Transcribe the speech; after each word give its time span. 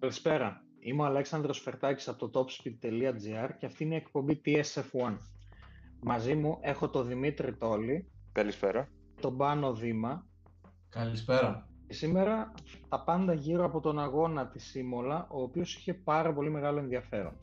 Καλησπέρα. 0.00 0.64
Είμαι 0.78 1.02
ο 1.02 1.04
Αλέξανδρος 1.04 1.60
Φερτάκης 1.60 2.08
από 2.08 2.28
το 2.28 2.40
topspeed.gr 2.40 3.50
και 3.58 3.66
αυτή 3.66 3.84
είναι 3.84 3.94
η 3.94 3.96
εκπομπή 3.96 4.40
TSF1. 4.44 5.16
Μαζί 6.02 6.34
μου 6.34 6.58
έχω 6.60 6.88
τον 6.88 7.06
Δημήτρη 7.06 7.56
Τόλη. 7.56 8.10
Καλησπέρα. 8.32 8.88
Τον 9.20 9.36
Πάνο 9.36 9.74
Δήμα. 9.74 10.26
Καλησπέρα. 10.88 11.68
Σήμερα 11.88 12.54
τα 12.88 13.04
πάντα 13.04 13.32
γύρω 13.32 13.64
από 13.64 13.80
τον 13.80 13.98
αγώνα 13.98 14.46
της 14.46 14.64
Σίμολα, 14.64 15.26
ο 15.30 15.42
οποίος 15.42 15.76
είχε 15.76 15.94
πάρα 15.94 16.32
πολύ 16.32 16.50
μεγάλο 16.50 16.78
ενδιαφέρον. 16.78 17.36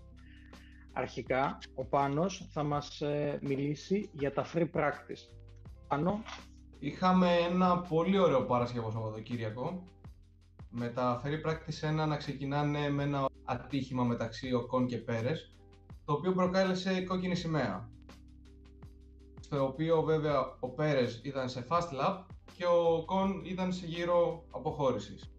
Αρχικά, 0.93 1.57
ο 1.75 1.85
Πάνος 1.85 2.49
θα 2.51 2.63
μας 2.63 3.01
ε, 3.01 3.39
μιλήσει 3.41 4.09
για 4.13 4.33
τα 4.33 4.45
free 4.53 4.69
practice. 4.73 5.35
Πάνο. 5.87 6.23
Είχαμε 6.79 7.35
ένα 7.35 7.79
πολύ 7.79 8.19
ωραίο 8.19 8.45
Παρασκευό 8.45 8.91
Σαββατοκύριακο 8.91 9.83
με 10.69 10.87
τα 10.87 11.21
free 11.23 11.47
practice 11.47 12.03
1 12.03 12.07
να 12.07 12.17
ξεκινάνε 12.17 12.89
με 12.89 13.03
ένα 13.03 13.25
ατύχημα 13.45 14.03
μεταξύ 14.03 14.53
Οκόν 14.53 14.87
και 14.87 14.97
Πέρες 14.97 15.55
το 16.05 16.13
οποίο 16.13 16.33
προκάλεσε 16.33 17.01
κόκκινη 17.01 17.35
σημαία 17.35 17.89
στο 19.47 19.65
οποίο 19.65 20.01
βέβαια 20.01 20.57
ο 20.59 20.69
Πέρες 20.69 21.21
ήταν 21.23 21.49
σε 21.49 21.65
fast 21.69 21.89
lap 22.01 22.23
και 22.57 22.65
ο 22.65 23.03
Κον 23.05 23.41
ήταν 23.45 23.73
σε 23.73 23.85
γύρο 23.85 24.43
αποχώρησης. 24.51 25.31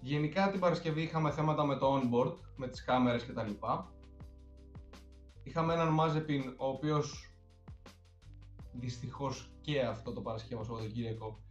Γενικά 0.00 0.50
την 0.50 0.60
Παρασκευή 0.60 1.02
είχαμε 1.02 1.30
θέματα 1.30 1.64
με 1.64 1.76
το 1.76 1.94
onboard, 1.94 2.36
με 2.56 2.68
τις 2.68 2.84
κάμερες 2.84 3.26
κτλ. 3.26 3.50
Είχαμε 5.42 5.74
έναν 5.74 5.88
Μάζεπιν 5.88 6.54
ο 6.56 6.66
οποίος 6.66 7.34
δυστυχώς 8.72 9.50
και 9.60 9.80
αυτό 9.80 10.12
το 10.12 10.20
Παρασκευό 10.20 10.64
Σαββατοκύριακο 10.64 11.43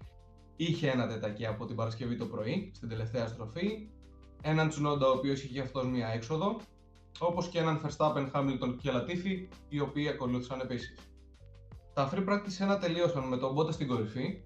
είχε 0.56 0.90
ένα 0.90 1.08
τετακί 1.08 1.46
από 1.46 1.66
την 1.66 1.76
Παρασκευή 1.76 2.16
το 2.16 2.26
πρωί, 2.26 2.72
στην 2.76 2.90
τελευταία 2.90 3.28
στροφή. 3.28 3.88
Έναν 4.42 4.70
Τσουνόντα, 4.70 5.08
ο 5.08 5.12
οποίος 5.12 5.44
είχε 5.44 5.62
αυτός 5.62 5.86
μία 5.86 6.08
έξοδο. 6.08 6.60
Όπως 7.20 7.48
και 7.48 7.60
έναν 7.60 7.82
Verstappen, 7.84 8.32
Hamilton 8.34 8.76
και 8.82 8.90
Latifi, 8.94 9.48
οι 9.70 9.80
οποίοι 9.80 10.08
ακολούθησαν 10.08 10.60
επίσης. 10.60 10.98
Τα 11.94 12.10
free 12.14 12.30
practice 12.30 12.76
1 12.76 12.80
τελείωσαν 12.80 13.28
με 13.28 13.38
τον 13.38 13.56
Bottas 13.58 13.74
στην 13.74 13.88
κορυφή, 13.88 14.42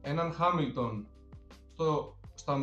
έναν 0.00 0.32
Hamilton 0.38 1.04
στο, 1.72 2.16
στα 2.34 2.56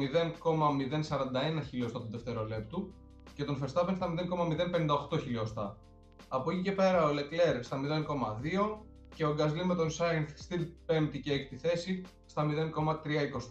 0,041 1.60 1.64
χιλιοστά 1.70 2.00
του 2.00 2.08
δευτερολέπτου 2.10 2.94
και 3.34 3.44
τον 3.44 3.64
Verstappen 3.64 3.94
στα 3.96 4.14
0,058 5.12 5.20
χιλιοστά. 5.22 5.78
Από 6.28 6.52
εκεί 6.52 6.62
και 6.62 6.72
πέρα 6.72 7.06
ο 7.06 7.10
Leclerc 7.10 7.60
στα 7.62 7.80
0,2 7.84 8.88
και 9.16 9.26
ο 9.26 9.34
Γκασλή 9.34 9.66
με 9.66 9.76
τον 9.76 9.90
Sainz 9.90 10.28
στην 10.36 10.74
5η 10.88 11.20
και 11.24 11.48
6η 11.52 11.56
θέση 11.56 12.02
στα 12.38 12.46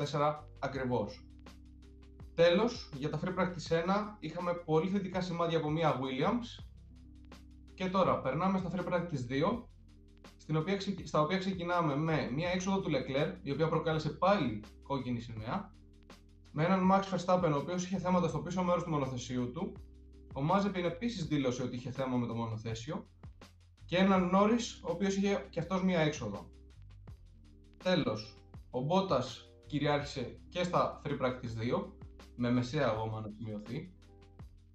0,324 0.09 0.35
ακριβώς. 0.59 1.27
Τέλος, 2.35 2.91
για 2.95 3.11
τα 3.11 3.21
Free 3.25 3.39
Practice 3.39 3.73
1 3.73 4.17
είχαμε 4.19 4.53
πολύ 4.53 4.89
θετικά 4.89 5.21
σημάδια 5.21 5.59
από 5.59 5.71
μία 5.71 6.01
Williams 6.01 6.65
και 7.75 7.89
τώρα 7.89 8.21
περνάμε 8.21 8.59
στα 8.59 8.71
Free 8.75 8.93
Practice 8.93 9.53
2 9.55 9.63
στην 10.37 10.57
οποία, 10.57 10.79
στα 11.05 11.21
οποία 11.21 11.39
ξεκινάμε 11.39 11.97
με 11.97 12.31
μία 12.35 12.51
έξοδο 12.51 12.81
του 12.81 12.91
Leclerc 12.91 13.35
η 13.43 13.51
οποία 13.51 13.69
προκάλεσε 13.69 14.11
πάλι 14.11 14.63
κόκκινη 14.83 15.21
σημαία 15.21 15.75
με 16.53 16.65
έναν 16.65 16.91
Max 16.93 17.03
Verstappen 17.03 17.53
ο 17.53 17.57
οποίος 17.57 17.85
είχε 17.85 17.99
θέματα 17.99 18.29
στο 18.29 18.39
πίσω 18.39 18.63
μέρος 18.63 18.83
του 18.83 18.91
μονοθεσίου 18.91 19.51
του 19.53 19.73
ο 20.35 20.41
Mazepin 20.51 20.85
επίσης 20.85 21.27
δήλωσε 21.27 21.63
ότι 21.63 21.77
είχε 21.77 21.91
θέμα 21.91 22.17
με 22.17 22.27
το 22.27 22.35
μονοθέσιο 22.35 23.07
και 23.85 23.97
έναν 23.97 24.29
Νόρι, 24.29 24.57
ο 24.83 24.91
οποίος 24.91 25.17
είχε 25.17 25.47
και 25.51 25.61
αυτός 25.61 25.83
μία 25.83 26.01
έξοδο. 26.01 26.51
Τέλος, 27.83 28.36
ο 28.77 28.81
Μπότας 28.81 29.53
κυριάρχησε 29.67 30.41
και 30.49 30.63
στα 30.63 31.03
Free 31.05 31.21
Practice 31.21 31.79
2, 31.79 31.85
με 32.37 32.51
μεσαία 32.51 32.89
γόμα 32.89 33.21
να 33.21 33.29
σημειωθεί. 33.29 33.93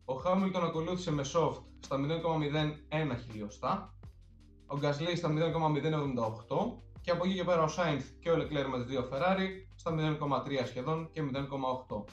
Ο 0.06 0.14
Χάμιλτον 0.14 0.64
ακολούθησε 0.64 1.12
με 1.12 1.24
soft 1.34 1.62
στα 1.80 1.98
0,01 1.98 3.18
χιλιοστά. 3.30 3.96
Ο 4.68 4.78
Γκάσλι 4.78 5.16
στα 5.16 5.30
0,078 5.30 5.38
και 7.02 7.12
από 7.12 7.26
εκεί 7.26 7.36
και 7.36 7.44
πέρα 7.44 7.64
ο 7.64 7.68
Σάινθ 7.68 8.10
και 8.20 8.32
ο 8.32 8.36
Leclerc 8.36 8.68
με 8.72 8.78
τις 8.78 8.86
δύο 8.86 9.10
Ferrari 9.12 9.48
στα 9.76 9.96
0,3 9.98 10.66
σχεδόν 10.66 11.10
και 11.12 11.22
0,8. 11.34 12.04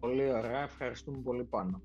Πολύ 0.00 0.30
ωραία, 0.30 0.62
ευχαριστούμε 0.62 1.18
πολύ 1.18 1.44
πάνω. 1.44 1.82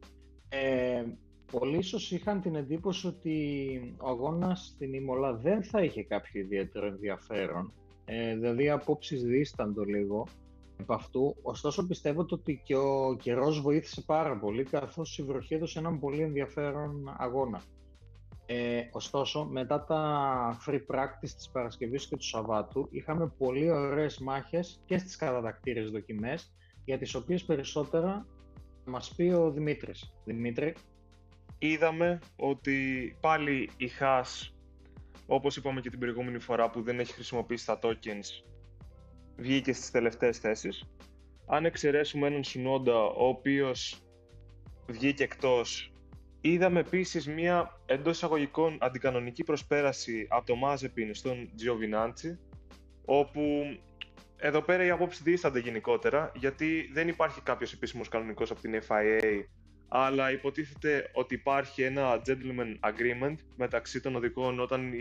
Ε, 0.49 1.03
πολλοί 1.51 1.77
ίσως 1.77 2.11
είχαν 2.11 2.41
την 2.41 2.55
εντύπωση 2.55 3.07
ότι 3.07 3.95
ο 4.01 4.09
αγώνας 4.09 4.65
στην 4.65 4.93
Ιμολά 4.93 5.33
δεν 5.33 5.63
θα 5.63 5.83
είχε 5.83 6.03
κάποιο 6.03 6.41
ιδιαίτερο 6.41 6.85
ενδιαφέρον. 6.85 7.73
Ε, 8.05 8.35
δηλαδή, 8.35 8.69
απόψεις 8.69 9.23
δίσταντο 9.23 9.83
λίγο 9.83 10.27
από 10.79 10.93
αυτού. 10.93 11.35
Ωστόσο, 11.41 11.87
πιστεύω 11.87 12.25
ότι 12.29 12.61
και 12.63 12.75
ο 12.75 13.17
καιρός 13.21 13.61
βοήθησε 13.61 14.01
πάρα 14.01 14.37
πολύ, 14.37 14.63
καθώς 14.63 15.17
η 15.17 15.23
βροχή 15.23 15.53
έδωσε 15.53 15.79
έναν 15.79 15.99
πολύ 15.99 16.21
ενδιαφέρον 16.21 17.15
αγώνα. 17.17 17.61
Ε, 18.45 18.81
ωστόσο, 18.91 19.45
μετά 19.45 19.83
τα 19.83 20.57
free 20.67 20.81
practice 20.87 21.29
της 21.35 21.49
Παρασκευής 21.51 22.07
και 22.07 22.15
του 22.15 22.27
Σαββάτου, 22.27 22.87
είχαμε 22.91 23.33
πολύ 23.37 23.71
ωραίες 23.71 24.19
μάχες 24.19 24.81
και 24.85 24.97
στις 24.97 25.15
κατατακτήρες 25.15 25.91
δοκιμές, 25.91 26.53
για 26.85 26.97
τις 26.97 27.15
οποίες 27.15 27.43
περισσότερα 27.43 28.25
μας 28.85 29.13
πει 29.15 29.23
ο 29.23 29.51
Δημήτρης. 29.51 30.13
Δημήτρη 30.25 30.75
είδαμε 31.57 32.19
ότι 32.35 33.15
πάλι 33.21 33.69
η 33.77 33.89
Haas, 33.99 34.53
όπως 35.25 35.57
είπαμε 35.57 35.81
και 35.81 35.89
την 35.89 35.99
προηγούμενη 35.99 36.39
φορά 36.39 36.69
που 36.69 36.81
δεν 36.81 36.99
έχει 36.99 37.13
χρησιμοποιήσει 37.13 37.65
τα 37.65 37.79
tokens, 37.81 38.43
βγήκε 39.37 39.73
στις 39.73 39.91
τελευταίες 39.91 40.37
θέσεις. 40.37 40.89
Αν 41.47 41.65
εξαιρέσουμε 41.65 42.27
έναν 42.27 42.43
Σουνόντα, 42.43 43.03
ο 43.03 43.27
οποίος 43.27 44.01
βγήκε 44.87 45.23
εκτός, 45.23 45.93
είδαμε 46.41 46.79
επίσης 46.79 47.27
μια 47.27 47.79
εντός 47.85 48.15
εισαγωγικών 48.15 48.77
αντικανονική 48.81 49.43
προσπέραση 49.43 50.27
από 50.29 50.45
το 50.45 50.53
Mazepin 50.65 51.09
στον 51.11 51.49
Giovinazzi, 51.57 52.37
όπου 53.05 53.41
εδώ 54.37 54.61
πέρα 54.61 54.85
οι 54.85 54.89
απόψεις 54.89 55.21
δίστανται 55.23 55.59
γενικότερα, 55.59 56.31
γιατί 56.35 56.89
δεν 56.93 57.07
υπάρχει 57.07 57.41
κάποιος 57.41 57.73
επίσημος 57.73 58.09
κανονικός 58.09 58.51
από 58.51 58.61
την 58.61 58.81
FIA 58.87 59.43
αλλά 59.95 60.31
υποτίθεται 60.31 61.09
ότι 61.13 61.33
υπάρχει 61.33 61.81
ένα 61.81 62.21
gentleman 62.25 62.79
agreement 62.79 63.35
μεταξύ 63.55 64.01
των 64.01 64.15
οδηγών 64.15 64.59
όταν 64.59 64.91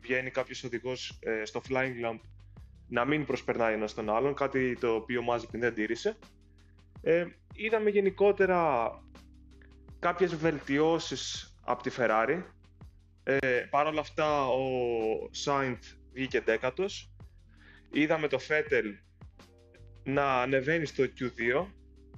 βγαίνει 0.00 0.30
κάποιος 0.30 0.64
οδηγός 0.64 1.18
ε, 1.20 1.44
στο 1.44 1.62
flying 1.68 2.06
lamp 2.06 2.20
να 2.88 3.04
μην 3.04 3.24
προσπερνάει 3.24 3.74
ένας 3.74 3.94
τον 3.94 4.10
άλλον, 4.10 4.34
κάτι 4.34 4.76
το 4.80 4.94
οποίο 4.94 5.22
Mazepin 5.30 5.58
δεν 5.58 5.74
τήρησε. 5.74 6.18
Ε, 7.02 7.26
είδαμε 7.54 7.90
γενικότερα 7.90 8.90
κάποιες 9.98 10.36
βελτιώσεις 10.36 11.54
από 11.64 11.82
τη 11.82 11.90
Ferrari. 11.98 12.42
Ε, 13.22 13.38
Παρ' 13.70 13.86
όλα 13.86 14.00
αυτά 14.00 14.46
ο 14.46 14.62
Sainz 15.44 15.78
βγήκε 16.12 16.40
δέκατος. 16.40 17.12
Είδαμε 17.90 18.28
το 18.28 18.38
Vettel 18.48 18.84
να 20.04 20.40
ανεβαίνει 20.40 20.86
στο 20.86 21.04
Q2 21.04 21.66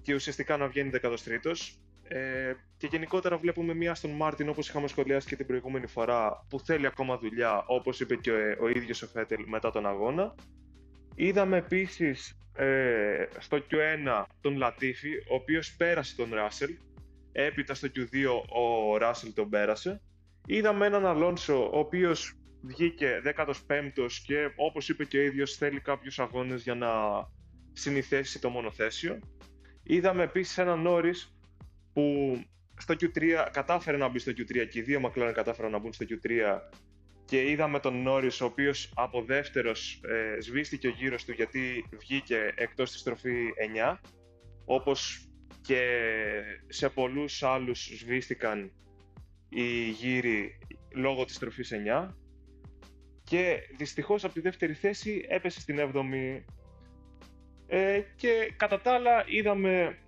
και 0.03 0.15
ουσιαστικά 0.15 0.57
να 0.57 0.69
βγαίνει 0.69 0.91
13ος. 1.03 1.84
Ε, 2.15 2.55
και 2.77 2.87
γενικότερα 2.87 3.37
βλέπουμε 3.37 3.75
μια 3.75 3.95
στον 3.95 4.11
Μάρτιν 4.11 4.49
όπως 4.49 4.69
είχαμε 4.69 4.89
σχολιάσει 4.89 5.29
και 5.29 5.37
την 5.37 5.47
προηγούμενη 5.47 5.87
φορά 5.87 6.47
που 6.49 6.61
θέλει 6.61 6.87
ακόμα 6.87 7.19
δουλειά 7.19 7.65
όπως 7.67 8.01
είπε 8.01 8.17
και 8.17 8.31
ο, 8.31 8.37
ο 8.61 8.69
ίδιος 8.69 9.03
ο 9.03 9.07
Φέτελ 9.07 9.45
μετά 9.47 9.71
τον 9.71 9.87
αγώνα. 9.87 10.35
Είδαμε 11.15 11.57
επίσης 11.57 12.39
ε, 12.57 13.27
στο 13.39 13.57
Q1 13.57 14.25
τον 14.41 14.57
Λατίφη 14.57 15.15
ο 15.17 15.35
οποίος 15.35 15.75
πέρασε 15.77 16.17
τον 16.17 16.35
Ράσελ 16.35 16.71
έπειτα 17.33 17.75
στο 17.75 17.89
Q2 17.97 18.27
ο 18.49 18.97
Ράσελ 18.97 19.35
τον 19.35 19.49
πέρασε. 19.49 20.01
Είδαμε 20.47 20.87
έναν 20.87 21.07
Αλόνσο 21.07 21.71
ο 21.73 21.79
οποίος 21.79 22.37
βγήκε 22.63 23.23
15ος 23.37 24.13
και 24.27 24.51
όπως 24.57 24.89
είπε 24.89 25.05
και 25.05 25.19
ο 25.19 25.23
ίδιος 25.23 25.57
θέλει 25.57 25.81
κάποιους 25.81 26.19
αγώνες 26.19 26.63
για 26.63 26.75
να 26.75 26.91
συνηθέσει 27.73 28.41
το 28.41 28.49
μονοθέσιο. 28.49 29.19
Είδαμε 29.83 30.23
επίσης 30.23 30.59
έναν 30.59 30.81
Νόρις 30.81 31.34
που 31.95 32.37
στο 32.77 32.95
Q3 32.95 33.49
κατάφερε 33.53 33.97
να 33.97 34.09
μπει 34.09 34.19
στο 34.19 34.33
Q3 34.33 34.69
και 34.71 34.79
οι 34.79 34.83
δύο 34.83 35.01
McLaren 35.05 35.33
κατάφεραν 35.35 35.71
να 35.71 35.79
μπουν 35.79 35.93
στο 35.93 36.05
Q3 36.09 36.59
και 37.25 37.51
είδαμε 37.51 37.81
τον 37.81 38.05
Norris 38.09 38.39
ο 38.41 38.45
οποίος 38.45 38.93
από 38.95 39.23
δεύτερος 39.23 40.01
ε, 40.05 40.41
σβήστηκε 40.41 40.87
ο 40.87 40.91
γύρος 40.91 41.25
του 41.25 41.33
γιατί 41.33 41.85
βγήκε 41.99 42.53
εκτός 42.55 42.91
της 42.91 43.01
στροφή 43.01 43.49
9 43.93 43.97
όπως 44.65 45.29
και 45.63 46.01
σε 46.69 46.89
πολλούς 46.89 47.43
άλλους 47.43 47.85
σβήστηκαν 47.85 48.73
οι 49.49 49.89
γύροι 49.89 50.59
λόγω 50.95 51.25
της 51.25 51.35
στροφής 51.35 51.73
9 52.05 52.09
και 53.25 53.59
δυστυχώς 53.77 54.25
από 54.25 54.35
τη 54.35 54.41
δεύτερη 54.41 54.75
θέση 54.75 55.25
έπεσε 55.29 55.61
στην 55.61 55.79
7η 55.79 56.43
ε, 57.67 58.01
και 58.17 58.53
κατά 58.57 58.81
τα 58.81 58.93
άλλα 58.93 59.25
είδαμε 59.27 59.99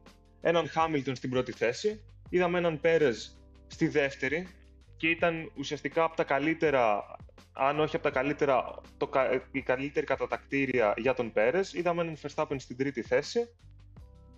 έναν 0.49 0.69
Χάμιλτον 0.69 1.15
στην 1.17 1.31
πρώτη 1.31 1.53
θέση, 1.53 2.01
είδαμε 2.29 2.59
έναν 2.59 2.81
Πέρεζ 2.81 3.27
στη 3.67 3.89
δεύτερη 3.89 4.49
και 4.97 5.09
ήταν 5.09 5.53
ουσιαστικά 5.57 6.05
από 6.05 6.17
τα 6.17 6.25
καλύτερα, 6.25 7.05
αν 7.53 7.81
όχι 7.81 7.97
από 7.97 8.05
τα 8.05 8.11
καλύτερα, 8.11 8.81
το, 8.97 9.11
η 9.51 9.61
καλύτερη 9.63 10.07
κατατακτήρια 10.07 10.95
για 10.97 11.15
τον 11.15 11.33
Πέρεζ. 11.33 11.73
Είδαμε 11.73 12.03
έναν 12.03 12.17
Verstappen 12.23 12.57
στην 12.57 12.77
τρίτη 12.77 13.03
θέση. 13.03 13.49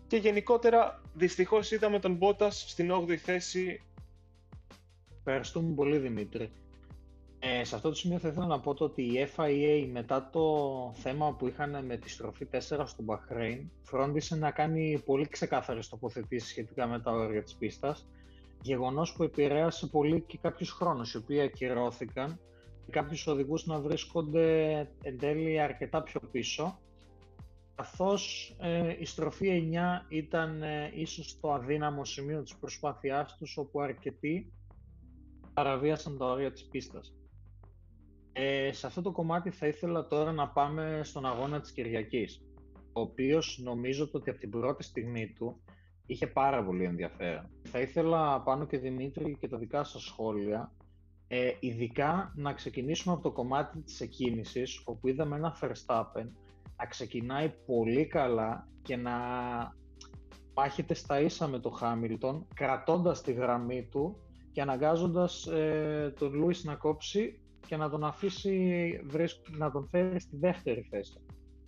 Και 0.06 0.16
γενικότερα, 0.16 1.02
δυστυχώς 1.14 1.70
είδαμε 1.70 1.98
τον 1.98 2.14
Μπότας 2.14 2.64
στην 2.68 2.90
8η 2.92 3.14
θέση. 3.16 3.82
Ευχαριστούμε 5.18 5.74
πολύ 5.74 5.98
Δημήτρη. 5.98 6.50
Ε, 7.50 7.64
σε 7.64 7.74
αυτό 7.74 7.88
το 7.88 7.94
σημείο 7.94 8.18
θα 8.18 8.28
ήθελα 8.28 8.46
να 8.46 8.60
πω 8.60 8.74
το 8.74 8.84
ότι 8.84 9.02
η 9.02 9.28
FIA 9.36 9.88
μετά 9.92 10.28
το 10.32 10.44
θέμα 10.94 11.34
που 11.34 11.46
είχαν 11.46 11.84
με 11.84 11.96
τη 11.96 12.10
στροφή 12.10 12.46
4 12.52 12.58
στο 12.60 13.04
Bahrain 13.06 13.66
φρόντισε 13.82 14.36
να 14.36 14.50
κάνει 14.50 15.02
πολύ 15.04 15.28
ξεκάθαρες 15.28 15.88
τοποθετήσεις 15.88 16.48
σχετικά 16.48 16.86
με 16.86 17.00
τα 17.00 17.12
όρια 17.12 17.42
της 17.42 17.54
πίστας 17.54 18.06
γεγονός 18.62 19.12
που 19.12 19.22
επηρέασε 19.22 19.86
πολύ 19.86 20.20
και 20.20 20.38
κάποιους 20.42 20.70
χρόνους 20.70 21.12
οι 21.12 21.16
οποίοι 21.16 21.40
ακυρώθηκαν 21.40 22.40
και 22.84 22.90
κάποιους 22.90 23.26
οδηγούς 23.26 23.66
να 23.66 23.80
βρίσκονται 23.80 24.78
εν 25.02 25.18
τέλει 25.18 25.60
αρκετά 25.60 26.02
πιο 26.02 26.20
πίσω 26.30 26.78
καθώς 27.74 28.54
ε, 28.60 28.96
η 28.98 29.04
στροφή 29.04 29.70
9 29.72 30.04
ήταν 30.08 30.62
ε, 30.62 30.92
ίσως 30.94 31.40
το 31.40 31.52
αδύναμο 31.52 32.04
σημείο 32.04 32.42
της 32.42 32.56
προσπάθειάς 32.56 33.36
τους 33.36 33.56
όπου 33.56 33.80
αρκετοί 33.80 34.52
παραβίασαν 35.54 36.18
τα 36.18 36.26
όρια 36.26 36.52
της 36.52 36.64
πίστας. 36.64 37.17
Ε, 38.40 38.72
σε 38.72 38.86
αυτό 38.86 39.02
το 39.02 39.10
κομμάτι 39.10 39.50
θα 39.50 39.66
ήθελα 39.66 40.06
τώρα 40.06 40.32
να 40.32 40.48
πάμε 40.48 41.00
στον 41.04 41.26
αγώνα 41.26 41.60
της 41.60 41.72
Κυριακής, 41.72 42.42
ο 42.92 43.00
οποίος 43.00 43.60
νομίζω 43.62 44.08
ότι 44.12 44.30
από 44.30 44.38
την 44.38 44.50
πρώτη 44.50 44.82
στιγμή 44.82 45.32
του 45.32 45.60
είχε 46.06 46.26
πάρα 46.26 46.64
πολύ 46.64 46.84
ενδιαφέρον. 46.84 47.50
Θα 47.62 47.80
ήθελα 47.80 48.40
πάνω 48.40 48.66
και 48.66 48.78
Δημήτρη 48.78 49.36
και 49.40 49.48
τα 49.48 49.58
δικά 49.58 49.84
σας 49.84 50.02
σχόλια, 50.02 50.72
ε, 51.28 51.52
ειδικά 51.60 52.32
να 52.36 52.52
ξεκινήσουμε 52.52 53.14
από 53.14 53.22
το 53.22 53.30
κομμάτι 53.30 53.80
της 53.80 54.00
εκκίνησης, 54.00 54.82
όπου 54.84 55.08
είδαμε 55.08 55.36
ένα 55.36 55.56
Verstappen 55.60 56.26
να 56.76 56.86
ξεκινάει 56.88 57.52
πολύ 57.66 58.06
καλά 58.06 58.68
και 58.82 58.96
να 58.96 59.12
πάχεται 60.54 60.94
στα 60.94 61.20
ίσα 61.20 61.46
με 61.46 61.58
το 61.58 61.70
Χάμιλτον, 61.70 62.46
κρατώντας 62.54 63.22
τη 63.22 63.32
γραμμή 63.32 63.88
του 63.90 64.16
και 64.52 64.60
αναγκάζοντας 64.60 65.46
ε, 65.46 66.14
τον 66.18 66.34
Λούις 66.34 66.64
να 66.64 66.74
κόψει 66.74 67.40
και 67.68 67.76
να 67.76 67.90
τον 67.90 68.04
αφήσει 68.04 69.00
να 69.58 69.70
τον 69.70 69.88
φέρει 69.88 70.20
στη 70.20 70.36
δεύτερη 70.36 70.86
θέση. 70.90 71.20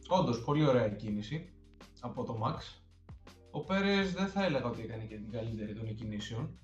Όντως, 0.08 0.44
πολύ 0.44 0.66
ωραία 0.66 0.88
κίνηση 0.88 1.52
από 2.00 2.24
το 2.24 2.38
Max. 2.44 2.80
Ο 3.50 3.64
Πέρες 3.64 4.12
δεν 4.12 4.26
θα 4.26 4.44
έλεγα 4.44 4.66
ότι 4.66 4.82
έκανε 4.82 5.04
και 5.04 5.14
την 5.16 5.30
καλύτερη 5.30 5.74
των 5.74 5.86
εκκινήσεων. 5.86 6.58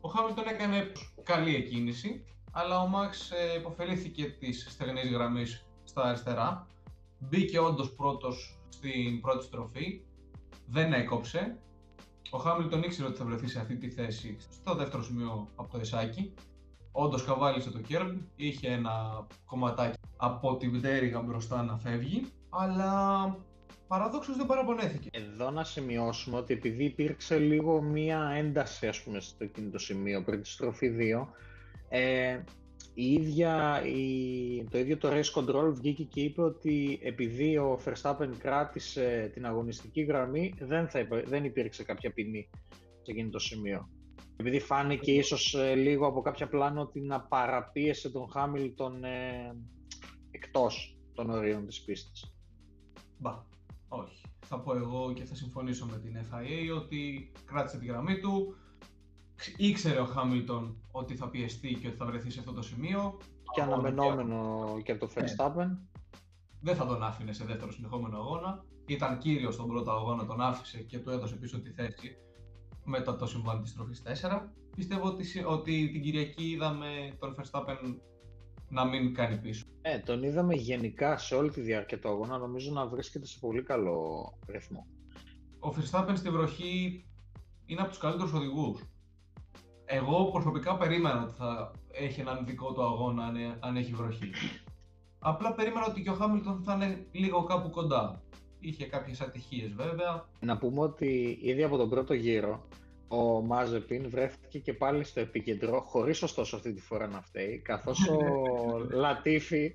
Ο 0.00 0.08
Χάμιλτον 0.08 0.44
έκανε 0.46 0.92
καλή 1.22 1.54
εκκίνηση, 1.54 2.24
αλλά 2.52 2.80
ο 2.80 2.86
Μαξ 2.86 3.30
ε, 3.30 3.58
υποφελήθηκε 3.58 4.24
της 4.24 4.66
στεγνής 4.70 5.10
γραμμής 5.10 5.66
στα 5.84 6.02
αριστερά. 6.02 6.66
Μπήκε 7.18 7.58
όντως 7.58 7.94
πρώτος 7.94 8.60
στην 8.68 9.20
πρώτη 9.20 9.44
στροφή, 9.44 10.04
δεν 10.66 10.92
έκοψε. 10.92 11.58
Ο 12.30 12.38
Χάμιλτον 12.38 12.82
ήξερε 12.82 13.08
ότι 13.08 13.18
θα 13.18 13.24
βρεθεί 13.24 13.46
σε 13.46 13.60
αυτή 13.60 13.76
τη 13.76 13.90
θέση 13.90 14.36
στο 14.38 14.74
δεύτερο 14.74 15.02
σημείο 15.02 15.48
από 15.56 15.72
το 15.72 15.78
Εσάκι. 15.78 16.34
Όντως 16.92 17.24
καβάλισε 17.24 17.70
το 17.70 17.78
κέρδο, 17.78 18.16
είχε 18.36 18.68
ένα 18.68 19.26
κομματάκι 19.44 19.98
από 20.16 20.56
την 20.56 20.78
πτέρυγα 20.78 21.20
μπροστά 21.20 21.62
να 21.62 21.78
φεύγει, 21.78 22.26
αλλά 22.48 23.36
παραδόξως 23.86 24.36
δεν 24.36 24.46
παραπονέθηκε. 24.46 25.08
Εδώ 25.12 25.50
να 25.50 25.64
σημειώσουμε 25.64 26.36
ότι 26.36 26.52
επειδή 26.52 26.84
υπήρξε 26.84 27.38
λίγο 27.38 27.82
μία 27.82 28.32
ένταση 28.36 28.86
ας 28.86 29.02
πούμε 29.02 29.20
στο 29.20 29.44
εκείνο 29.44 29.70
το 29.70 29.78
σημείο 29.78 30.22
πριν 30.22 30.42
τη 30.42 30.48
στροφή 30.48 30.92
2, 30.98 31.26
ε, 31.88 32.40
η 32.94 33.12
ίδια, 33.12 33.82
η, 33.84 34.64
το 34.70 34.78
ίδιο 34.78 34.96
το 34.96 35.08
Race 35.12 35.40
Control 35.40 35.72
βγήκε 35.72 36.04
και 36.04 36.20
είπε 36.20 36.42
ότι 36.42 36.98
επειδή 37.02 37.56
ο 37.56 37.80
Verstappen 37.84 38.28
κράτησε 38.38 39.30
την 39.34 39.46
αγωνιστική 39.46 40.02
γραμμή 40.02 40.54
δεν, 40.58 40.88
θα, 40.88 41.06
δεν 41.24 41.44
υπήρξε 41.44 41.84
κάποια 41.84 42.12
ποινή 42.12 42.50
σε 43.02 43.10
εκείνο 43.10 43.30
το 43.30 43.38
σημείο. 43.38 43.88
Επειδή 44.36 44.60
φάνηκε 44.60 45.10
ε, 45.10 45.14
ίσως 45.14 45.54
ε, 45.54 45.74
λίγο 45.74 46.06
από 46.06 46.20
κάποια 46.20 46.48
πλάνο 46.48 46.80
ότι 46.80 47.00
να 47.00 47.20
παραπίεσε 47.20 48.10
τον 48.10 48.30
Χάμιλτον 48.30 49.04
ε, 49.04 49.54
εκτός 50.30 50.98
των 51.14 51.30
ορίων 51.30 51.66
της 51.66 51.82
πίστης. 51.82 52.34
Μπα, 53.18 53.44
όχι. 53.88 54.20
Θα 54.40 54.60
πω 54.60 54.76
εγώ 54.76 55.12
και 55.12 55.24
θα 55.24 55.34
συμφωνήσω 55.34 55.86
με 55.86 55.98
την 55.98 56.16
FIA 56.16 56.76
ότι 56.76 57.32
κράτησε 57.44 57.78
τη 57.78 57.86
γραμμή 57.86 58.18
του. 58.20 58.56
Ήξερε 59.56 60.00
ο 60.00 60.04
Χάμιλτον 60.04 60.76
ότι 60.90 61.16
θα 61.16 61.28
πιεστεί 61.28 61.74
και 61.74 61.86
ότι 61.86 61.96
θα 61.96 62.06
βρεθεί 62.06 62.30
σε 62.30 62.38
αυτό 62.38 62.52
το 62.52 62.62
σημείο. 62.62 63.18
Και 63.54 63.60
αναμενόμενο 63.60 64.66
και 64.84 64.92
από 64.92 65.06
το 65.06 65.20
ναι. 65.20 65.26
Verstappen. 65.26 65.68
Δεν 66.60 66.76
θα 66.76 66.86
τον 66.86 67.02
άφηνε 67.02 67.32
σε 67.32 67.44
δεύτερο 67.44 67.72
συνεχόμενο 67.72 68.16
αγώνα. 68.16 68.64
Ήταν 68.86 69.18
κύριος 69.18 69.54
στον 69.54 69.66
πρώτο 69.66 69.90
αγώνα, 69.90 70.26
τον 70.26 70.40
άφησε 70.40 70.82
και 70.82 70.98
του 70.98 71.10
έδωσε 71.10 71.36
πίσω 71.36 71.60
τη 71.60 71.70
θέση 71.70 72.16
μετά 72.84 73.16
το 73.16 73.26
συμβάν 73.26 73.62
της 73.62 73.74
τροφή 73.74 73.94
4. 74.22 74.48
Πιστεύω 74.76 75.06
ότι, 75.06 75.24
ότι 75.46 75.90
την 75.92 76.02
Κυριακή 76.02 76.50
είδαμε 76.50 77.16
τον 77.18 77.36
Verstappen 77.38 77.96
να 78.68 78.84
μην 78.84 79.14
κάνει 79.14 79.38
πίσω. 79.38 79.64
Ε, 79.82 79.98
τον 79.98 80.22
είδαμε 80.22 80.54
γενικά 80.54 81.18
σε 81.18 81.34
όλη 81.34 81.50
τη 81.50 81.60
διάρκεια 81.60 81.98
του 81.98 82.08
αγώνα, 82.08 82.38
νομίζω 82.38 82.72
να 82.72 82.86
βρίσκεται 82.86 83.26
σε 83.26 83.38
πολύ 83.40 83.62
καλό 83.62 84.32
ρυθμό. 84.48 84.86
Ο 85.58 85.68
Verstappen 85.68 86.12
στη 86.14 86.30
βροχή 86.30 87.04
είναι 87.66 87.80
από 87.80 87.90
τους 87.90 87.98
καλύτερους 87.98 88.32
οδηγούς. 88.32 88.82
Εγώ 89.84 90.30
προσωπικά 90.30 90.76
περίμενα 90.76 91.22
ότι 91.22 91.34
θα 91.34 91.72
έχει 91.92 92.20
έναν 92.20 92.44
δικό 92.46 92.72
του 92.72 92.82
αγώνα 92.82 93.24
αν, 93.24 93.36
αν 93.60 93.76
έχει 93.76 93.92
βροχή. 93.92 94.30
Απλά 95.18 95.54
περίμενα 95.54 95.86
ότι 95.86 96.02
και 96.02 96.10
ο 96.10 96.14
Χάμιλτον 96.14 96.62
θα 96.62 96.74
είναι 96.74 97.06
λίγο 97.12 97.44
κάπου 97.44 97.70
κοντά. 97.70 98.22
Είχε 98.64 98.86
κάποιες 98.86 99.20
ατυχίες 99.20 99.72
βέβαια. 99.72 100.28
Να 100.40 100.58
πούμε 100.58 100.80
ότι 100.80 101.38
ήδη 101.42 101.62
από 101.62 101.76
τον 101.76 101.88
πρώτο 101.88 102.14
γύρο 102.14 102.68
ο 103.08 103.40
Μάζεπιν 103.40 104.10
βρέθηκε 104.10 104.58
και 104.58 104.72
πάλι 104.72 105.04
στο 105.04 105.20
επίκεντρο, 105.20 105.80
χωρίς 105.80 106.22
ωστόσο 106.22 106.56
αυτή 106.56 106.72
τη 106.72 106.80
φορά 106.80 107.06
να 107.06 107.22
φταίει, 107.22 107.58
καθώς 107.58 108.08
ο 108.08 108.18
Λατίφη 109.02 109.74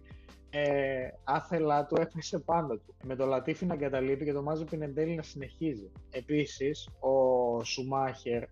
ε, 0.50 1.08
άθελά 1.24 1.86
του 1.86 1.96
έφεσε 2.00 2.40
πάνω 2.40 2.76
του. 2.76 2.96
Με 3.04 3.16
το 3.16 3.26
Λατίφη 3.26 3.66
να 3.66 3.74
εγκαταλείπει 3.74 4.26
και 4.26 4.34
το 4.34 4.42
Μάζεπιν 4.42 4.82
εν 4.82 4.94
τέλει 4.94 5.16
να 5.16 5.22
συνεχίζει. 5.22 5.92
Επίσης, 6.10 6.90
ο 7.00 7.64
Σουμάχερ 7.64 8.44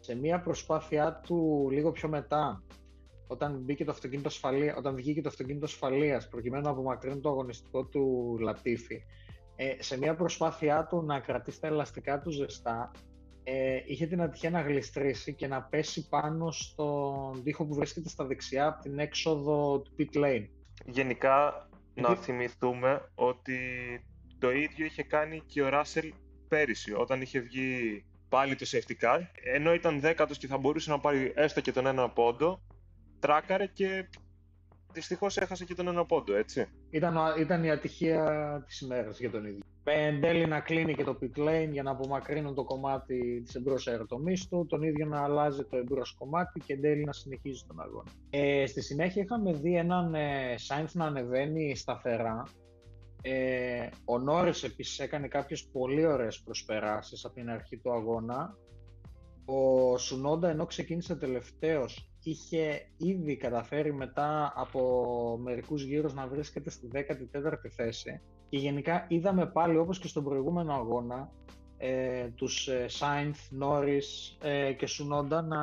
σε 0.00 0.14
μια 0.16 0.40
προσπάθειά 0.40 1.20
του 1.26 1.68
λίγο 1.72 1.92
πιο 1.92 2.08
μετά, 2.08 2.62
όταν, 3.26 3.60
μπήκε 3.64 3.84
το 3.84 3.90
αυτοκίνητο 3.90 4.28
ασφαλεία, 4.28 4.76
όταν 4.76 4.94
βγήκε 4.94 5.22
το 5.22 5.28
αυτοκίνητο 5.28 5.64
ασφαλείας 5.64 6.28
προκειμένου 6.28 6.62
να 6.62 6.70
απομακρύνει 6.70 7.20
το 7.20 7.28
αγωνιστικό 7.28 7.84
του 7.84 8.36
Λατίφη, 8.40 9.02
ε, 9.60 9.82
σε 9.82 9.98
μια 9.98 10.14
προσπάθειά 10.14 10.86
του 10.86 11.02
να 11.02 11.20
κρατήσει 11.20 11.60
τα 11.60 11.66
ελαστικά 11.66 12.20
του 12.20 12.30
ζεστά, 12.30 12.90
ε, 13.44 13.82
είχε 13.86 14.06
την 14.06 14.22
ατυχία 14.22 14.50
να 14.50 14.60
γλιστρήσει 14.60 15.34
και 15.34 15.46
να 15.46 15.62
πέσει 15.62 16.08
πάνω 16.08 16.50
στον 16.50 17.42
τοίχο 17.42 17.66
που 17.66 17.74
βρίσκεται 17.74 18.08
στα 18.08 18.24
δεξιά 18.24 18.66
από 18.66 18.82
την 18.82 18.98
έξοδο 18.98 19.80
του 19.80 19.94
pit 19.98 20.16
lane. 20.16 20.46
Γενικά, 20.86 21.68
να 21.94 22.14
θυμηθούμε 22.14 23.10
ότι 23.14 23.58
το 24.38 24.50
ίδιο 24.50 24.84
είχε 24.84 25.02
κάνει 25.02 25.42
και 25.46 25.62
ο 25.62 25.68
Ράσελ 25.68 26.12
πέρυσι, 26.48 26.92
όταν 26.92 27.20
είχε 27.20 27.40
βγει 27.40 28.04
πάλι 28.28 28.54
το 28.54 28.66
safety 28.68 29.04
car, 29.04 29.20
ενώ 29.54 29.74
ήταν 29.74 30.00
δέκατος 30.00 30.38
και 30.38 30.46
θα 30.46 30.58
μπορούσε 30.58 30.90
να 30.90 30.98
πάρει 30.98 31.32
έστω 31.36 31.60
και 31.60 31.72
τον 31.72 31.86
ένα 31.86 32.08
πόντο, 32.08 32.60
τράκαρε 33.18 33.66
και 33.66 34.08
Δυστυχώς 34.98 35.36
έχασε 35.36 35.64
και 35.64 35.74
τον 35.74 35.88
ένα 35.88 36.06
πόντο, 36.06 36.34
έτσι. 36.34 36.66
Ήταν, 36.90 37.16
ήταν 37.38 37.64
η 37.64 37.70
ατυχία 37.70 38.62
της 38.66 38.80
ημέρας 38.80 39.18
για 39.18 39.30
τον 39.30 39.44
ίδιο. 39.44 39.62
Εν 39.84 40.20
τέλει 40.20 40.46
να 40.46 40.60
κλείνει 40.60 40.94
και 40.94 41.04
το 41.04 41.18
pit 41.20 41.38
lane 41.38 41.68
για 41.70 41.82
να 41.82 41.90
απομακρύνουν 41.90 42.54
το 42.54 42.64
κομμάτι 42.64 43.42
της 43.44 43.54
εμπρός 43.54 43.88
αεροτομής 43.88 44.48
του, 44.48 44.66
τον 44.68 44.82
ίδιο 44.82 45.06
να 45.06 45.22
αλλάζει 45.22 45.64
το 45.64 45.76
εμπρός 45.76 46.14
κομμάτι 46.18 46.60
και 46.60 46.72
εν 46.72 46.80
τέλει 46.80 47.04
να 47.04 47.12
συνεχίζει 47.12 47.64
τον 47.66 47.80
αγώνα. 47.80 48.10
Ε, 48.30 48.66
στη 48.66 48.82
συνέχεια 48.82 49.22
είχαμε 49.22 49.52
δει 49.52 49.76
έναν 49.76 50.14
ε, 50.14 50.54
Sainz 50.68 50.90
να 50.92 51.04
ανεβαίνει 51.04 51.76
σταθερά. 51.76 52.42
Ε, 53.22 53.88
ο 54.04 54.18
Νόρις 54.18 54.62
επίσης 54.62 54.98
έκανε 54.98 55.28
κάποιες 55.28 55.68
πολύ 55.72 56.06
ωραίες 56.06 56.40
προσπεράσεις 56.40 57.24
από 57.24 57.34
την 57.34 57.50
αρχή 57.50 57.76
του 57.76 57.92
αγώνα. 57.92 58.56
Ο 59.44 59.98
Σουνόντα 59.98 60.48
ενώ 60.48 60.66
ξεκίνησε 60.66 61.16
τελευταίος 61.16 62.10
είχε 62.28 62.86
ήδη 62.96 63.36
καταφέρει 63.36 63.92
μετά 63.92 64.52
από 64.56 65.38
μερικούς 65.42 65.82
γύρους 65.82 66.14
να 66.14 66.26
βρίσκεται 66.26 66.70
στη 66.70 66.88
14η 66.92 67.68
θέση 67.70 68.20
και 68.48 68.56
γενικά 68.56 69.04
είδαμε 69.08 69.46
πάλι 69.46 69.76
όπως 69.76 69.98
και 69.98 70.08
στον 70.08 70.24
προηγούμενο 70.24 70.74
αγώνα 70.74 71.30
ε, 71.78 72.28
τους 72.28 72.68
ε, 72.68 72.86
Sainz, 73.00 73.62
Norris 73.62 74.36
ε, 74.40 74.72
και 74.72 74.86
Σουνόντα 74.86 75.42
να, 75.42 75.58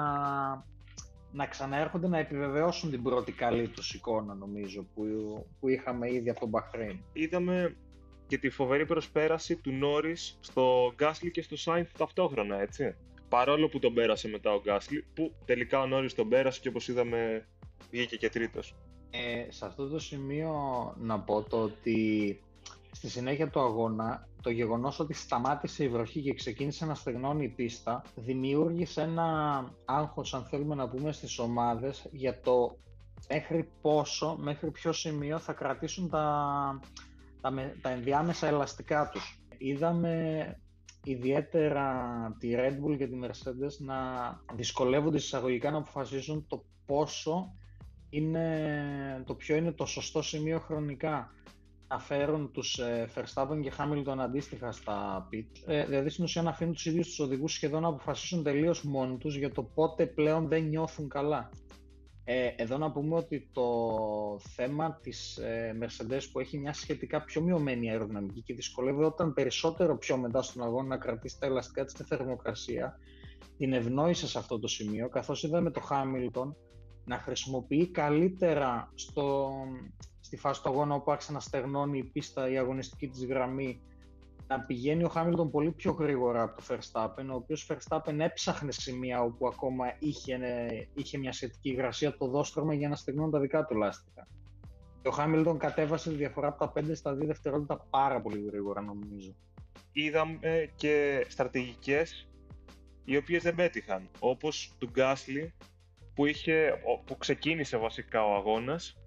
να 1.32 1.48
ξαναέρχονται 1.48 2.08
να 2.08 2.18
επιβεβαιώσουν 2.18 2.90
την 2.90 3.04
πρώτη 3.04 3.32
καλή 3.32 3.68
τους 3.68 3.94
εικόνα 3.94 4.34
νομίζω 4.34 4.86
που, 4.96 5.04
που 5.60 5.68
είχαμε 5.70 6.12
ήδη 6.12 6.30
από 6.30 6.40
τον 6.40 6.50
Μπαχρέιν. 6.50 7.00
Είδαμε 7.14 7.76
και 8.28 8.38
τη 8.38 8.50
φοβερή 8.50 8.86
προσπέραση 8.86 9.56
του 9.56 9.72
Norris 9.84 10.38
στο 10.40 10.94
Gasly 11.00 11.32
και 11.32 11.42
στο 11.42 11.56
Sainz 11.66 11.86
ταυτόχρονα, 11.98 12.62
έτσι 12.62 12.96
παρόλο 13.30 13.68
που 13.68 13.80
τον 13.80 13.94
πέρασε 13.94 14.28
μετά 14.28 14.54
ο 14.54 14.62
Γκάσλι, 14.62 15.06
που 15.14 15.36
τελικά 15.46 15.82
ο 15.82 15.88
Νόρις 15.88 16.14
τον 16.14 16.30
πέρασε 16.30 16.60
και 16.60 16.68
όπως 16.68 16.88
είδαμε 16.88 17.48
βγήκε 17.92 18.18
και 18.18 18.30
τρίτος. 18.30 18.76
Ε, 19.10 19.52
σε 19.52 19.66
αυτό 19.66 19.88
το 19.88 20.00
σημείο 20.00 20.54
να 20.98 21.20
πω 21.20 21.42
το 21.42 21.62
ότι 21.62 22.40
στη 22.92 23.10
συνέχεια 23.10 23.50
του 23.50 23.60
αγώνα 23.60 24.28
το 24.42 24.50
γεγονός 24.50 25.00
ότι 25.00 25.14
σταμάτησε 25.14 25.84
η 25.84 25.90
βροχή 25.90 26.22
και 26.22 26.34
ξεκίνησε 26.34 26.86
να 26.86 26.96
στεγνώνει 26.96 27.44
η 27.44 27.48
πίστα 27.50 28.02
δημιούργησε 28.16 29.02
ένα 29.02 29.64
άγχος, 29.86 30.34
αν 30.34 30.44
θέλουμε 30.44 30.76
να 30.76 30.90
πούμε, 30.90 31.12
στις 31.12 31.40
ομάδες 31.40 32.08
για 32.12 32.40
το 32.40 32.78
μέχρι 33.30 33.70
πόσο, 33.82 34.36
μέχρι 34.40 34.72
ποιο 34.72 34.92
σημείο 34.92 35.40
θα 35.40 35.54
κρατήσουν 35.54 36.10
τα, 36.10 36.80
τα, 37.42 37.54
τα 37.82 37.90
ενδιάμεσα 37.90 38.48
ελαστικά 38.48 39.10
τους. 39.10 39.40
Είδαμε 39.58 40.60
ιδιαίτερα 41.06 41.96
τη 42.40 42.50
Red 42.56 42.74
Bull 42.86 42.98
και 42.98 43.08
τη 43.08 43.20
Mercedes 43.24 43.78
να 43.78 43.96
δυσκολεύονται 44.56 45.18
εισαγωγικά 45.18 45.72
να 45.72 45.78
αποφασίσουν 45.78 46.46
το 46.48 46.66
πόσο 46.86 47.54
είναι, 48.10 49.24
το 49.26 49.34
ποιο 49.34 49.56
είναι 49.56 49.72
το 49.72 49.86
σωστό 49.86 50.22
σημείο 50.22 50.60
χρονικά 50.60 51.30
να 51.88 52.00
φέρουν 52.00 52.52
τους 52.52 52.78
ε, 52.78 53.10
Verstappen 53.16 53.60
και 53.62 53.72
Hamilton 53.78 54.18
αντίστοιχα 54.20 54.72
στα 54.72 55.28
pit. 55.32 55.46
Ε, 55.66 55.86
δηλαδή 55.86 56.10
στην 56.10 56.24
ουσία 56.24 56.42
να 56.42 56.50
αφήνουν 56.50 56.74
τους 56.74 56.86
ίδιους 56.86 57.08
τους 57.08 57.20
οδηγούς 57.20 57.54
σχεδόν 57.54 57.82
να 57.82 57.88
αποφασίσουν 57.88 58.44
τελείως 58.44 58.84
μόνοι 58.84 59.18
τους 59.18 59.36
για 59.36 59.52
το 59.52 59.64
πότε 59.64 60.06
πλέον 60.06 60.48
δεν 60.48 60.64
νιώθουν 60.64 61.10
καλά. 61.10 61.50
Ε, 62.28 62.48
εδώ 62.56 62.78
να 62.78 62.92
πούμε 62.92 63.16
ότι 63.16 63.50
το 63.52 63.68
θέμα 64.40 65.00
της 65.02 65.38
ε, 65.38 65.78
Mercedes 65.82 66.22
που 66.32 66.40
έχει 66.40 66.58
μια 66.58 66.74
σχετικά 66.74 67.24
πιο 67.24 67.42
μειωμένη 67.42 67.90
αεροδυναμική 67.90 68.42
και 68.42 68.54
δυσκολεύει 68.54 69.04
όταν 69.04 69.34
περισσότερο 69.34 69.98
πιο 69.98 70.18
μετά 70.18 70.42
στον 70.42 70.64
αγώνα 70.64 70.88
να 70.88 70.98
κρατήσει 70.98 71.40
τα 71.40 71.46
ελαστικά 71.46 71.84
της 71.84 71.94
στη 71.94 72.04
θερμοκρασία 72.04 73.00
την 73.58 73.74
ευνόησε 73.74 74.28
σε 74.28 74.38
αυτό 74.38 74.60
το 74.60 74.68
σημείο 74.68 75.10
καθώς 75.10 75.44
είδαμε 75.44 75.72
το 75.72 75.82
Hamilton 75.90 76.54
να 77.06 77.18
χρησιμοποιεί 77.18 77.88
καλύτερα 77.88 78.92
στο, 78.96 79.52
στη 80.20 80.38
φάση 80.38 80.64
του 80.64 80.70
αγώνα 80.70 80.96
όπου 80.96 81.12
άρχισε 81.12 81.32
να 81.32 81.40
στεγνώνει 81.40 81.98
η 81.98 82.04
πίστα, 82.04 82.50
η 82.50 82.58
αγωνιστική 82.58 83.08
της 83.08 83.26
γραμμή 83.26 83.82
να 84.48 84.60
πηγαίνει 84.60 85.04
ο 85.04 85.08
Χάμιλτον 85.08 85.52
πολύ 85.52 85.72
πιο 85.72 85.92
γρήγορα 85.92 86.42
από 86.42 86.56
το 86.56 86.64
Verstappen, 86.70 87.26
ο 87.32 87.36
οποίος 87.36 87.70
Verstappen 87.70 88.20
έψαχνε 88.20 88.72
σημεία 88.72 89.22
όπου 89.22 89.48
ακόμα 89.48 89.86
είχε, 90.00 90.40
είχε 90.94 91.18
μια 91.18 91.32
σχετική 91.32 91.70
υγρασία 91.70 92.18
το 92.18 92.28
δόστρωμα 92.28 92.74
για 92.74 92.90
να 92.90 92.96
στεγνώνουν 92.96 93.32
τα 93.32 93.40
δικά 93.40 93.66
του 93.66 93.76
λάστιχα. 93.76 94.28
Και 95.02 95.08
ο 95.08 95.12
Χάμιλτον 95.12 95.58
κατέβασε 95.58 96.10
τη 96.10 96.16
διαφορά 96.16 96.48
από 96.48 96.60
τα 96.60 96.82
5 96.82 96.84
στα 96.94 97.14
2 97.14 97.18
δευτερόλεπτα 97.26 97.88
πάρα 97.90 98.22
πολύ 98.22 98.46
γρήγορα 98.46 98.82
νομίζω. 98.82 99.36
Είδαμε 99.92 100.72
και 100.76 101.26
στρατηγικές 101.30 102.28
οι 103.06 103.18
οποίες 103.18 103.44
δεν 103.44 103.56
πέτυχαν, 103.56 104.10
όπως 104.20 104.76
του 104.78 104.90
Γκάσλι 104.90 105.54
που, 106.14 106.26
είχε, 106.26 106.74
που 107.06 107.18
ξεκίνησε 107.18 107.78
βασικά 107.78 108.26
ο 108.26 108.36
αγώνας 108.36 108.98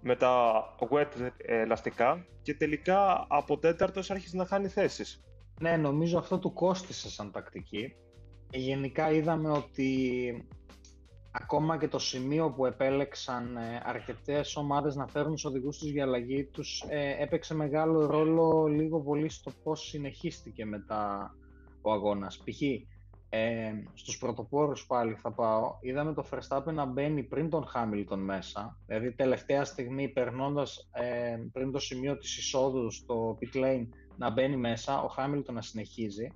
με 0.00 0.16
τα 0.16 0.62
wet 0.90 1.30
ελαστικά 1.36 2.26
και 2.42 2.54
τελικά 2.54 3.26
από 3.28 3.58
τέταρτος 3.58 4.10
άρχισε 4.10 4.36
να 4.36 4.46
χάνει 4.46 4.68
θέσεις. 4.68 5.24
Ναι, 5.60 5.76
νομίζω 5.76 6.18
αυτό 6.18 6.38
του 6.38 6.52
κόστησε 6.52 7.10
σαν 7.10 7.30
τακτική. 7.30 7.94
Γενικά 8.50 9.10
είδαμε 9.10 9.50
ότι 9.50 10.48
ακόμα 11.30 11.78
και 11.78 11.88
το 11.88 11.98
σημείο 11.98 12.50
που 12.50 12.66
επέλεξαν 12.66 13.56
ε, 13.56 13.82
αρκετές 13.84 14.56
ομάδες 14.56 14.94
να 14.94 15.06
φέρουν 15.06 15.32
τους 15.32 15.44
οδηγούς 15.44 15.78
τους 15.78 15.90
για 15.90 16.04
αλλαγή 16.04 16.44
τους 16.44 16.84
ε, 16.88 17.16
έπαιξε 17.18 17.54
μεγάλο 17.54 18.06
ρόλο 18.06 18.66
λίγο 18.66 19.00
πολύ 19.00 19.28
στο 19.28 19.52
πώς 19.62 19.80
συνεχίστηκε 19.80 20.64
μετά 20.64 21.34
ο 21.82 21.92
αγώνας. 21.92 22.36
Π.χ. 22.36 22.60
Ε, 23.32 23.72
στους 23.94 24.18
πρωτοπόρους 24.18 24.86
πάλι 24.86 25.14
θα 25.14 25.32
πάω, 25.32 25.76
είδαμε 25.80 26.12
το 26.14 26.24
Verstappen 26.30 26.72
να 26.72 26.84
μπαίνει 26.84 27.22
πριν 27.22 27.50
τον 27.50 27.66
Hamilton 27.74 28.16
μέσα, 28.16 28.78
δηλαδή 28.86 29.12
τελευταία 29.12 29.64
στιγμή 29.64 30.08
περνώντας 30.08 30.88
ε, 30.92 31.36
πριν 31.52 31.72
το 31.72 31.78
σημείο 31.78 32.16
της 32.16 32.38
εισόδου 32.38 32.90
στο 32.90 33.38
pit 33.40 33.56
lane 33.56 33.86
να 34.16 34.30
μπαίνει 34.30 34.56
μέσα, 34.56 35.02
ο 35.02 35.08
Hamilton 35.16 35.52
να 35.52 35.62
συνεχίζει. 35.62 36.32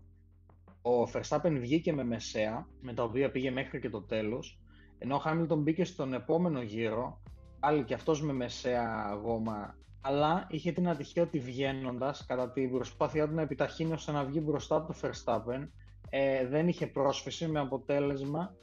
Ο 0.83 1.03
Verstappen 1.13 1.57
βγήκε 1.61 1.93
με 1.93 2.05
μεσαία, 2.05 2.67
με 2.81 2.95
τα 2.95 3.03
οποία 3.03 3.31
πήγε 3.31 3.51
μέχρι 3.51 3.81
και 3.81 3.91
το 3.91 4.03
τέλος, 4.03 4.59
ενώ 4.99 5.17
ο 5.17 5.23
Hamilton 5.25 5.57
μπήκε 5.57 5.85
στον 5.85 6.15
επόμενο 6.15 6.63
γύρο, 6.63 7.23
πάλι 7.61 7.85
και 7.85 7.95
αυτός 7.95 8.23
με 8.23 8.33
μεσαία 8.33 9.19
γόμα, 9.23 9.75
αλλά 10.01 10.47
είχε 10.51 10.73
την 10.73 10.89
ατυχία 10.89 11.23
ότι 11.23 11.39
βγαίνοντας 11.39 12.27
κατά 12.27 12.51
την 12.51 12.71
προσπάθειά 12.71 13.29
του 13.29 13.35
να 13.35 13.43
επιταχύνει 13.43 13.93
ώστε 13.93 14.13
να 14.13 14.25
βγει 14.25 14.41
μπροστά 14.45 14.77
από 14.77 14.93
το 14.93 14.99
Verstappen, 15.03 15.69
ε, 16.17 16.47
δεν 16.47 16.69
είχε 16.69 16.87
πρόσφυση 16.87 17.47
με 17.47 17.61
αποτέλεσμα 17.61 18.57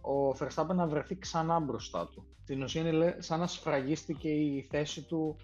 ο 0.00 0.28
Verstappen 0.28 0.74
να 0.74 0.86
βρεθεί 0.86 1.18
ξανά 1.18 1.60
μπροστά 1.60 2.08
του. 2.08 2.26
Στην 2.42 2.62
ουσία 2.62 2.88
είναι 2.88 3.16
σαν 3.18 3.40
να 3.40 3.46
σφραγίστηκε 3.46 4.28
η 4.28 4.66
θέση 4.70 5.02
του 5.02 5.36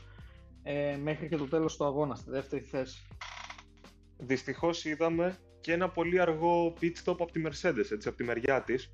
ε, 0.62 0.96
μέχρι 0.96 1.28
και 1.28 1.36
το 1.36 1.48
τέλος 1.48 1.76
του 1.76 1.84
αγώνα, 1.84 2.14
στη 2.14 2.30
δεύτερη 2.30 2.62
θέση. 2.62 3.06
Δυστυχώς 4.16 4.84
είδαμε 4.84 5.38
και 5.60 5.72
ένα 5.72 5.88
πολύ 5.88 6.20
αργό 6.20 6.74
pit 6.80 6.92
stop 7.04 7.16
από 7.18 7.30
τη 7.30 7.42
Mercedes, 7.46 7.90
έτσι, 7.92 8.08
από 8.08 8.16
τη 8.16 8.24
μεριά 8.24 8.62
της, 8.62 8.92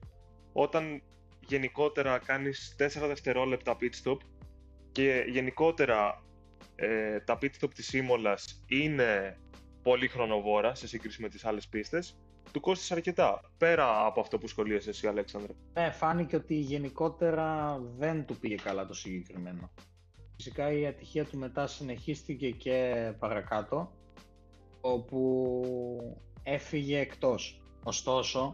όταν 0.52 1.02
γενικότερα 1.46 2.18
κάνεις 2.18 2.76
4 2.78 3.06
δευτερόλεπτα 3.06 3.76
pit 3.80 4.04
stop 4.04 4.18
και 4.92 5.24
γενικότερα 5.28 6.22
ε, 6.74 7.20
τα 7.20 7.38
pit 7.42 7.50
stop 7.60 7.70
της 7.74 7.92
Ήμολας 7.92 8.64
είναι 8.66 9.40
πολύ 9.82 10.08
χρονοβόρα 10.08 10.74
σε 10.74 10.88
σύγκριση 10.88 11.22
με 11.22 11.28
τις 11.28 11.44
άλλες 11.44 11.68
πίστες 11.68 12.16
του 12.56 12.62
κόστησε 12.62 12.94
αρκετά. 12.94 13.40
Πέρα 13.58 14.06
από 14.06 14.20
αυτό 14.20 14.38
που 14.38 14.48
σχολίασε 14.48 14.90
εσύ, 14.90 15.06
Αλέξανδρε. 15.06 15.52
Ναι, 15.72 15.90
φάνηκε 15.90 16.36
ότι 16.36 16.54
γενικότερα 16.54 17.80
δεν 17.98 18.24
του 18.26 18.36
πήγε 18.36 18.54
καλά 18.54 18.86
το 18.86 18.94
συγκεκριμένο. 18.94 19.70
Φυσικά 20.36 20.72
η 20.72 20.86
ατυχία 20.86 21.24
του 21.24 21.38
μετά 21.38 21.66
συνεχίστηκε 21.66 22.50
και 22.50 23.12
παρακάτω, 23.18 23.92
όπου 24.80 26.16
έφυγε 26.42 26.98
εκτός. 26.98 27.60
Ωστόσο, 27.82 28.52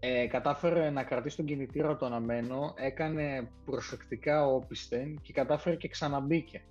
ε, 0.00 0.26
κατάφερε 0.26 0.90
να 0.90 1.04
κρατήσει 1.04 1.36
τον 1.36 1.46
κινητήρα 1.46 1.96
του 1.96 2.04
αναμένο, 2.06 2.74
έκανε 2.76 3.50
προσεκτικά 3.64 4.46
όπισθεν 4.46 5.20
και 5.22 5.32
κατάφερε 5.32 5.76
και 5.76 5.88
ξαναμπήκε. 5.88 6.62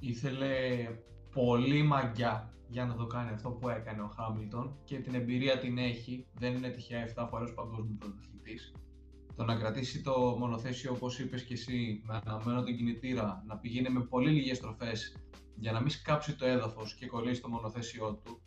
Ήθελε 0.00 0.88
πολύ 1.34 1.82
μαγιά 1.82 2.54
για 2.72 2.84
να 2.84 2.94
το 2.94 3.06
κάνει 3.06 3.30
αυτό 3.30 3.50
που 3.50 3.68
έκανε 3.68 4.02
ο 4.02 4.06
Χάμιλτον 4.16 4.76
και 4.84 4.98
την 4.98 5.14
εμπειρία 5.14 5.58
την 5.58 5.78
έχει, 5.78 6.26
δεν 6.34 6.54
είναι 6.54 6.68
τυχαία 6.68 7.12
7 7.16 7.26
φορές 7.30 7.54
παγκόσμιος 7.54 7.98
πρωταθλητής. 7.98 8.74
Το 9.36 9.44
να 9.44 9.56
κρατήσει 9.56 10.02
το 10.02 10.36
μονοθέσιο 10.38 10.92
όπως 10.92 11.18
είπες 11.18 11.44
και 11.44 11.52
εσύ, 11.52 12.02
με 12.04 12.20
αναμένο 12.24 12.62
την 12.62 12.76
κινητήρα, 12.76 13.42
να 13.46 13.56
πηγαίνει 13.56 13.90
με 13.90 14.00
πολύ 14.00 14.30
λίγες 14.30 14.56
στροφές 14.56 15.16
για 15.56 15.72
να 15.72 15.80
μην 15.80 15.90
σκάψει 15.90 16.36
το 16.36 16.46
έδαφος 16.46 16.94
και 16.94 17.06
κολλήσει 17.06 17.40
το 17.40 17.48
μονοθέσιό 17.48 18.20
του 18.24 18.40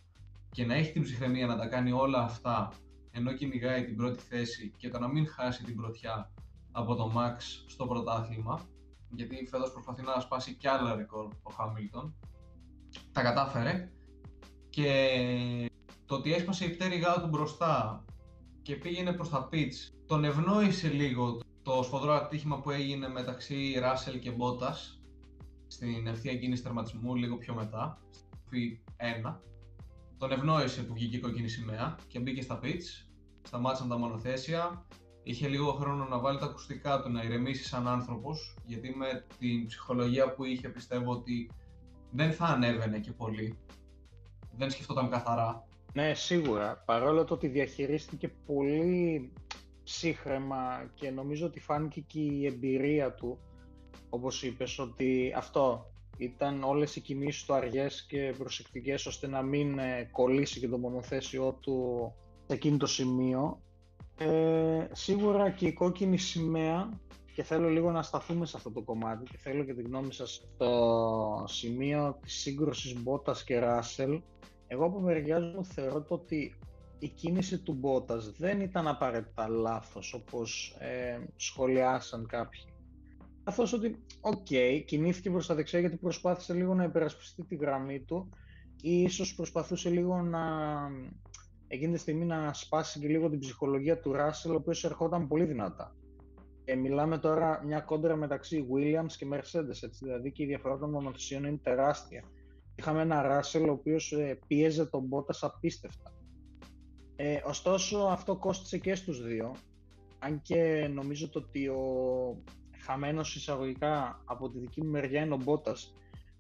και 0.51 0.65
να 0.65 0.75
έχει 0.75 0.91
την 0.91 1.01
ψυχραιμία 1.01 1.47
να 1.47 1.57
τα 1.57 1.67
κάνει 1.67 1.91
όλα 1.91 2.19
αυτά 2.19 2.71
ενώ 3.11 3.33
κυνηγάει 3.33 3.85
την 3.85 3.95
πρώτη 3.95 4.19
θέση 4.19 4.73
και 4.77 4.89
το 4.89 4.99
να 4.99 5.07
μην 5.07 5.27
χάσει 5.27 5.63
την 5.63 5.75
πρωτιά 5.75 6.31
από 6.71 6.95
το 6.95 7.11
Max 7.15 7.37
στο 7.67 7.87
πρωτάθλημα 7.87 8.61
γιατί 9.09 9.47
φέτος 9.49 9.71
προσπαθεί 9.71 10.01
να 10.01 10.19
σπάσει 10.19 10.53
κι 10.53 10.67
άλλα 10.67 10.95
ρεκόρ 10.95 11.27
ο 11.43 11.51
Χάμιλτον 11.51 12.15
τα 13.11 13.21
κατάφερε 13.21 13.89
και 14.75 15.71
το 16.05 16.15
ότι 16.15 16.33
έσπασε 16.33 16.65
η 16.65 16.69
πτέρυγά 16.69 17.21
του 17.21 17.27
μπροστά 17.27 18.03
και 18.61 18.75
πήγαινε 18.75 19.13
προς 19.13 19.29
τα 19.29 19.49
pitch 19.51 19.93
τον 20.05 20.23
ευνόησε 20.23 20.87
λίγο 20.87 21.39
το 21.63 21.83
σφοδρό 21.83 22.13
ατύχημα 22.13 22.59
που 22.59 22.71
έγινε 22.71 23.07
μεταξύ 23.07 23.77
Ράσελ 23.79 24.19
και 24.19 24.31
Μπότας 24.31 25.01
στην 25.67 26.07
ευθεία 26.07 26.37
κίνηση 26.37 26.63
τερματισμού 26.63 27.15
λίγο 27.15 27.37
πιο 27.37 27.53
μετά, 27.53 28.01
στη 28.45 28.83
1. 29.23 29.35
Τον 30.17 30.31
ευνόησε 30.31 30.83
που 30.83 30.93
βγήκε 30.93 31.15
η 31.17 31.19
κόκκινη 31.19 31.47
σημαία 31.47 31.95
και 32.07 32.19
μπήκε 32.19 32.41
στα 32.41 32.59
pitch, 32.63 33.07
σταμάτησαν 33.41 33.89
τα 33.89 33.97
μονοθέσια, 33.97 34.85
είχε 35.23 35.47
λίγο 35.47 35.71
χρόνο 35.71 36.05
να 36.05 36.19
βάλει 36.19 36.39
τα 36.39 36.45
ακουστικά 36.45 37.01
του 37.01 37.11
να 37.11 37.23
ηρεμήσει 37.23 37.63
σαν 37.63 37.87
άνθρωπος, 37.87 38.57
γιατί 38.65 38.95
με 38.95 39.25
την 39.39 39.65
ψυχολογία 39.65 40.33
που 40.33 40.43
είχε 40.43 40.69
πιστεύω 40.69 41.11
ότι 41.11 41.49
δεν 42.11 42.33
θα 42.33 42.45
ανέβαινε 42.45 42.99
και 42.99 43.11
πολύ. 43.11 43.57
Δεν 44.57 44.71
σκεφτόταν 44.71 45.09
καθαρά. 45.09 45.67
Ναι, 45.93 46.13
σίγουρα. 46.13 46.83
Παρόλο 46.85 47.23
το 47.23 47.33
ότι 47.33 47.47
διαχειρίστηκε 47.47 48.27
πολύ 48.45 49.31
ψύχρεμα 49.83 50.91
και 50.95 51.09
νομίζω 51.09 51.45
ότι 51.45 51.59
φάνηκε 51.59 52.01
και 52.01 52.19
η 52.19 52.45
εμπειρία 52.45 53.13
του, 53.13 53.39
όπως 54.09 54.43
είπες, 54.43 54.79
ότι 54.79 55.33
αυτό 55.37 55.91
ήταν 56.17 56.63
όλες 56.63 56.95
οι 56.95 57.01
κινήσεις 57.01 57.43
του 57.43 57.53
αργές 57.53 58.05
και 58.09 58.33
προσεκτικές 58.37 59.05
ώστε 59.05 59.27
να 59.27 59.41
μην 59.41 59.79
ε, 59.79 60.09
κολλήσει 60.11 60.59
και 60.59 60.67
το 60.67 60.77
μονοθέσιό 60.77 61.57
του 61.61 62.11
σε 62.47 62.53
εκείνο 62.53 62.77
το 62.77 62.85
σημείο. 62.85 63.61
Ε, 64.17 64.87
σίγουρα 64.91 65.49
και 65.49 65.67
η 65.67 65.73
κόκκινη 65.73 66.17
σημαία 66.17 66.99
και 67.35 67.43
θέλω 67.43 67.69
λίγο 67.69 67.91
να 67.91 68.01
σταθούμε 68.01 68.45
σε 68.45 68.57
αυτό 68.57 68.71
το 68.71 68.81
κομμάτι 68.81 69.23
και 69.23 69.37
θέλω 69.37 69.63
και 69.63 69.73
τη 69.73 69.81
γνώμη 69.81 70.13
σας 70.13 70.33
στο 70.33 71.43
σημείο 71.47 72.17
της 72.21 72.33
σύγκρουσης 72.33 73.01
Μπότας 73.01 73.43
και 73.43 73.59
Ράσελ. 73.59 74.21
Εγώ 74.67 74.85
από 74.85 74.99
μεριά 74.99 75.39
μου 75.39 75.65
θεωρώ 75.65 76.01
το 76.01 76.13
ότι 76.13 76.55
η 76.99 77.07
κίνηση 77.07 77.59
του 77.59 77.73
Μπότας 77.73 78.31
δεν 78.37 78.61
ήταν 78.61 78.87
απαραίτητα 78.87 79.47
λάθος 79.47 80.13
όπως 80.13 80.75
ε, 80.79 81.19
σχολιάσαν 81.35 82.25
κάποιοι. 82.27 82.61
Καθώς 83.43 83.73
ότι, 83.73 84.03
OK, 84.21 84.45
okay, 84.49 84.83
κινήθηκε 84.85 85.29
προς 85.29 85.47
τα 85.47 85.55
δεξιά 85.55 85.79
γιατί 85.79 85.95
προσπάθησε 85.95 86.53
λίγο 86.53 86.73
να 86.73 86.83
υπερασπιστεί 86.83 87.43
τη 87.43 87.55
γραμμή 87.55 87.99
του 87.99 88.29
ή 88.81 89.01
ίσως 89.01 89.35
προσπαθούσε 89.35 89.89
λίγο 89.89 90.21
να 90.21 90.41
εκείνη 91.67 91.93
τη 91.93 91.99
στιγμή 91.99 92.25
να 92.25 92.53
σπάσει 92.53 92.99
και 92.99 93.07
λίγο 93.07 93.29
την 93.29 93.39
ψυχολογία 93.39 93.99
του 93.99 94.11
Ράσελ, 94.11 94.51
ο 94.51 94.55
οποίος 94.55 94.83
ερχόταν 94.83 95.27
πολύ 95.27 95.43
δυνατά. 95.43 95.95
Και 96.65 96.75
μιλάμε 96.75 97.17
τώρα 97.17 97.63
μια 97.65 97.79
κόντρα 97.79 98.15
μεταξύ 98.15 98.67
Williams 98.73 99.11
και 99.17 99.27
Mercedes, 99.31 99.83
έτσι, 99.83 99.99
δηλαδή 100.01 100.31
και 100.31 100.43
η 100.43 100.45
διαφορά 100.45 100.77
των 100.77 100.89
μονοθεσιών 100.89 101.43
είναι 101.43 101.59
τεράστια. 101.63 102.23
Είχαμε 102.75 103.01
ένα 103.01 103.21
Ράσελ 103.21 103.69
ο 103.69 103.71
οποίος 103.71 104.11
ε, 104.11 104.39
πίεζε 104.47 104.85
τον 104.85 105.09
Bottas 105.09 105.37
απίστευτα. 105.41 106.13
Ε, 107.15 107.41
ωστόσο 107.45 107.97
αυτό 107.97 108.35
κόστησε 108.35 108.77
και 108.77 108.95
στους 108.95 109.23
δύο, 109.23 109.55
αν 110.19 110.41
και 110.41 110.89
νομίζω 110.93 111.29
ότι 111.33 111.67
ο 111.67 111.83
χαμένος 112.85 113.35
εισαγωγικά 113.35 114.21
από 114.25 114.49
τη 114.49 114.59
δική 114.59 114.83
μου 114.83 114.89
μεριά 114.89 115.21
είναι 115.21 115.33
ο 115.33 115.39
Μπότας, 115.43 115.93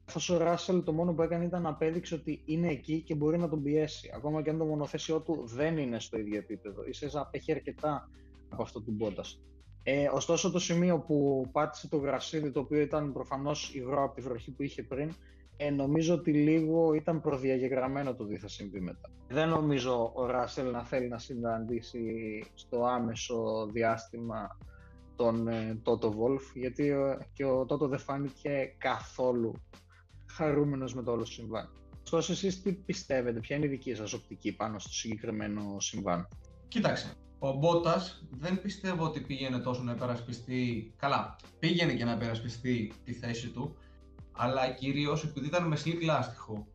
καθώς 0.05 0.29
ο 0.29 0.37
Ράσελ 0.37 0.83
το 0.83 0.93
μόνο 0.93 1.13
που 1.13 1.21
έκανε 1.21 1.45
ήταν 1.45 1.61
να 1.61 1.69
απέδειξε 1.69 2.15
ότι 2.15 2.41
είναι 2.45 2.67
εκεί 2.67 3.01
και 3.01 3.15
μπορεί 3.15 3.37
να 3.37 3.49
τον 3.49 3.63
πιέσει. 3.63 4.11
Ακόμα 4.15 4.41
και 4.41 4.49
αν 4.49 4.57
το 4.57 4.65
μονοθέσιό 4.65 5.21
του 5.21 5.43
δεν 5.45 5.77
είναι 5.77 5.99
στο 5.99 6.17
ίδιο 6.17 6.37
επίπεδο. 6.37 6.81
σα 6.89 7.19
απέχει 7.21 7.51
αρκετά 7.51 8.09
από 8.49 8.61
αυτό 8.61 8.81
του 8.81 8.91
Μπότα. 8.91 9.23
Ε, 9.87 10.09
ωστόσο, 10.13 10.51
το 10.51 10.59
σημείο 10.59 10.99
που 10.99 11.47
πάτησε 11.51 11.87
το 11.87 11.97
γρασίδι, 11.97 12.51
το 12.51 12.59
οποίο 12.59 12.79
ήταν 12.79 13.13
προφανώς 13.13 13.73
υγρό 13.75 14.03
από 14.03 14.15
τη 14.15 14.21
βροχή 14.21 14.51
που 14.51 14.63
είχε 14.63 14.83
πριν, 14.83 15.11
ε, 15.57 15.69
νομίζω 15.69 16.13
ότι 16.13 16.33
λίγο 16.33 16.93
ήταν 16.93 17.21
προδιαγεγραμμένο 17.21 18.15
το 18.15 18.25
τι 18.25 18.37
θα 18.37 18.47
συμβεί 18.47 18.79
μετά. 18.79 19.09
Δεν 19.27 19.49
νομίζω 19.49 20.11
ο 20.15 20.25
Ράσελ 20.25 20.71
να 20.71 20.83
θέλει 20.83 21.07
να 21.07 21.17
συναντήσει 21.17 22.03
στο 22.53 22.85
άμεσο 22.85 23.69
διάστημα 23.71 24.57
τον 25.15 25.47
ε, 25.47 25.79
Τότο 25.83 26.11
Βόλφ, 26.11 26.55
γιατί 26.55 26.87
ε, 26.87 27.17
και 27.33 27.45
ο 27.45 27.65
Τότο 27.65 27.87
δεν 27.87 27.99
φάνηκε 27.99 28.75
καθόλου 28.77 29.53
χαρούμενος 30.31 30.95
με 30.95 31.03
το 31.03 31.11
όλο 31.11 31.25
συμβάν. 31.25 31.69
Ωστόσο, 32.03 32.31
εσείς 32.31 32.61
τι 32.61 32.73
πιστεύετε, 32.73 33.39
ποια 33.39 33.55
είναι 33.55 33.65
η 33.65 33.69
δική 33.69 33.95
σας 33.95 34.13
οπτική 34.13 34.55
πάνω 34.55 34.79
στο 34.79 34.93
συγκεκριμένο 34.93 35.79
συμβάν; 35.79 36.27
Κοίταξε, 36.67 37.13
ο 37.39 37.51
Μπότας 37.51 38.23
δεν 38.31 38.61
πιστεύω 38.61 39.03
ότι 39.03 39.19
πήγαινε 39.19 39.59
τόσο 39.59 39.83
να 39.83 39.91
υπερασπιστεί. 39.91 40.93
Καλά, 40.97 41.35
πήγαινε 41.59 41.93
και 41.93 42.05
να 42.05 42.11
υπερασπιστεί 42.11 42.93
τη 43.03 43.13
θέση 43.13 43.49
του, 43.49 43.75
αλλά 44.31 44.69
κυρίως 44.69 45.23
επειδή 45.23 45.45
ήταν 45.45 45.67
με 45.67 45.75
σλικ 45.75 46.03
λάστιχο 46.03 46.67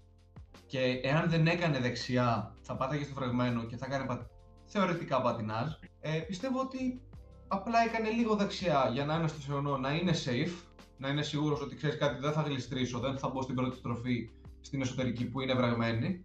και 0.67 1.01
εάν 1.03 1.31
δεν 1.31 1.47
έκανε 1.47 1.79
δεξιά, 1.79 2.55
θα 2.63 2.77
πάταγε 2.77 3.05
στο 3.05 3.15
φραγμένο 3.15 3.65
και 3.65 3.77
θα 3.77 3.87
έκανε 3.87 4.27
θεωρητικά 4.65 5.21
πατινάζ. 5.21 5.69
Ε, 6.01 6.19
πιστεύω 6.19 6.61
ότι 6.61 7.03
απλά 7.49 7.79
έκανε 7.87 8.11
λίγο 8.11 8.35
δεξιά 8.35 8.91
για 8.93 9.05
να 9.05 9.15
είναι 9.15 9.29
στο 9.29 9.41
σεωνό, 9.41 9.77
να 9.77 9.95
είναι 9.95 10.13
safe 10.25 10.71
να 11.01 11.09
είναι 11.09 11.23
σίγουρος 11.23 11.61
ότι 11.61 11.77
ξέρεις 11.77 11.97
κάτι, 11.99 12.21
δεν 12.21 12.33
θα 12.33 12.43
γλιστρήσω, 12.43 12.99
δεν 12.99 13.19
θα 13.19 13.29
μπω 13.29 13.43
στην 13.43 13.55
πρώτη 13.55 13.77
στροφή 13.77 14.31
στην 14.61 14.81
εσωτερική 14.81 15.25
που 15.25 15.41
είναι 15.41 15.55
βραγμένη. 15.55 16.25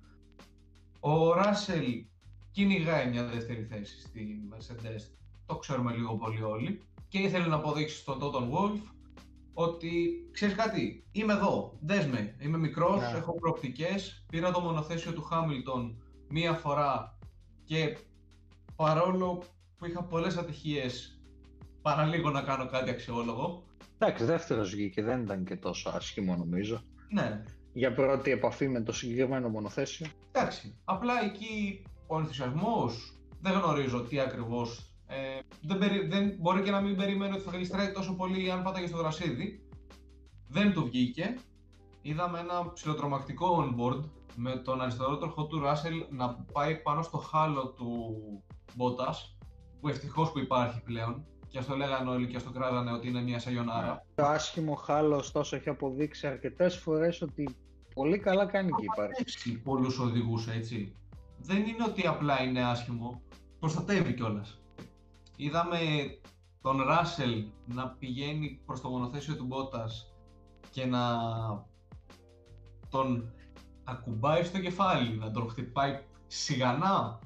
Ο 1.00 1.34
Ράσελ 1.34 2.06
κυνηγάει 2.56 3.10
μια 3.10 3.24
δεύτερη 3.24 3.64
θέση 3.64 4.00
στην 4.00 4.38
Mercedes, 4.52 5.02
το 5.46 5.56
ξέρουμε 5.56 5.94
λίγο 5.94 6.16
πολύ 6.16 6.42
όλοι, 6.42 6.82
και 7.08 7.18
ήθελε 7.18 7.46
να 7.46 7.56
αποδείξει 7.56 7.96
στον 7.96 8.20
Total 8.22 8.58
Wolf 8.58 8.80
ότι 9.54 9.90
ξέρεις 10.32 10.56
κάτι, 10.56 11.06
είμαι 11.12 11.34
εδώ, 11.34 11.78
δέσμε, 11.82 12.36
είμαι 12.40 12.58
μικρός, 12.58 13.02
ναι. 13.02 13.18
έχω 13.18 13.34
προοπτικές. 13.34 14.26
Πήρα 14.30 14.52
το 14.52 14.60
μονοθέσιο 14.60 15.14
του 15.14 15.22
Χάμιλτον 15.22 16.04
μία 16.30 16.54
φορά 16.54 17.18
και 17.64 17.98
παρόλο 18.76 19.44
που 19.78 19.86
είχα 19.86 20.04
πολλές 20.04 20.38
ατυχίες, 20.38 21.22
παραλίγο 21.82 22.30
να 22.30 22.42
κάνω 22.42 22.70
κάτι 22.70 22.90
αξιόλογο. 22.90 23.64
Εντάξει, 23.98 24.26
δεύτερος 24.26 24.70
βγήκε, 24.70 25.04
δεν 25.04 25.22
ήταν 25.22 25.46
και 25.46 25.56
τόσο 25.56 25.90
άσχημο 25.90 26.36
νομίζω. 26.36 26.82
Ναι. 27.10 27.44
Για 27.74 27.94
πρώτη 27.94 28.32
επαφή 28.32 28.68
με 28.68 28.82
το 28.82 28.92
συγκεκριμένο 28.92 29.50
μονοθέσιο. 29.50 30.08
Εντάξει. 30.32 30.76
Απλά 30.86 31.14
εκεί 31.24 31.84
ο 32.08 32.20
ενθουσιασμός 32.20 33.20
δεν 33.42 33.54
γνωρίζω 33.54 34.02
τι 34.02 34.20
ακριβώς. 34.20 34.94
Ε, 35.08 35.40
δεν, 35.62 36.10
δεν, 36.10 36.36
μπορεί 36.40 36.62
και 36.62 36.72
να 36.72 36.82
μην 36.82 36.96
περιμένει 36.96 37.34
ότι 37.34 37.44
θα 37.44 37.52
γλιστράει 37.52 37.92
τόσο 37.92 38.16
πολύ 38.16 38.52
αν 38.52 38.64
πάταγε 38.64 38.88
στο 38.88 38.98
γρασίδι. 38.98 39.68
Δεν 40.48 40.74
του 40.74 40.84
βγήκε. 40.84 41.38
Είδαμε 42.02 42.40
ένα 42.40 42.72
ψηλοτρομακτικό 42.74 43.48
onboard 43.64 44.04
με 44.36 44.56
τον 44.56 44.82
αριστερό 44.82 45.18
τροχό 45.18 45.46
του 45.46 45.60
Ράσελ 45.60 46.06
να 46.10 46.34
πάει 46.52 46.76
πάνω 46.76 47.02
στο 47.02 47.18
χάλο 47.18 47.68
του 47.68 48.16
Μπότας 48.76 49.38
που 49.82 49.88
ευτυχώς 49.88 50.32
που 50.32 50.40
υπάρχει 50.40 50.82
πλέον 50.82 51.26
και 51.48 51.60
α 51.60 51.66
το 51.66 51.76
λέγανε 51.76 52.10
όλοι 52.10 52.28
και 52.28 52.38
α 52.38 52.42
το 52.42 52.52
κράζανε 52.52 52.92
ότι 52.92 53.08
είναι 53.08 53.22
μια 53.22 53.40
σαγιονάρα. 53.40 54.06
Το 54.16 54.26
άσχημο 54.26 54.76
χάλο, 54.76 55.16
ωστόσο, 55.16 55.56
έχει 55.56 55.70
αποδείξει 55.70 56.28
αρκετές 56.28 56.78
φορές 56.78 57.22
ότι 57.22 57.56
πολύ 57.94 58.20
καλά 58.20 58.46
κάνει 58.46 58.72
και 58.72 58.84
υπάρχει. 58.94 59.24
Έχει 59.26 59.62
πολλούς 59.62 60.00
οδηγούς 60.00 60.48
έτσι. 60.48 60.96
Δεν 61.46 61.58
είναι 61.68 61.84
ότι 61.84 62.08
απλά 62.08 62.42
είναι 62.42 62.64
άσχημο, 62.64 63.22
προστατεύει 63.60 64.14
κιόλας. 64.14 64.60
Είδαμε 65.36 65.78
τον 66.62 66.82
Ράσελ 66.82 67.46
να 67.66 67.88
πηγαίνει 67.90 68.62
προς 68.66 68.82
το 68.82 68.90
μονοθέσιο 68.90 69.36
του 69.36 69.46
Μπότας 69.46 70.14
και 70.72 70.86
να 70.86 71.02
τον 72.90 73.34
ακουμπάει 73.84 74.44
στο 74.44 74.60
κεφάλι, 74.60 75.18
να 75.18 75.32
τον 75.32 75.50
χτυπάει 75.50 76.04
σιγανά. 76.28 77.20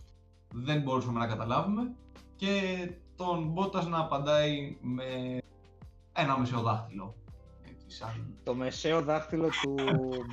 Δεν 0.54 0.82
μπορούσαμε 0.82 1.20
να 1.20 1.28
καταλάβουμε 1.28 1.96
και 2.36 2.92
τον 3.16 3.48
Μπότας 3.48 3.88
να 3.88 4.00
απαντάει 4.00 4.78
με 4.82 5.38
ένα 6.14 6.40
μεσαίο 6.40 6.62
δάχτυλο. 6.62 7.16
Το 8.44 8.56
μεσαίο 8.56 9.02
δάχτυλο 9.02 9.50
του 9.62 9.76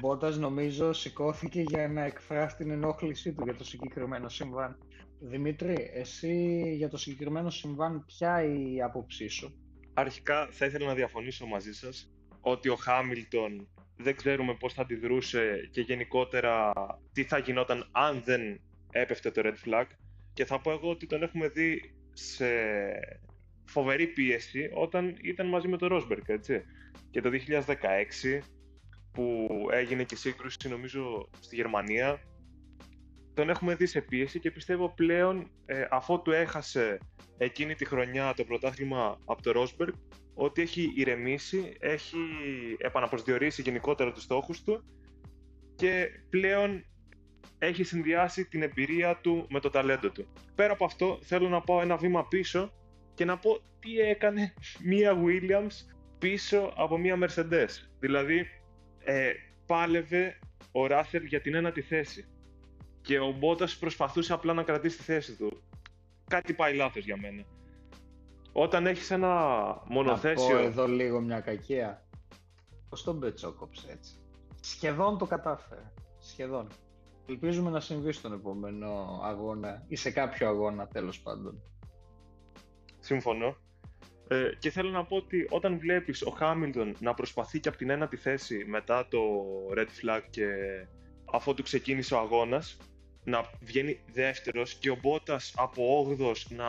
Μπότας 0.01 0.37
νομίζω 0.37 0.93
σηκώθηκε 0.93 1.61
για 1.61 1.89
να 1.89 2.05
εκφράσει 2.05 2.57
την 2.57 2.71
ενόχλησή 2.71 3.33
του 3.33 3.43
για 3.45 3.55
το 3.55 3.65
συγκεκριμένο 3.65 4.29
συμβάν. 4.29 4.79
Δημήτρη, 5.21 5.91
εσύ 5.95 6.63
για 6.77 6.89
το 6.89 6.97
συγκεκριμένο 6.97 7.51
συμβάν 7.51 8.05
ποια 8.07 8.43
η 8.43 8.83
άποψή 8.83 9.29
σου; 9.29 9.55
Αρχικά 9.95 10.49
θα 10.51 10.67
ήθελα 10.67 10.87
να 10.87 10.95
διαφωνήσω 10.95 11.47
μαζί 11.47 11.73
σας 11.73 12.11
ότι 12.41 12.69
ο 12.69 12.77
Χάμιλτον 12.77 13.69
δεν 13.97 14.17
ξέρουμε 14.17 14.55
πώς 14.55 14.73
θα 14.73 14.83
αντιδρούσε 14.83 15.69
και 15.71 15.81
γενικότερα 15.81 16.73
τι 17.13 17.25
θα 17.25 17.39
γινόταν 17.39 17.89
αν 17.93 18.23
δεν 18.25 18.61
έπεφτε 18.91 19.31
το 19.31 19.43
red 19.45 19.69
flag 19.69 19.87
και 20.33 20.45
θα 20.45 20.61
πω 20.61 20.71
εγώ 20.71 20.91
ότι 20.91 21.07
τον 21.07 21.23
έχουμε 21.23 21.49
δει 21.49 21.95
σε 22.13 22.47
φοβερή 23.67 24.07
πίεση 24.07 24.71
όταν 24.75 25.17
ήταν 25.23 25.49
μαζί 25.49 25.69
με 25.69 25.77
τον 25.77 25.89
Ρόσμπερκ, 25.89 26.29
έτσι. 26.29 26.63
Και 27.11 27.21
το 27.21 27.31
2016 27.31 28.43
που 29.13 29.49
έγινε 29.73 30.05
και 30.05 30.17
σύγκρουση 30.17 30.69
νομίζω 30.69 31.29
στη 31.41 31.57
Γερμανία 31.57 32.21
τον 33.35 33.49
έχουμε 33.51 33.75
δει 33.75 33.87
σε 33.87 34.01
πίεση 34.01 34.41
και 34.41 34.51
πιστεύω 34.51 34.93
πλέον 34.95 35.51
ε, 35.67 35.87
αφού 35.91 36.23
του 36.23 36.31
έχασε 36.31 36.99
εκείνη 37.37 37.75
τη 37.75 37.85
χρονιά 37.85 38.35
το 38.35 38.45
πρωτάθλημα 38.45 39.19
από 39.25 39.43
το 39.43 39.53
Ρόσμπεργκ 39.53 39.93
ότι 40.35 40.63
έχει 40.63 40.93
ηρεμήσει, 40.95 41.77
έχει 41.81 42.19
επαναπροσδιορίσει 42.79 43.63
γενικότερα 43.63 44.13
τους 44.13 44.23
στόχους 44.23 44.63
του 44.63 44.85
και 45.77 46.09
πλέον 46.31 46.85
έχει 47.59 47.85
συνδυάσει 47.85 48.45
την 48.45 48.63
εμπειρία 48.63 49.19
του 49.21 49.47
με 49.51 49.61
το 49.61 49.71
ταλέντο 49.71 50.11
του. 50.11 50.27
Πέρα 50.55 50.73
από 50.73 50.85
αυτό, 50.85 51.19
θέλω 51.23 51.49
να 51.49 51.61
πάω 51.61 51.81
ένα 51.81 51.97
βήμα 51.97 52.27
πίσω 52.29 52.73
και 53.17 53.25
να 53.25 53.39
πω 53.39 53.61
τι 53.81 53.99
έκανε 53.99 54.55
μία 54.83 55.17
Williams 55.25 55.95
πίσω 56.19 56.73
από 56.77 56.99
μία 56.99 57.19
Mercedes. 57.21 57.69
Δηλαδή, 57.99 58.47
ε, 59.05 59.33
πάλευε 59.67 60.39
ο 60.73 60.87
Ράθερ 60.87 61.23
για 61.23 61.41
την 61.41 61.55
ένατη 61.55 61.81
θέση 61.81 62.29
και 63.03 63.19
ο 63.19 63.33
Μπότας 63.33 63.77
προσπαθούσε 63.77 64.33
απλά 64.33 64.53
να 64.53 64.63
κρατήσει 64.63 64.97
τη 64.97 65.03
θέση 65.03 65.37
του. 65.37 65.63
Κάτι 66.29 66.53
πάει 66.53 66.75
λάθος 66.75 67.05
για 67.05 67.17
μένα. 67.17 67.45
Όταν 68.53 68.87
έχεις 68.87 69.11
ένα 69.11 69.33
μονοθέσιο... 69.89 70.55
Να 70.55 70.61
πω 70.61 70.67
εδώ 70.67 70.89
λίγο 70.89 71.21
μια 71.21 71.41
κακία. 71.41 72.07
Πώς 72.89 73.05
τον 73.05 73.21
πετσόκοψε 73.21 73.87
έτσι; 73.91 74.13
Σχεδόν 74.61 75.19
το 75.19 75.27
κατάφερε. 75.27 75.93
Σχεδόν. 76.19 76.69
Ελπίζουμε 77.29 77.71
να 77.71 77.81
συμβεί 77.81 78.13
στον 78.13 78.33
επόμενο 78.33 79.21
αγώνα 79.23 79.85
ή 79.89 79.97
σε 79.97 80.11
κάποιο 80.11 80.49
αγώνα 80.49 80.87
τέλος 80.87 81.21
πάντων. 81.21 81.63
Συμφωνώ. 83.07 83.57
Ε, 84.29 84.51
και 84.59 84.71
θέλω 84.71 84.91
να 84.91 85.05
πω 85.05 85.17
ότι 85.17 85.47
όταν 85.51 85.79
βλέπεις 85.79 86.23
ο 86.23 86.31
Χάμιλτον 86.31 86.97
να 86.99 87.15
προσπαθεί 87.15 87.61
και 87.61 87.69
από 87.69 87.79
την 87.79 87.91
ένατη 87.91 88.17
θέση 88.17 88.65
μετά 88.67 89.09
το 89.09 89.19
red 89.77 89.87
flag 90.01 90.21
και 90.31 90.47
αφού 91.33 91.55
του 91.55 91.63
ξεκίνησε 91.63 92.15
ο 92.15 92.19
αγώνας 92.19 92.77
να 93.25 93.51
βγαίνει 93.61 94.01
δεύτερος 94.13 94.75
και 94.75 94.91
ο 94.91 94.99
Μπότας 95.03 95.55
από 95.57 96.17
8 96.21 96.33
να, 96.49 96.69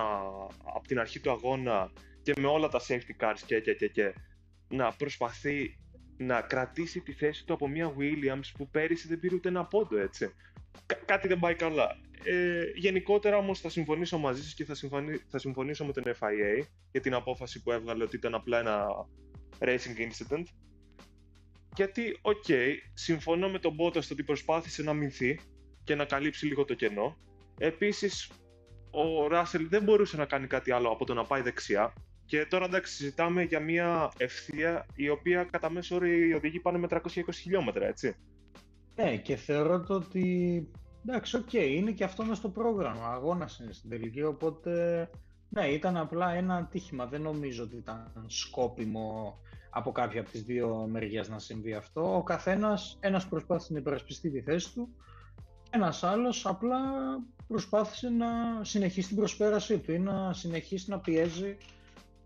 από 0.75 0.87
την 0.87 0.99
αρχή 0.99 1.19
του 1.19 1.31
αγώνα 1.31 1.91
και 2.21 2.33
με 2.39 2.47
όλα 2.47 2.67
τα 2.67 2.79
safety 2.87 3.23
cars 3.23 3.39
και, 3.45 3.59
και, 3.59 3.73
και, 3.73 3.87
και 3.87 4.13
να 4.67 4.91
προσπαθεί 4.91 5.77
να 6.17 6.41
κρατήσει 6.41 6.99
τη 6.99 7.11
θέση 7.13 7.45
του 7.45 7.53
από 7.53 7.67
μια 7.67 7.93
Williams 7.97 8.51
που 8.57 8.69
πέρυσι 8.69 9.07
δεν 9.07 9.19
πήρε 9.19 9.35
ούτε 9.35 9.49
ένα 9.49 9.65
πόντο, 9.65 9.97
έτσι. 9.97 10.33
κάτι 11.05 11.27
δεν 11.27 11.39
πάει 11.39 11.55
καλά. 11.55 11.97
Ε, 12.23 12.63
γενικότερα 12.75 13.37
όμως 13.37 13.59
θα 13.59 13.69
συμφωνήσω 13.69 14.17
μαζί 14.17 14.43
σας 14.43 14.53
και 14.53 14.65
θα, 14.65 14.75
θα 15.27 15.39
συμφωνήσω 15.39 15.85
με 15.85 15.93
τον 15.93 16.03
FIA 16.03 16.65
για 16.91 17.01
την 17.01 17.13
απόφαση 17.13 17.61
που 17.63 17.71
έβγαλε 17.71 18.03
ότι 18.03 18.15
ήταν 18.15 18.35
απλά 18.35 18.59
ένα 18.59 18.85
racing 19.59 19.97
incident. 19.99 20.43
Γιατί, 21.75 22.17
OK, 22.21 22.43
okay, 22.47 22.73
συμφωνώ 22.93 23.49
με 23.49 23.59
τον 23.59 23.73
Μπότα 23.73 24.01
στο 24.01 24.13
ότι 24.13 24.23
προσπάθησε 24.23 24.83
να 24.83 24.93
αμυνθεί 24.93 25.39
και 25.83 25.95
να 25.95 26.05
καλύψει 26.05 26.45
λίγο 26.45 26.65
το 26.65 26.73
κενό. 26.73 27.17
Επίσης, 27.57 28.31
ο 28.91 29.27
Ράσελ 29.27 29.67
δεν 29.69 29.83
μπορούσε 29.83 30.17
να 30.17 30.25
κάνει 30.25 30.47
κάτι 30.47 30.71
άλλο 30.71 30.89
από 30.89 31.05
το 31.05 31.13
να 31.13 31.23
πάει 31.23 31.41
δεξιά. 31.41 31.93
Και 32.25 32.45
τώρα 32.45 32.65
εντάξει, 32.65 32.93
συζητάμε 32.93 33.43
για 33.43 33.59
μια 33.59 34.11
ευθεία 34.17 34.85
η 34.95 35.09
οποία 35.09 35.43
κατά 35.43 35.69
μέσο 35.69 35.95
όρο 35.95 36.05
οι 36.05 36.33
οδηγοί 36.33 36.59
πάνε 36.59 36.77
με 36.77 36.87
320 36.89 36.99
χιλιόμετρα, 37.33 37.87
έτσι. 37.87 38.15
Ναι, 38.95 39.17
και 39.17 39.35
θεωρώ 39.35 39.83
το 39.83 39.93
ότι 39.93 40.67
εντάξει, 41.07 41.35
OK, 41.35 41.49
okay, 41.51 41.69
είναι 41.69 41.91
και 41.91 42.03
αυτό 42.03 42.23
μέσα 42.23 42.35
στο 42.35 42.49
πρόγραμμα. 42.49 43.07
Αγώνας 43.07 43.59
είναι 43.59 43.73
στην 43.73 43.89
τελική, 43.89 44.23
οπότε 44.23 45.09
ναι, 45.49 45.67
ήταν 45.67 45.97
απλά 45.97 46.33
ένα 46.33 46.55
ατύχημα. 46.55 47.05
Δεν 47.05 47.21
νομίζω 47.21 47.63
ότι 47.63 47.75
ήταν 47.75 48.25
σκόπιμο 48.27 49.37
από 49.69 49.91
κάποια 49.91 50.21
από 50.21 50.29
τις 50.29 50.43
δύο 50.43 50.87
μεριές 50.89 51.29
να 51.29 51.39
συμβεί 51.39 51.73
αυτό. 51.73 52.15
Ο 52.15 52.23
καθένας, 52.23 52.97
ένας 52.99 53.27
προσπάθησε 53.27 53.73
να 53.73 53.79
υπερασπιστεί 53.79 54.29
τη 54.29 54.41
θέση 54.41 54.73
του, 54.73 54.89
ένας 55.69 56.03
άλλος 56.03 56.45
απλά 56.45 56.79
προσπάθησε 57.47 58.09
να 58.09 58.27
συνεχίσει 58.63 59.07
την 59.07 59.17
προσπέρασή 59.17 59.77
του 59.77 59.91
ή 59.91 59.99
να 59.99 60.33
συνεχίσει 60.33 60.89
να 60.89 60.99
πιέζει 60.99 61.57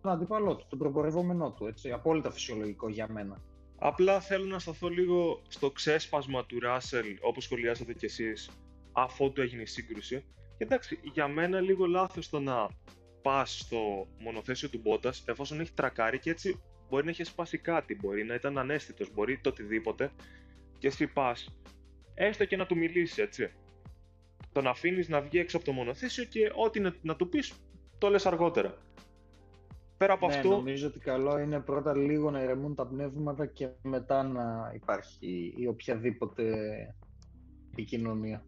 τον 0.01 0.11
αντίπαλό 0.11 0.55
του, 0.55 0.65
τον 0.69 0.79
προπορευόμενό 0.79 1.51
του, 1.51 1.67
έτσι, 1.67 1.91
απόλυτα 1.91 2.31
φυσιολογικό 2.31 2.89
για 2.89 3.07
μένα. 3.11 3.37
Απλά 3.79 4.19
θέλω 4.19 4.45
να 4.45 4.59
σταθώ 4.59 4.87
λίγο 4.87 5.41
στο 5.47 5.71
ξέσπασμα 5.71 6.45
του 6.45 6.59
Ράσελ, 6.59 7.17
όπως 7.21 7.43
σχολιάσατε 7.43 7.93
κι 7.93 8.05
εσείς, 8.05 8.49
αφού 8.91 9.31
του 9.31 9.41
έγινε 9.41 9.61
η 9.61 9.65
σύγκρουση. 9.65 10.25
Και 10.57 10.63
εντάξει, 10.63 10.99
για 11.13 11.27
μένα 11.27 11.59
λίγο 11.59 11.85
λάθος 11.85 12.29
το 12.29 12.39
να 12.39 12.67
πας 13.21 13.59
στο 13.59 14.07
μονοθέσιο 14.19 14.69
του 14.69 14.79
Μπότας, 14.83 15.23
εφόσον 15.27 15.59
έχει 15.59 15.73
τρακάρει 15.73 16.19
και 16.19 16.29
έτσι 16.29 16.61
μπορεί 16.89 17.03
να 17.03 17.09
έχεις 17.09 17.27
σπάσει 17.27 17.57
κάτι, 17.57 17.95
μπορεί 17.95 18.23
να 18.23 18.33
ήταν 18.33 18.57
ανέστητος, 18.57 19.13
μπορεί 19.13 19.39
το 19.39 19.49
οτιδήποτε 19.49 20.11
και 20.77 20.87
εσύ 20.87 21.07
πας, 21.07 21.55
έστω 22.13 22.45
και 22.45 22.57
να 22.57 22.65
του 22.65 22.77
μιλήσεις, 22.77 23.17
έτσι. 23.17 23.51
Τον 24.51 24.67
αφήνεις 24.67 25.09
να 25.09 25.21
βγει 25.21 25.39
έξω 25.39 25.57
από 25.57 25.65
το 25.65 25.71
μονοθέσιο 25.71 26.23
και 26.23 26.51
ό,τι 26.55 26.79
να, 26.79 26.95
να 27.01 27.15
του 27.15 27.29
πεις, 27.29 27.53
το 27.97 28.09
λες 28.09 28.25
αργότερα. 28.25 28.77
Πέρα 29.97 30.13
από 30.13 30.27
ναι, 30.27 30.35
αυτό... 30.35 30.49
νομίζω 30.49 30.87
ότι 30.87 30.99
καλό 30.99 31.39
είναι 31.39 31.59
πρώτα 31.59 31.95
λίγο 31.95 32.31
να 32.31 32.41
ηρεμούν 32.43 32.75
τα 32.75 32.87
πνεύματα 32.87 33.45
και 33.45 33.69
μετά 33.81 34.23
να 34.23 34.71
υπάρχει 34.75 35.53
η 35.57 35.67
οποιαδήποτε 35.67 36.53
επικοινωνία. 37.71 38.45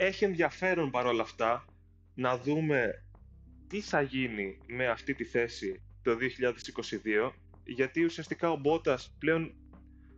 Έχει 0.00 0.24
ενδιαφέρον 0.24 0.90
παρόλα 0.90 1.22
αυτά 1.22 1.64
να 2.14 2.38
δούμε 2.38 3.04
τι 3.68 3.80
θα 3.80 4.00
γίνει 4.02 4.58
με 4.66 4.86
αυτή 4.86 5.14
τη 5.14 5.24
θέση 5.24 5.82
το 6.02 6.16
2022, 7.28 7.30
γιατί 7.64 8.04
ουσιαστικά 8.04 8.50
ο 8.50 8.56
Μπότας 8.56 9.14
πλέον 9.18 9.54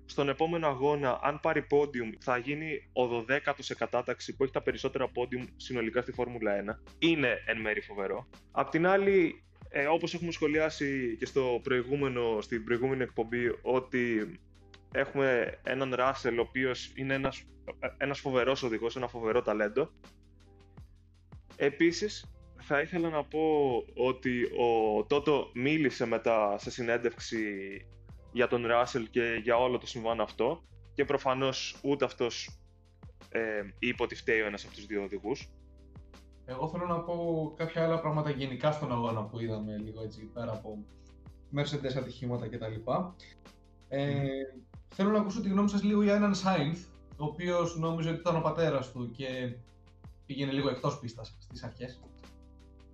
στον 0.04 0.28
επόμενο 0.28 0.66
αγώνα, 0.66 1.18
αν 1.22 1.40
πάρει 1.40 1.66
podium, 1.70 2.14
θα 2.18 2.36
γίνει 2.36 2.90
ο 2.92 3.02
12ο 3.02 3.52
σε 3.58 3.74
κατάταξη 3.74 4.36
που 4.36 4.42
έχει 4.42 4.52
τα 4.52 4.62
περισσότερα 4.62 5.06
podium 5.06 5.46
συνολικά 5.56 6.02
στη 6.02 6.12
Φόρμουλα 6.12 6.80
1. 6.98 6.98
Είναι 6.98 7.42
εν 7.46 7.60
μέρει 7.60 7.80
φοβερό. 7.80 8.28
Απ' 8.50 8.70
την 8.70 8.86
άλλη, 8.86 9.42
ε, 9.68 9.86
όπως 9.86 10.14
έχουμε 10.14 10.32
σχολιάσει 10.32 11.16
και 11.18 11.26
στο 11.26 11.60
προηγούμενο, 11.62 12.40
στην 12.40 12.64
προηγούμενη 12.64 13.02
εκπομπή, 13.02 13.58
ότι 13.62 14.38
έχουμε 14.92 15.58
έναν 15.62 15.94
Ράσελ 15.94 16.38
ο 16.38 16.42
οποίος 16.42 16.92
είναι 16.96 17.14
ένας, 17.14 17.44
ένας 17.96 18.20
φοβερός 18.20 18.62
οδηγός, 18.62 18.96
ένα 18.96 19.08
φοβερό 19.08 19.42
ταλέντο. 19.42 19.90
Επίσης, 21.56 22.30
θα 22.60 22.80
ήθελα 22.80 23.08
να 23.08 23.24
πω 23.24 23.40
ότι 23.94 24.42
ο 24.42 25.04
Τότο 25.04 25.50
μίλησε 25.54 26.06
μετά 26.06 26.58
σε 26.58 26.70
συνέντευξη 26.70 27.40
για 28.32 28.46
τον 28.46 28.66
Ράσελ 28.66 29.10
και 29.10 29.40
για 29.42 29.56
όλο 29.56 29.78
το 29.78 29.86
συμβάν 29.86 30.20
αυτό 30.20 30.62
και 30.94 31.04
προφανώς 31.04 31.80
ούτε 31.82 32.04
αυτός 32.04 32.60
ε, 33.30 33.62
είπε 33.78 34.02
ότι 34.02 34.14
φταίει 34.14 34.40
ο 34.40 34.46
ένας 34.46 34.64
από 34.64 34.74
τους 34.74 34.86
δύο 34.86 35.02
οδηγούς. 35.02 35.50
Εγώ 36.44 36.68
θέλω 36.68 36.86
να 36.86 37.00
πω 37.00 37.52
κάποια 37.56 37.84
άλλα 37.84 38.00
πράγματα 38.00 38.30
γενικά 38.30 38.72
στον 38.72 38.92
αγώνα 38.92 39.24
που 39.24 39.40
είδαμε 39.40 39.76
λίγο 39.76 40.02
έτσι 40.02 40.30
πέρα 40.34 40.52
από 40.52 40.78
Mercedes 41.56 41.96
ατυχήματα 41.96 42.48
κτλ. 42.48 42.90
Ε, 43.88 44.28
Θέλω 44.94 45.10
να 45.10 45.18
ακούσω 45.18 45.40
τη 45.40 45.48
γνώμη 45.48 45.68
σας 45.68 45.82
λίγο 45.82 46.02
για 46.02 46.14
έναν 46.14 46.34
Σάινθ, 46.34 46.84
ο 47.16 47.24
οποίος 47.24 47.78
νόμιζε 47.78 48.08
ότι 48.08 48.20
ήταν 48.20 48.36
ο 48.36 48.40
πατέρας 48.40 48.92
του 48.92 49.10
και 49.10 49.56
πήγαινε 50.26 50.52
λίγο 50.52 50.68
εκτός 50.68 50.98
πίστας 50.98 51.36
στις 51.38 51.62
αρχές 51.62 52.00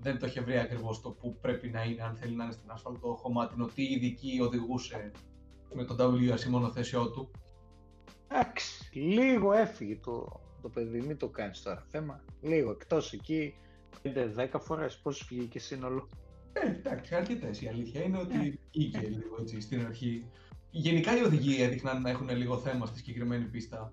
δεν 0.06 0.18
το 0.18 0.26
είχε 0.26 0.40
βρει 0.40 0.58
ακριβώς 0.58 1.00
το 1.00 1.10
που 1.10 1.36
πρέπει 1.40 1.68
να 1.68 1.82
είναι, 1.82 2.02
αν 2.02 2.16
θέλει 2.16 2.36
να 2.36 2.44
είναι 2.44 2.52
στην 2.52 2.70
ασφαλτό 2.70 3.14
χωμάτινο, 3.14 3.66
τι 3.74 3.82
ειδική 3.82 4.40
οδηγούσε 4.40 5.10
με 5.74 5.84
το 5.84 5.96
WRC 5.98 6.44
μονοθέσιό 6.44 7.10
του. 7.10 7.30
Εντάξει, 8.28 8.98
λίγο 8.98 9.52
έφυγε 9.52 9.96
το, 9.96 10.40
το 10.62 10.68
παιδί, 10.68 11.00
μην 11.00 11.16
το 11.16 11.28
κάνεις 11.28 11.62
τώρα 11.62 11.84
θέμα. 11.88 12.24
Λίγο 12.40 12.70
εκτός 12.70 13.12
εκεί, 13.12 13.54
5-10 14.02 14.48
φορές, 14.58 14.98
πώς 14.98 15.28
και 15.50 15.58
σύνολο. 15.58 16.08
Ε, 16.52 16.66
εντάξει, 16.66 17.14
αρκετέ. 17.14 17.50
Η 17.60 17.68
αλήθεια 17.68 18.02
είναι 18.02 18.18
ότι 18.18 18.34
ε. 18.34 18.58
βγήκε 18.72 19.00
λίγο 19.00 19.36
έτσι 19.40 19.60
στην 19.60 19.86
αρχή. 19.86 20.24
Γενικά 20.78 21.18
οι 21.18 21.22
οδηγοί 21.22 21.62
έδειχναν 21.62 22.02
να 22.02 22.10
έχουν 22.10 22.28
λίγο 22.28 22.58
θέμα 22.58 22.86
στη 22.86 22.98
συγκεκριμένη 22.98 23.44
πίστα. 23.44 23.92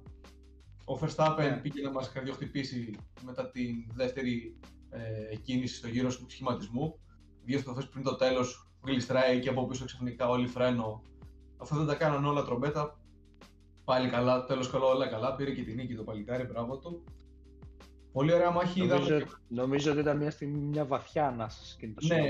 Ο 0.86 1.00
Verstappen 1.02 1.38
yeah. 1.38 1.50
Ναι. 1.50 1.60
πήγε 1.62 1.82
να 1.82 1.92
μας 1.92 2.12
καρδιοχτυπήσει 2.12 2.96
μετά 3.22 3.52
την 3.52 3.76
δεύτερη 3.94 4.60
ε, 4.90 5.36
κίνηση 5.36 5.76
στο 5.76 5.88
γύρο 5.88 6.10
του 6.10 6.26
σχηματισμού. 6.28 7.00
Δύο 7.44 7.60
στροφέ 7.60 7.82
πριν 7.82 8.04
το 8.04 8.16
τέλος 8.16 8.70
γλιστράει 8.86 9.40
και 9.40 9.50
από 9.50 9.66
πίσω 9.66 9.86
ξαφνικά 9.86 10.30
όλοι 10.30 10.48
φρένο. 10.48 11.02
Αυτό 11.58 11.76
δεν 11.76 11.86
τα 11.86 11.96
κάναν 11.96 12.26
όλα 12.26 12.44
τρομπέτα. 12.44 13.00
Πάλι 13.84 14.10
καλά, 14.10 14.46
τέλος 14.46 14.70
καλό, 14.70 14.88
όλα 14.88 15.08
καλά. 15.08 15.36
Πήρε 15.36 15.52
και 15.52 15.64
την 15.64 15.76
νίκη 15.76 15.96
το 15.96 16.04
παλικάρι, 16.04 16.44
μπράβο 16.44 16.78
του. 16.78 17.04
Πολύ 18.12 18.34
ωραία 18.34 18.52
μάχη 18.52 18.80
νομίζω, 18.80 19.16
είδαμε. 19.16 19.26
Νομίζω 19.48 19.92
ότι 19.92 20.00
ήταν 20.00 20.18
μια 20.18 20.32
στιγμή 20.32 20.60
μια 20.60 20.86
βαθιά 20.86 21.28
ανάσταση 21.28 21.94
Ναι, 22.08 22.24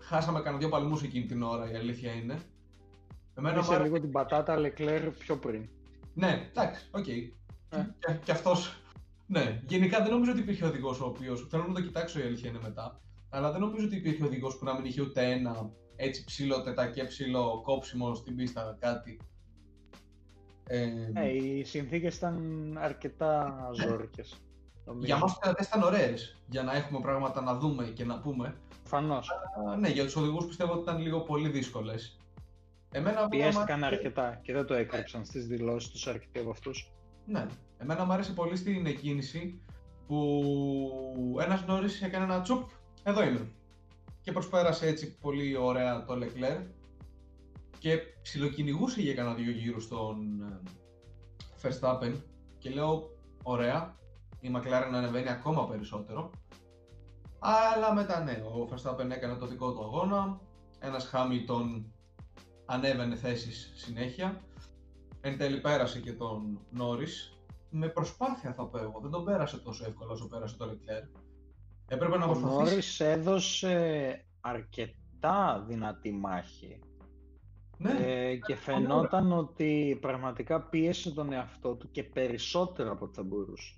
χάσαμε 0.00 0.38
κανένα 0.38 0.58
δύο 0.58 0.68
παλμούς 0.68 1.02
εκείνη 1.02 1.26
την 1.26 1.42
ώρα, 1.42 1.70
η 1.70 1.74
αλήθεια 1.74 2.12
είναι. 2.12 2.38
Εμένα 3.38 3.64
μου 3.64 3.82
λίγο 3.82 4.00
την 4.00 4.10
πατάτα 4.10 4.58
Λεκλέρ 4.58 5.10
πιο 5.10 5.36
πριν. 5.36 5.68
Ναι, 6.14 6.48
εντάξει, 6.50 6.88
OK. 6.90 7.04
Okay. 7.06 7.30
Ε. 7.70 7.86
Και, 7.98 8.12
και 8.24 8.30
αυτός 8.30 8.82
ναι, 9.30 9.62
γενικά 9.66 10.02
δεν 10.02 10.10
νομίζω 10.10 10.30
ότι 10.30 10.40
υπήρχε 10.40 10.64
οδηγός 10.64 11.00
ο 11.00 11.04
οποίος. 11.04 11.46
Θέλω 11.50 11.64
να 11.66 11.74
το 11.74 11.80
κοιτάξω 11.80 12.20
η 12.20 12.22
αλήθεια 12.22 12.50
είναι 12.50 12.58
μετά. 12.62 13.00
Αλλά 13.30 13.52
δεν 13.52 13.60
νομίζω 13.60 13.86
ότι 13.86 13.96
υπήρχε 13.96 14.24
οδηγός 14.24 14.58
που 14.58 14.64
να 14.64 14.74
μην 14.74 14.84
είχε 14.84 15.02
ούτε 15.02 15.30
ένα 15.30 15.70
έτσι 15.96 16.24
ψιλό 16.24 16.62
τετακέ, 16.62 17.04
ψιλό 17.04 17.60
κόψιμο 17.64 18.14
στην 18.14 18.36
πίστα, 18.36 18.76
κάτι. 18.80 19.20
Ε, 20.66 20.86
ναι, 21.12 21.28
οι 21.28 21.64
συνθήκες 21.64 22.16
ήταν 22.16 22.76
αρκετά 22.80 23.56
ζόρικες. 23.74 24.36
Για 24.98 25.18
μας 25.18 25.32
οι 25.32 25.50
ήταν 25.60 25.82
ωραίες 25.82 26.36
για 26.46 26.62
να 26.62 26.76
έχουμε 26.76 27.00
πράγματα 27.00 27.40
να 27.40 27.54
δούμε 27.58 27.84
και 27.84 28.04
να 28.04 28.20
πούμε. 28.20 28.56
Προφανώς. 28.82 29.30
Ναι, 29.78 29.88
για 29.88 30.04
τους 30.04 30.16
οδηγούς 30.16 30.46
πιστεύω 30.46 30.72
ότι 30.72 30.80
ήταν 30.80 30.98
λίγο 30.98 31.20
πολύ 31.20 31.48
δύσκολες. 31.48 32.17
Εμένα 32.90 33.28
Πιέστηκαν 33.28 33.84
αρκετά 33.84 34.38
και 34.42 34.52
δεν 34.52 34.66
το 34.66 34.74
έκρυψαν 34.74 35.24
στις 35.24 35.46
δηλώσεις 35.46 35.90
τους 35.90 36.06
αρκετοί 36.06 36.38
από 36.38 36.50
αυτούς. 36.50 36.92
Ναι. 37.26 37.46
Εμένα 37.78 38.04
μου 38.04 38.12
άρεσε 38.12 38.32
πολύ 38.32 38.56
στην 38.56 38.86
εκκίνηση 38.86 39.60
που 40.06 41.36
ένας 41.40 41.66
Νόρις 41.66 42.02
έκανε 42.02 42.24
ένα 42.24 42.40
τσουπ, 42.40 42.68
εδώ 43.02 43.24
είμαι. 43.24 43.52
Και 44.20 44.32
προσπέρασε 44.32 44.86
έτσι 44.86 45.18
πολύ 45.18 45.56
ωραία 45.56 46.04
το 46.04 46.14
Leclerc 46.14 46.66
και 47.78 47.98
ψιλοκυνηγούσε 48.22 49.00
για 49.00 49.14
κανένα 49.14 49.34
δύο 49.34 49.50
γύρους 49.50 49.84
στον 49.84 50.42
ε, 50.42 50.60
Verstappen 51.62 52.12
και 52.58 52.70
λέω 52.70 53.10
ωραία, 53.42 53.96
η 54.40 54.50
McLaren 54.54 54.90
ανεβαίνει 54.92 55.28
ακόμα 55.28 55.68
περισσότερο 55.68 56.30
αλλά 57.38 57.94
μετά 57.94 58.22
ναι, 58.22 58.32
ο 58.32 58.68
Verstappen 58.70 59.10
έκανε 59.10 59.34
το 59.34 59.46
δικό 59.46 59.72
του 59.72 59.82
αγώνα 59.82 60.40
ένας 60.78 61.10
Hamilton 61.12 61.82
ανέβαινε 62.70 63.16
θέσεις 63.16 63.72
συνέχεια 63.74 64.42
εν 65.20 65.38
τέλει 65.38 65.60
πέρασε 65.60 66.00
και 66.00 66.12
τον 66.12 66.60
Νόρις 66.70 67.38
με 67.70 67.88
προσπάθεια 67.88 68.52
θα 68.52 68.66
πω 68.66 68.78
εγώ. 68.78 69.00
Δεν 69.00 69.10
τον 69.10 69.24
πέρασε 69.24 69.58
τόσο 69.58 69.84
εύκολα 69.86 70.12
όσο 70.12 70.28
πέρασε 70.28 70.56
το 70.56 70.64
Leclerc. 70.64 71.20
Έπρεπε 71.88 72.18
να 72.18 72.26
προσπαθήσει. 72.26 72.56
Ο 72.56 72.62
Νόρις 72.62 73.00
έδωσε 73.00 74.24
αρκετά 74.40 75.64
δυνατή 75.68 76.12
μάχη. 76.12 76.78
Ναι. 77.78 77.90
Ε, 77.90 78.36
και 78.36 78.54
φαινόταν 78.54 79.32
ότι 79.32 79.98
πραγματικά 80.00 80.62
πίεσε 80.62 81.10
τον 81.10 81.32
εαυτό 81.32 81.74
του 81.74 81.90
και 81.90 82.02
περισσότερο 82.02 82.92
από 82.92 83.04
ό,τι 83.04 83.14
θα 83.14 83.22
μπορούσε. 83.22 83.74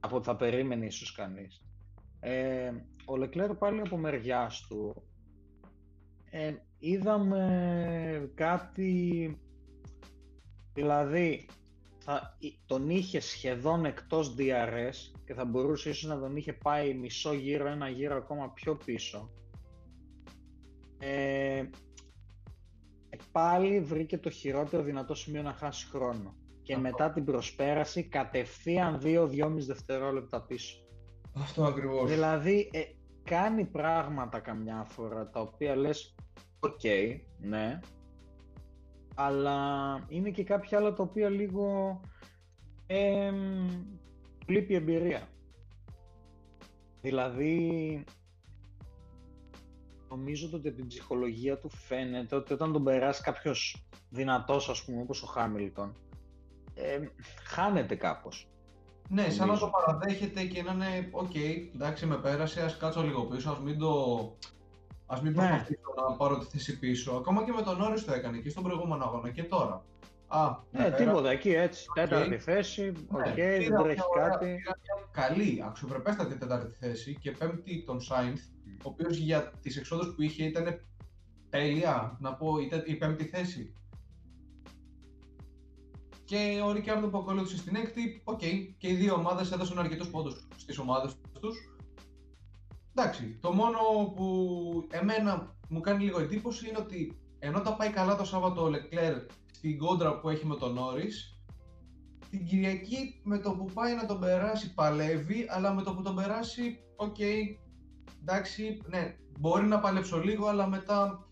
Από 0.00 0.16
ό,τι 0.16 0.24
θα 0.24 0.36
περίμενε 0.36 0.86
ίσως 0.86 1.12
κανείς. 1.12 1.62
Ε, 2.20 2.72
ο 3.04 3.16
Λεκλέρ 3.16 3.54
πάλι 3.54 3.80
από 3.80 3.96
μεριά 3.96 4.50
του 4.68 5.02
ε, 6.30 6.54
είδαμε 6.84 8.30
κάτι 8.34 9.38
δηλαδή 10.74 11.46
θα, 11.98 12.38
τον 12.66 12.90
είχε 12.90 13.20
σχεδόν 13.20 13.84
εκτός 13.84 14.34
DRS 14.38 15.18
και 15.24 15.34
θα 15.34 15.44
μπορούσε 15.44 15.88
ίσως 15.88 16.10
να 16.10 16.18
τον 16.18 16.36
είχε 16.36 16.52
πάει 16.52 16.94
μισό 16.94 17.32
γύρο, 17.32 17.68
ένα 17.68 17.88
γύρο 17.88 18.16
ακόμα 18.16 18.50
πιο 18.50 18.76
πίσω. 18.84 19.30
Ε, 20.98 21.64
πάλι 23.32 23.80
βρήκε 23.80 24.18
το 24.18 24.30
χειρότερο 24.30 24.82
δυνατό 24.82 25.14
σημείο 25.14 25.42
να 25.42 25.52
χάσει 25.52 25.86
χρόνο. 25.86 26.34
Και 26.62 26.76
μετά 26.76 27.10
την 27.10 27.24
προσπέραση 27.24 28.02
κατευθείαν 28.02 29.00
2-2,5 29.02 29.52
δευτερόλεπτα 29.66 30.42
πίσω. 30.42 30.76
Αυτό 31.36 31.64
ακριβώς. 31.64 32.10
Δηλαδή 32.10 32.70
ε, 32.72 32.80
κάνει 33.24 33.64
πράγματα 33.64 34.40
καμιά 34.40 34.84
φορά 34.88 35.28
τα 35.30 35.40
οποία 35.40 35.76
λες 35.76 36.14
οκ, 36.64 36.80
ναι, 37.38 37.80
αλλά 39.14 39.58
είναι 40.08 40.30
και 40.30 40.44
κάποια 40.44 40.78
άλλα 40.78 40.92
τα 40.92 41.02
οποία 41.02 41.28
λίγο 41.28 42.00
ε, 42.86 43.32
λείπει 44.46 44.74
εμπειρία. 44.74 45.28
Δηλαδή, 47.00 48.04
νομίζω 50.08 50.46
ότι 50.52 50.68
από 50.68 50.76
την 50.76 50.86
ψυχολογία 50.86 51.58
του 51.58 51.68
φαίνεται 51.68 52.36
ότι 52.36 52.52
όταν 52.52 52.72
τον 52.72 52.84
περάσει 52.84 53.22
κάποιος 53.22 53.86
δυνατός, 54.10 54.68
ας 54.68 54.84
πούμε, 54.84 55.00
όπως 55.00 55.22
ο 55.22 55.26
Χάμιλτον, 55.26 55.94
ε, 56.74 56.98
χάνεται 57.46 57.94
κάπως. 57.94 58.48
Ναι, 59.08 59.30
σαν 59.30 59.48
να 59.48 59.58
το 59.58 59.70
παραδέχεται 59.70 60.44
και 60.44 60.62
να 60.62 60.72
είναι 60.72 61.30
okay, 61.34 61.70
εντάξει 61.74 62.06
με 62.06 62.16
πέρασε, 62.16 62.62
ας 62.62 62.76
κάτσω 62.76 63.02
λίγο 63.02 63.24
πίσω, 63.24 63.50
ας 63.50 63.60
μην 63.60 63.78
το... 63.78 64.36
Ας 65.06 65.20
μην 65.20 65.32
ναι. 65.32 65.38
προσπαθήσω 65.38 65.94
να 66.08 66.16
πάρω 66.16 66.38
τη 66.38 66.44
θέση 66.44 66.78
πίσω. 66.78 67.12
Ακόμα 67.12 67.44
και 67.44 67.52
με 67.52 67.62
τον 67.62 67.80
Νόρις 67.80 68.04
το 68.04 68.12
έκανε 68.12 68.38
και 68.38 68.50
στον 68.50 68.62
προηγούμενο 68.62 69.04
αγώνα 69.04 69.30
και 69.30 69.42
τώρα. 69.42 69.84
Α, 70.26 70.56
ναι, 70.70 70.90
τίποτα 70.90 71.30
εκεί 71.30 71.50
έτσι. 71.50 71.84
Okay. 71.88 71.94
Τέταρτη 71.94 72.38
θέση, 72.38 72.92
οκ, 73.08 73.24
okay, 73.24 73.36
ναι, 73.36 73.68
δεν 73.68 73.82
τρέχει 73.82 74.00
κάτι. 74.14 74.62
Καλή, 75.10 75.62
αξιοπρεπέστατη 75.66 76.38
τέταρτη 76.38 76.72
θέση 76.72 77.16
και 77.20 77.30
πέμπτη 77.30 77.82
τον 77.86 78.00
Σάινθ, 78.00 78.42
ο 78.66 78.88
οποίος 78.88 79.16
για 79.16 79.52
τις 79.60 79.76
εξόδους 79.76 80.14
που 80.14 80.22
είχε 80.22 80.44
ήταν 80.44 80.80
τέλεια. 81.50 82.16
Να 82.20 82.34
πω, 82.34 82.58
η 82.86 82.94
πέμπτη 82.94 83.24
θέση. 83.24 83.74
Και 86.24 86.60
ο 86.64 86.72
Ρικάρντο 86.72 87.08
που 87.08 87.18
ακολούθησε 87.18 87.56
στην 87.56 87.76
έκτη, 87.76 88.40
okay, 88.42 88.74
και 88.78 88.88
οι 88.88 88.94
δύο 88.94 89.14
ομάδες 89.14 89.52
έδωσαν 89.52 89.78
αρκετούς 89.78 90.10
πόντους 90.10 90.46
στις 90.56 90.78
ομάδες 90.78 91.16
τους. 91.40 91.73
Εντάξει, 92.94 93.38
το 93.40 93.52
μόνο 93.52 93.78
που 94.16 94.86
εμένα 94.90 95.56
μου 95.68 95.80
κάνει 95.80 96.04
λίγο 96.04 96.20
εντύπωση 96.20 96.68
είναι 96.68 96.78
ότι 96.78 97.18
ενώ 97.38 97.60
τα 97.60 97.76
πάει 97.76 97.90
καλά 97.90 98.16
το 98.16 98.24
Σάββατο 98.24 98.62
ο 98.62 98.68
Λεκλέρ 98.68 99.16
στην 99.52 99.78
κόντρα 99.78 100.20
που 100.20 100.28
έχει 100.28 100.46
με 100.46 100.56
τον 100.56 100.74
Νόρι, 100.74 101.08
την 102.30 102.44
Κυριακή 102.44 103.20
με 103.24 103.38
το 103.38 103.50
που 103.50 103.64
πάει 103.74 103.94
να 103.94 104.06
τον 104.06 104.20
περάσει 104.20 104.74
παλεύει, 104.74 105.46
αλλά 105.48 105.74
με 105.74 105.82
το 105.82 105.94
που 105.94 106.02
τον 106.02 106.14
περάσει, 106.14 107.14
okay, 107.18 107.42
εντάξει, 108.20 108.80
ναι, 108.86 109.16
μπορεί 109.38 109.66
να 109.66 109.80
παλέψω 109.80 110.22
λίγο, 110.22 110.46
αλλά 110.46 110.68
μετά, 110.68 111.26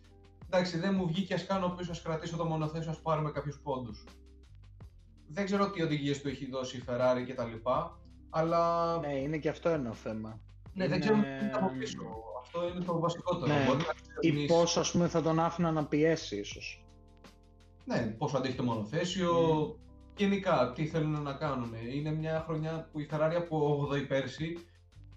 εντάξει, 0.46 0.78
δεν 0.78 0.94
μου 0.94 1.06
βγήκε, 1.06 1.34
ας 1.34 1.46
κάνω 1.46 1.68
πίσω, 1.68 1.90
ας 1.90 2.02
κρατήσω 2.02 2.36
το 2.36 2.44
μονοθέσιο, 2.44 2.90
ας 2.90 3.00
πάρουμε 3.00 3.30
κάποιους 3.30 3.60
πόντους 3.62 4.04
δεν 5.32 5.44
ξέρω 5.44 5.70
τι 5.70 5.82
οδηγίες 5.82 6.20
του 6.20 6.28
έχει 6.28 6.50
δώσει 6.50 6.76
η 6.76 6.82
Ferrari 6.86 7.24
και 7.26 7.34
τα 7.34 7.44
λοιπά, 7.44 7.98
αλλά... 8.30 8.98
Ναι, 8.98 9.14
είναι 9.14 9.38
και 9.38 9.48
αυτό 9.48 9.68
ένα 9.68 9.92
θέμα. 9.92 10.40
Ναι, 10.74 10.88
δεν 10.88 11.00
ξέρω 11.00 11.16
τι 11.16 11.48
θα 11.52 11.58
από 11.58 11.72
πίσω. 11.78 11.98
Αυτό 12.40 12.68
είναι 12.68 12.84
το 12.84 12.98
βασικότερο. 12.98 13.46
Ναι. 13.46 13.66
Ή 14.20 14.46
πώς, 14.46 14.76
ας 14.76 14.90
πούμε, 14.90 15.08
θα 15.08 15.22
τον 15.22 15.40
άφηνα 15.40 15.70
να 15.70 15.84
πιέσει, 15.84 16.36
ίσως. 16.36 16.84
Ναι, 17.84 18.14
πόσο 18.18 18.36
αντέχει 18.36 18.56
το 18.56 18.62
μονοθέσιο, 18.62 19.62
mm. 19.62 19.74
γενικά, 20.16 20.72
τι 20.74 20.86
θέλουν 20.86 21.22
να 21.22 21.32
κάνουν. 21.32 21.74
Είναι 21.94 22.12
μια 22.12 22.42
χρονιά 22.46 22.88
που 22.92 23.00
η 23.00 23.08
Ferrari 23.12 23.34
από 23.36 23.88
8η 23.92 24.08
πέρσι, 24.08 24.66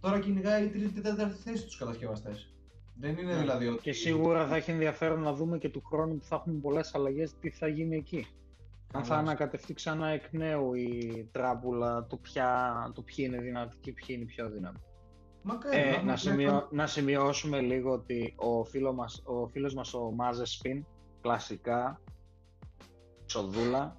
τώρα 0.01 0.19
κυνηγάει 0.19 0.65
η 0.65 0.69
τρίτη-τέταρτη 0.69 1.41
θέση 1.43 1.65
τους 1.65 1.77
κατασκευαστές. 1.77 2.49
Δεν 2.99 3.17
είναι 3.17 3.33
ναι. 3.33 3.39
δηλαδή 3.39 3.67
ότι... 3.67 3.81
Και 3.81 3.93
σίγουρα 3.93 4.47
θα 4.47 4.55
έχει 4.55 4.71
ενδιαφέρον 4.71 5.21
να 5.21 5.33
δούμε 5.33 5.57
και 5.57 5.69
του 5.69 5.83
χρόνου 5.85 6.17
που 6.17 6.25
θα 6.25 6.35
έχουμε 6.35 6.59
πολλές 6.59 6.95
αλλαγές 6.95 7.33
τι 7.39 7.49
θα 7.49 7.67
γίνει 7.67 7.95
εκεί. 7.95 8.27
Αν 8.93 9.03
θα 9.03 9.15
ανακατευτεί 9.15 9.73
ξανά 9.73 10.07
εκ 10.07 10.33
νέου 10.33 10.73
η 10.73 11.29
τράπουλα, 11.31 12.05
το, 12.09 12.17
ποια, 12.17 12.73
το 12.95 13.01
ποιοι 13.01 13.25
είναι 13.27 13.41
δυνατοί 13.41 13.77
και 13.79 13.91
ποιοι 13.93 14.07
είναι 14.09 14.25
πιο 14.25 14.49
δυνατοί. 14.49 14.79
Ε, 15.71 16.01
να, 16.01 16.15
σημειώ, 16.15 16.67
να 16.71 16.87
σημειώσουμε 16.87 17.61
λίγο 17.61 17.91
ότι 17.91 18.33
ο, 18.37 18.63
φίλο 18.63 18.93
μας, 18.93 19.21
ο 19.25 19.47
φίλος 19.47 19.73
μας 19.73 19.93
ο 19.93 20.11
Μάζε 20.11 20.45
Σπιν, 20.45 20.85
κλασικά, 21.21 22.01
Σοδούλα, 23.25 23.97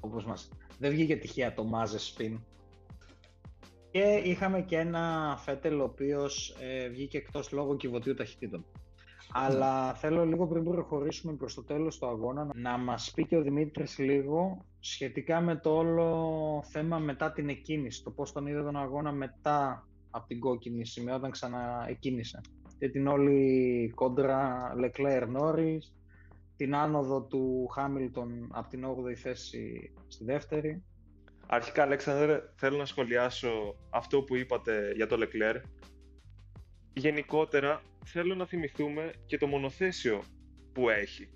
όπως 0.00 0.24
μας... 0.24 0.48
Δεν 0.78 0.90
βγήκε 0.90 1.16
τυχαία 1.16 1.54
το 1.54 1.64
Μάζε 1.64 1.98
Σπιν. 1.98 2.40
Και 3.90 4.20
είχαμε 4.24 4.62
και 4.62 4.78
ένα 4.78 5.36
Φέτελ 5.38 5.80
ο 5.80 5.84
οποίος 5.84 6.56
ε, 6.60 6.88
βγήκε 6.88 7.16
εκτός 7.16 7.52
λόγω 7.52 7.76
κυβωτίου 7.76 8.14
ταχυτήτων. 8.14 8.64
Αλλά 9.32 9.94
θέλω 9.94 10.26
λίγο 10.26 10.46
πριν 10.46 10.64
προχωρήσουμε 10.64 11.32
προς 11.32 11.54
το 11.54 11.62
τέλος 11.62 11.98
του 11.98 12.06
αγώνα 12.06 12.50
να 12.54 12.76
μας 12.76 13.12
πει 13.14 13.26
και 13.26 13.36
ο 13.36 13.42
Δημήτρης 13.42 13.98
λίγο 13.98 14.64
σχετικά 14.80 15.40
με 15.40 15.56
το 15.56 15.76
όλο 15.76 16.62
θέμα 16.70 16.98
μετά 16.98 17.32
την 17.32 17.48
εκκίνηση, 17.48 18.02
το 18.02 18.10
πώς 18.10 18.32
τον 18.32 18.46
είδε 18.46 18.62
τον 18.62 18.76
αγώνα 18.76 19.12
μετά 19.12 19.86
από 20.12 20.26
την 20.26 20.40
κόκκινη 20.40 20.86
σημαία 20.86 21.14
όταν 21.14 21.30
ξαναεκκίνησε. 21.30 22.40
Και 22.78 22.88
την 22.88 23.06
όλη 23.06 23.92
κόντρα 23.94 24.72
Leclerc 24.78 25.28
Norris, 25.36 25.78
την 26.56 26.74
άνοδο 26.74 27.22
του 27.22 27.66
Χάμιλτον 27.66 28.48
από 28.52 28.68
την 28.68 28.84
8η 28.86 29.14
θέση 29.14 29.92
στη 30.08 30.24
δεύτερη. 30.24 30.84
Αρχικά, 31.46 31.82
Αλέξανδρε, 31.82 32.40
θέλω 32.54 32.76
να 32.76 32.84
σχολιάσω 32.84 33.76
αυτό 33.90 34.22
που 34.22 34.36
είπατε 34.36 34.92
για 34.94 35.06
το 35.06 35.16
Leclerc. 35.18 35.60
Γενικότερα, 36.92 37.82
θέλω 38.04 38.34
να 38.34 38.46
θυμηθούμε 38.46 39.12
και 39.26 39.38
το 39.38 39.46
μονοθέσιο 39.46 40.22
που 40.72 40.88
έχει. 40.88 41.28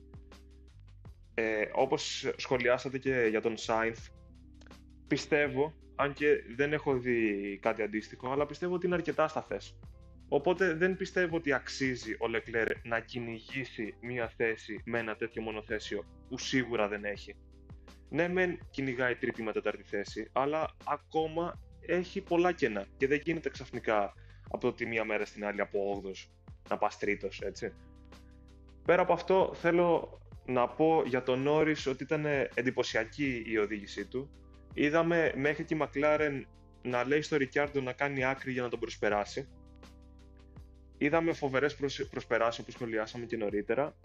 Ε, 1.34 1.64
όπως 1.74 2.32
σχολιάσατε 2.36 2.98
και 2.98 3.26
για 3.30 3.40
τον 3.40 3.56
Σάινθ, 3.56 4.08
πιστεύω, 5.06 5.72
αν 5.96 6.12
και 6.12 6.26
δεν 6.56 6.72
έχω 6.72 6.98
δει 6.98 7.58
κάτι 7.62 7.82
αντίστοιχο, 7.82 8.32
αλλά 8.32 8.46
πιστεύω 8.46 8.74
ότι 8.74 8.86
είναι 8.86 8.94
αρκετά 8.94 9.28
σταθές. 9.28 9.78
Οπότε 10.28 10.74
δεν 10.74 10.96
πιστεύω 10.96 11.36
ότι 11.36 11.52
αξίζει 11.52 12.16
ο 12.18 12.26
Λεκλέρ 12.26 12.68
να 12.84 13.00
κυνηγήσει 13.00 13.94
μία 14.00 14.28
θέση 14.28 14.82
με 14.84 14.98
ένα 14.98 15.16
τέτοιο 15.16 15.42
μονοθέσιο 15.42 16.04
που 16.28 16.38
σίγουρα 16.38 16.88
δεν 16.88 17.04
έχει. 17.04 17.36
Ναι, 18.08 18.28
μεν 18.28 18.58
κυνηγάει 18.70 19.14
τρίτη 19.14 19.42
με 19.42 19.52
τέταρτη 19.52 19.82
θέση, 19.82 20.30
αλλά 20.32 20.76
ακόμα 20.84 21.60
έχει 21.80 22.20
πολλά 22.20 22.52
κενά 22.52 22.86
και 22.96 23.06
δεν 23.06 23.20
γίνεται 23.24 23.48
ξαφνικά 23.48 24.12
από 24.50 24.72
τη 24.72 24.86
μία 24.86 25.04
μέρα 25.04 25.24
στην 25.24 25.44
άλλη 25.44 25.60
από 25.60 26.02
8 26.06 26.10
να 26.68 26.78
πας 26.78 26.98
τρίτος, 26.98 27.40
έτσι. 27.40 27.72
Πέρα 28.84 29.02
από 29.02 29.12
αυτό, 29.12 29.52
θέλω 29.54 30.20
να 30.46 30.68
πω 30.68 31.02
για 31.06 31.22
τον 31.22 31.42
Νόρις 31.42 31.86
ότι 31.86 32.02
ήταν 32.02 32.26
εντυπωσιακή 32.54 33.42
η 33.46 33.58
οδήγησή 33.58 34.06
του. 34.06 34.30
Είδαμε 34.78 35.32
μέχρι 35.36 35.64
και 35.64 35.74
η 35.74 35.78
McLaren 35.80 36.42
να 36.82 37.04
λέει 37.04 37.22
στο 37.22 37.36
Ρικιάρντο 37.36 37.80
να 37.80 37.92
κάνει 37.92 38.24
άκρη 38.24 38.52
για 38.52 38.62
να 38.62 38.68
τον 38.68 38.78
προσπεράσει. 38.78 39.48
Είδαμε 40.98 41.32
φοβερές 41.32 41.76
προσπεράσεις 42.10 42.60
όπως 42.60 42.74
σχολιάσαμε 42.74 43.26
και 43.26 43.36
νωρίτερα 43.36 43.96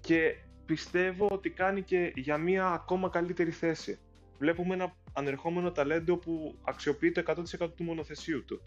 και 0.00 0.36
πιστεύω 0.66 1.28
ότι 1.30 1.50
κάνει 1.50 1.82
και 1.82 2.12
για 2.14 2.38
μια 2.38 2.66
ακόμα 2.66 3.08
καλύτερη 3.08 3.50
θέση. 3.50 3.98
Βλέπουμε 4.38 4.74
ένα 4.74 4.96
ανερχόμενο 5.12 5.72
ταλέντο 5.72 6.16
που 6.16 6.58
αξιοποιεί 6.62 7.12
το 7.12 7.22
100% 7.60 7.70
του 7.76 7.84
μονοθεσίου 7.84 8.44
του 8.44 8.62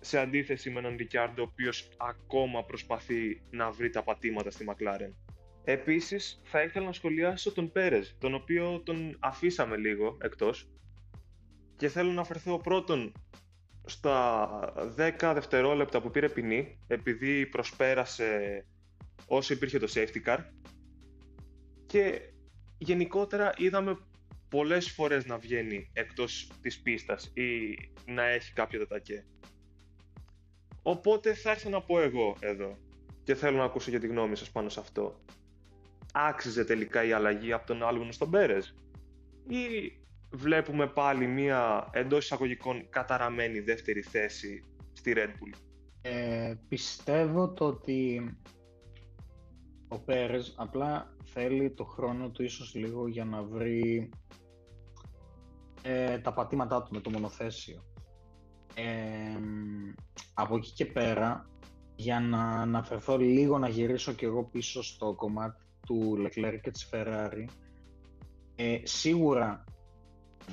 σε 0.00 0.18
αντίθεση 0.18 0.70
με 0.70 0.78
έναν 0.78 0.96
Ρικιάρντο 0.96 1.42
ο 1.42 1.48
οποίος 1.52 1.88
ακόμα 1.96 2.64
προσπαθεί 2.64 3.42
να 3.50 3.70
βρει 3.70 3.90
τα 3.90 4.02
πατήματα 4.02 4.50
στη 4.50 4.64
McLaren. 4.68 5.25
Επίσης 5.68 6.40
θα 6.44 6.62
ήθελα 6.62 6.86
να 6.86 6.92
σχολιάσω 6.92 7.52
τον 7.52 7.72
Πέρες, 7.72 8.16
τον 8.18 8.34
οποίο 8.34 8.80
τον 8.84 9.16
αφήσαμε 9.20 9.76
λίγο 9.76 10.16
εκτός 10.20 10.68
και 11.76 11.88
θέλω 11.88 12.10
να 12.10 12.20
αφαιρθώ 12.20 12.58
πρώτον 12.58 13.12
στα 13.84 14.48
10 15.20 15.30
δευτερόλεπτα 15.34 16.00
που 16.00 16.10
πήρε 16.10 16.28
ποινή 16.28 16.78
επειδή 16.86 17.46
προσπέρασε 17.46 18.64
όσο 19.26 19.54
υπήρχε 19.54 19.78
το 19.78 19.92
safety 19.94 20.26
car 20.26 20.38
και 21.86 22.20
γενικότερα 22.78 23.52
είδαμε 23.56 23.98
πολλές 24.48 24.90
φορές 24.90 25.26
να 25.26 25.38
βγαίνει 25.38 25.90
εκτός 25.92 26.50
της 26.62 26.80
πίστας 26.80 27.30
ή 27.34 27.78
να 28.06 28.22
έχει 28.22 28.52
κάποιο 28.52 28.78
τετακέ. 28.78 29.26
Οπότε 30.82 31.34
θα 31.34 31.50
έρθω 31.50 31.68
να 31.70 31.82
πω 31.82 32.00
εγώ 32.00 32.36
εδώ 32.40 32.78
και 33.24 33.34
θέλω 33.34 33.56
να 33.56 33.64
ακούσω 33.64 33.90
και 33.90 33.98
τη 33.98 34.06
γνώμη 34.06 34.36
σας 34.36 34.50
πάνω 34.50 34.68
σε 34.68 34.80
αυτό. 34.80 35.20
Άξιζε 36.16 36.64
τελικά 36.64 37.04
η 37.04 37.12
αλλαγή 37.12 37.52
από 37.52 37.66
τον 37.66 37.82
Άλβον 37.82 38.12
στον 38.12 38.30
Πέρες 38.30 38.74
ή 39.48 39.92
βλέπουμε 40.30 40.86
πάλι 40.86 41.26
μία 41.26 41.88
εντός 41.92 42.24
εισαγωγικών 42.24 42.88
καταραμένη 42.90 43.60
δεύτερη 43.60 44.02
θέση 44.02 44.64
στη 44.92 45.12
Red 45.16 45.28
Bull. 45.28 45.58
Ε, 46.02 46.54
πιστεύω 46.68 47.52
το 47.52 47.66
ότι 47.66 48.30
ο 49.88 49.98
Πέρες 49.98 50.54
απλά 50.56 51.14
θέλει 51.24 51.70
το 51.70 51.84
χρόνο 51.84 52.30
του 52.30 52.42
ίσως 52.42 52.74
λίγο 52.74 53.08
για 53.08 53.24
να 53.24 53.42
βρει 53.42 54.10
ε, 55.82 56.18
τα 56.18 56.32
πατήματά 56.32 56.82
του 56.82 56.90
με 56.92 57.00
το 57.00 57.10
μονοθέσιο 57.10 57.84
από 60.34 60.56
εκεί 60.56 60.70
και 60.70 60.86
πέρα, 60.86 61.50
για 61.96 62.20
να 62.20 62.50
αναφερθώ 62.50 63.18
λίγο, 63.18 63.58
να 63.58 63.68
γυρίσω 63.68 64.12
και 64.12 64.26
εγώ 64.26 64.44
πίσω 64.44 64.82
στο 64.82 65.14
κομμάτι 65.14 65.65
του 65.86 66.16
Leclerc 66.18 66.58
και 66.62 66.70
της 66.70 66.88
Ferrari, 66.92 67.44
ε, 68.56 68.80
σίγουρα 68.82 69.64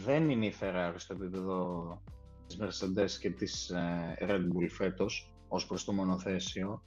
δεν 0.06 0.30
είναι 0.30 0.46
η 0.46 0.54
Ferrari 0.60 0.94
στο 0.96 1.14
επίπεδο 1.14 2.02
της 2.48 2.58
Mercedes 2.62 3.12
και 3.20 3.30
της 3.30 3.70
ε, 3.70 4.18
Red 4.20 4.42
Bull 4.42 4.68
φέτος, 4.70 5.34
ως 5.48 5.66
προς 5.66 5.84
το 5.84 5.94
μονοθέσιο. 5.94 6.84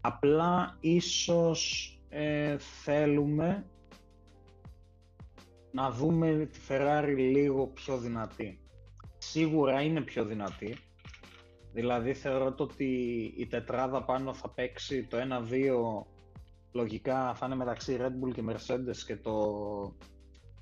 Απλά 0.00 0.76
ίσως 0.80 1.90
ε, 2.08 2.58
θέλουμε 2.58 3.66
να 5.72 5.90
δούμε 5.90 6.48
τη 6.52 6.58
Ferrari 6.68 7.14
λίγο 7.16 7.66
πιο 7.66 7.98
δυνατή. 7.98 8.60
Σίγουρα 9.18 9.82
είναι 9.82 10.00
πιο 10.00 10.24
δυνατή. 10.24 10.76
Δηλαδή 11.72 12.14
θεωρώ 12.14 12.54
ότι 12.58 12.84
η 13.36 13.46
τετράδα 13.46 14.04
πάνω 14.04 14.34
θα 14.34 14.50
παίξει 14.50 15.04
το 15.04 15.16
1-2 15.16 16.15
λογικά 16.76 17.34
θα 17.34 17.46
είναι 17.46 17.54
μεταξύ 17.54 17.96
Red 18.00 18.24
Bull 18.24 18.32
και 18.32 18.44
Mercedes 18.48 18.96
και 19.06 19.16
το 19.16 19.96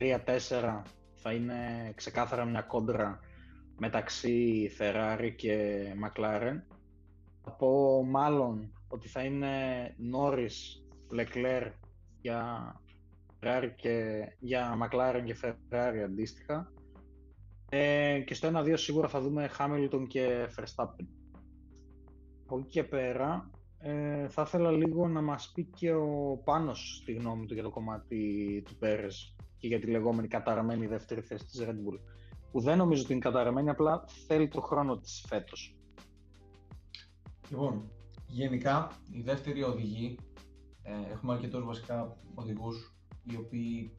3-4 0.00 0.82
θα 1.14 1.32
είναι 1.32 1.92
ξεκάθαρα 1.94 2.44
μια 2.44 2.62
κόντρα 2.62 3.20
μεταξύ 3.78 4.70
Ferrari 4.78 5.32
και 5.36 5.84
McLaren. 6.04 6.62
Θα 7.42 7.50
πω 7.50 8.02
μάλλον 8.04 8.72
ότι 8.88 9.08
θα 9.08 9.24
είναι 9.24 9.48
Norris, 10.14 10.82
Leclerc 11.18 11.72
για 12.20 12.72
Ferrari 13.40 13.70
και 13.76 14.24
για 14.38 14.78
McLaren 14.82 15.22
και 15.24 15.36
Ferrari 15.42 15.98
αντίστοιχα. 16.04 16.72
Ε, 17.68 18.20
και 18.20 18.34
στο 18.34 18.50
1-2 18.54 18.72
σίγουρα 18.74 19.08
θα 19.08 19.20
δούμε 19.20 19.50
Hamilton 19.58 20.06
και 20.08 20.48
Verstappen. 20.56 21.06
Από 22.44 22.58
εκεί 22.58 22.68
και 22.68 22.84
πέρα 22.84 23.50
ε, 23.86 24.28
θα 24.28 24.42
ήθελα 24.42 24.70
λίγο 24.70 25.08
να 25.08 25.20
μας 25.20 25.52
πει 25.54 25.64
και 25.64 25.92
ο 25.92 26.40
Πάνος 26.44 26.98
στη 27.02 27.12
γνώμη 27.12 27.46
του 27.46 27.54
για 27.54 27.62
το 27.62 27.70
κομμάτι 27.70 28.62
του 28.64 28.76
Πέρες 28.76 29.36
και 29.58 29.66
για 29.66 29.80
τη 29.80 29.86
λεγόμενη 29.86 30.28
καταραμένη 30.28 30.86
δεύτερη 30.86 31.20
θέση 31.20 31.44
της 31.44 31.62
Red 31.62 31.70
Bull 31.70 31.98
που 32.50 32.60
δεν 32.60 32.78
νομίζω 32.78 33.02
ότι 33.02 33.12
είναι 33.12 33.20
καταραμένη, 33.20 33.70
απλά 33.70 34.04
θέλει 34.26 34.48
το 34.48 34.60
χρόνο 34.60 34.98
της 34.98 35.24
φέτος. 35.28 35.76
Λοιπόν, 37.48 37.90
γενικά 38.26 38.90
η 39.10 39.20
δεύτερη 39.20 39.62
οδηγή, 39.62 40.18
ε, 40.82 41.12
έχουμε 41.12 41.32
αρκετούς 41.32 41.64
βασικά 41.64 42.16
οδηγούς 42.34 42.96
οι 43.22 43.36
οποίοι 43.36 43.98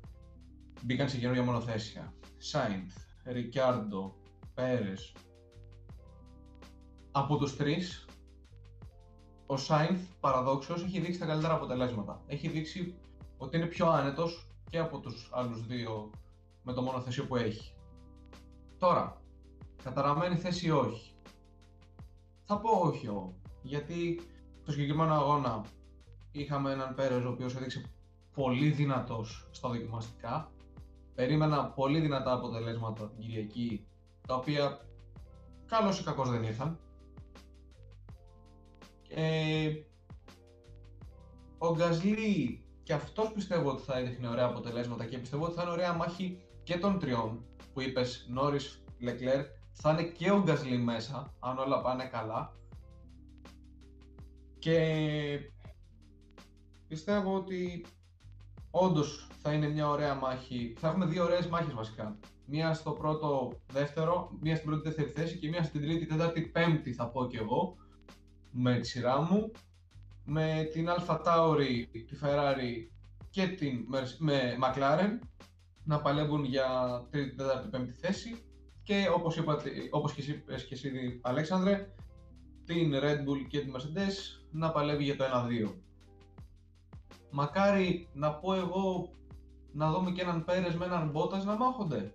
μπήκαν 0.83 1.09
σε 1.09 1.17
καινούργια 1.17 1.43
μονοθέσια. 1.43 2.13
Σάινθ, 2.37 2.97
Ρικιάρντο, 3.25 4.15
Πέρες. 4.53 5.15
Από 7.11 7.37
τους 7.37 7.55
τρεις, 7.55 8.04
ο 9.45 9.57
Σάινθ 9.57 10.01
παραδόξως 10.19 10.83
έχει 10.83 10.99
δείξει 10.99 11.19
τα 11.19 11.25
καλύτερα 11.25 11.53
αποτελέσματα. 11.53 12.21
Έχει 12.27 12.47
δείξει 12.47 12.95
ότι 13.37 13.57
είναι 13.57 13.65
πιο 13.65 13.87
άνετος 13.87 14.47
και 14.69 14.79
από 14.79 14.99
τους 14.99 15.29
άλλους 15.33 15.65
δύο 15.65 16.09
με 16.63 16.73
το 16.73 16.81
μονοθέσιο 16.81 17.25
που 17.25 17.35
έχει. 17.35 17.73
Τώρα, 18.77 19.21
καταραμένη 19.83 20.35
θέση 20.35 20.71
όχι; 20.71 21.13
Θα 22.45 22.59
πω 22.59 22.69
όχι, 22.69 23.07
ό, 23.07 23.33
γιατί 23.61 24.21
στο 24.61 24.71
συγκεκριμένο 24.71 25.13
αγώνα 25.13 25.65
είχαμε 26.31 26.71
έναν 26.71 26.95
Πέρες 26.95 27.23
ο 27.23 27.29
οποίος 27.29 27.55
έδειξε 27.55 27.91
πολύ 28.33 28.69
δυνατός 28.69 29.47
στα 29.51 29.69
δοκιμαστικά. 29.69 30.51
Περίμενα 31.15 31.65
πολύ 31.65 31.99
δυνατά 31.99 32.33
αποτελέσματα 32.33 33.09
την 33.09 33.19
Κυριακή, 33.19 33.87
τα 34.27 34.35
οποία 34.35 34.79
καλώς 35.65 35.99
ή 35.99 36.03
κακώς 36.03 36.29
δεν 36.29 36.43
ήρθαν. 36.43 36.79
Ε, 39.17 39.73
ο 41.57 41.73
Γκασλί 41.75 42.63
και 42.83 42.93
αυτός 42.93 43.31
πιστεύω 43.31 43.69
ότι 43.69 43.81
θα 43.81 43.97
έδειχνε 43.97 44.27
ωραία 44.27 44.45
αποτελέσματα 44.45 45.05
και 45.05 45.17
πιστεύω 45.17 45.45
ότι 45.45 45.53
θα 45.53 45.61
είναι 45.61 45.71
ωραία 45.71 45.93
μάχη 45.93 46.41
και 46.63 46.77
των 46.77 46.99
τριών 46.99 47.45
που 47.73 47.81
είπες 47.81 48.25
Νόρις, 48.29 48.83
Λεκλέρ, 48.99 49.45
θα 49.71 49.91
είναι 49.91 50.03
και 50.03 50.31
ο 50.31 50.41
Γκασλί 50.41 50.77
μέσα, 50.77 51.33
αν 51.39 51.57
όλα 51.57 51.81
πάνε 51.81 52.05
καλά. 52.05 52.55
Και 54.59 55.39
πιστεύω 56.87 57.35
ότι 57.35 57.85
όντως 58.71 59.27
θα 59.41 59.53
είναι 59.53 59.67
μια 59.67 59.89
ωραία 59.89 60.15
μάχη. 60.15 60.73
Θα 60.77 60.87
έχουμε 60.87 61.05
δύο 61.05 61.23
ωραίες 61.23 61.47
μάχες 61.47 61.73
βασικά. 61.73 62.19
Μία 62.45 62.73
στο 62.73 62.91
πρώτο, 62.91 63.51
δεύτερο, 63.71 64.31
μία 64.41 64.55
στην 64.55 64.69
πρώτη, 64.69 64.83
δεύτερη 64.83 65.09
θέση 65.09 65.37
και 65.37 65.47
μία 65.47 65.63
στην 65.63 65.81
τρίτη, 65.81 66.05
τέταρτη, 66.05 66.41
πέμπτη 66.41 66.93
θα 66.93 67.07
πω 67.07 67.27
κι 67.27 67.37
εγώ 67.37 67.77
με 68.57 68.79
τη 68.79 68.87
σειρά 68.87 69.21
μου. 69.21 69.51
Με 70.25 70.69
την 70.73 70.87
Alfa 70.89 71.21
Tauri, 71.23 71.85
τη 71.91 72.17
Ferrari 72.21 72.89
και 73.29 73.47
την 73.47 73.85
με 74.17 74.57
McLaren 74.61 75.19
να 75.83 76.01
παλεύουν 76.01 76.43
για 76.43 76.67
τρίτη, 77.09 77.35
τέταρτη, 77.35 77.67
πέμπτη 77.67 77.91
θέση 77.91 78.43
και 78.83 79.09
όπως, 79.13 79.37
είπατε, 79.37 79.69
όπως 79.89 80.13
και 80.13 80.21
εσύ, 80.21 80.43
και 80.67 80.73
εσύ 80.73 81.19
Αλέξανδρε, 81.21 81.93
την 82.65 82.93
Red 82.93 83.19
Bull 83.19 83.45
και 83.47 83.59
τη 83.59 83.71
Mercedes 83.75 84.45
να 84.51 84.71
παλεύει 84.71 85.03
για 85.03 85.15
το 85.15 85.23
1-2 85.23 85.73
μακάρι 87.35 88.09
να 88.13 88.33
πω 88.33 88.53
εγώ 88.53 89.09
να 89.71 89.91
δούμε 89.91 90.11
και 90.11 90.21
έναν 90.21 90.43
Πέρες 90.43 90.75
με 90.75 90.85
έναν 90.85 91.09
Μπότας 91.09 91.45
να 91.45 91.55
μάχονται. 91.55 92.13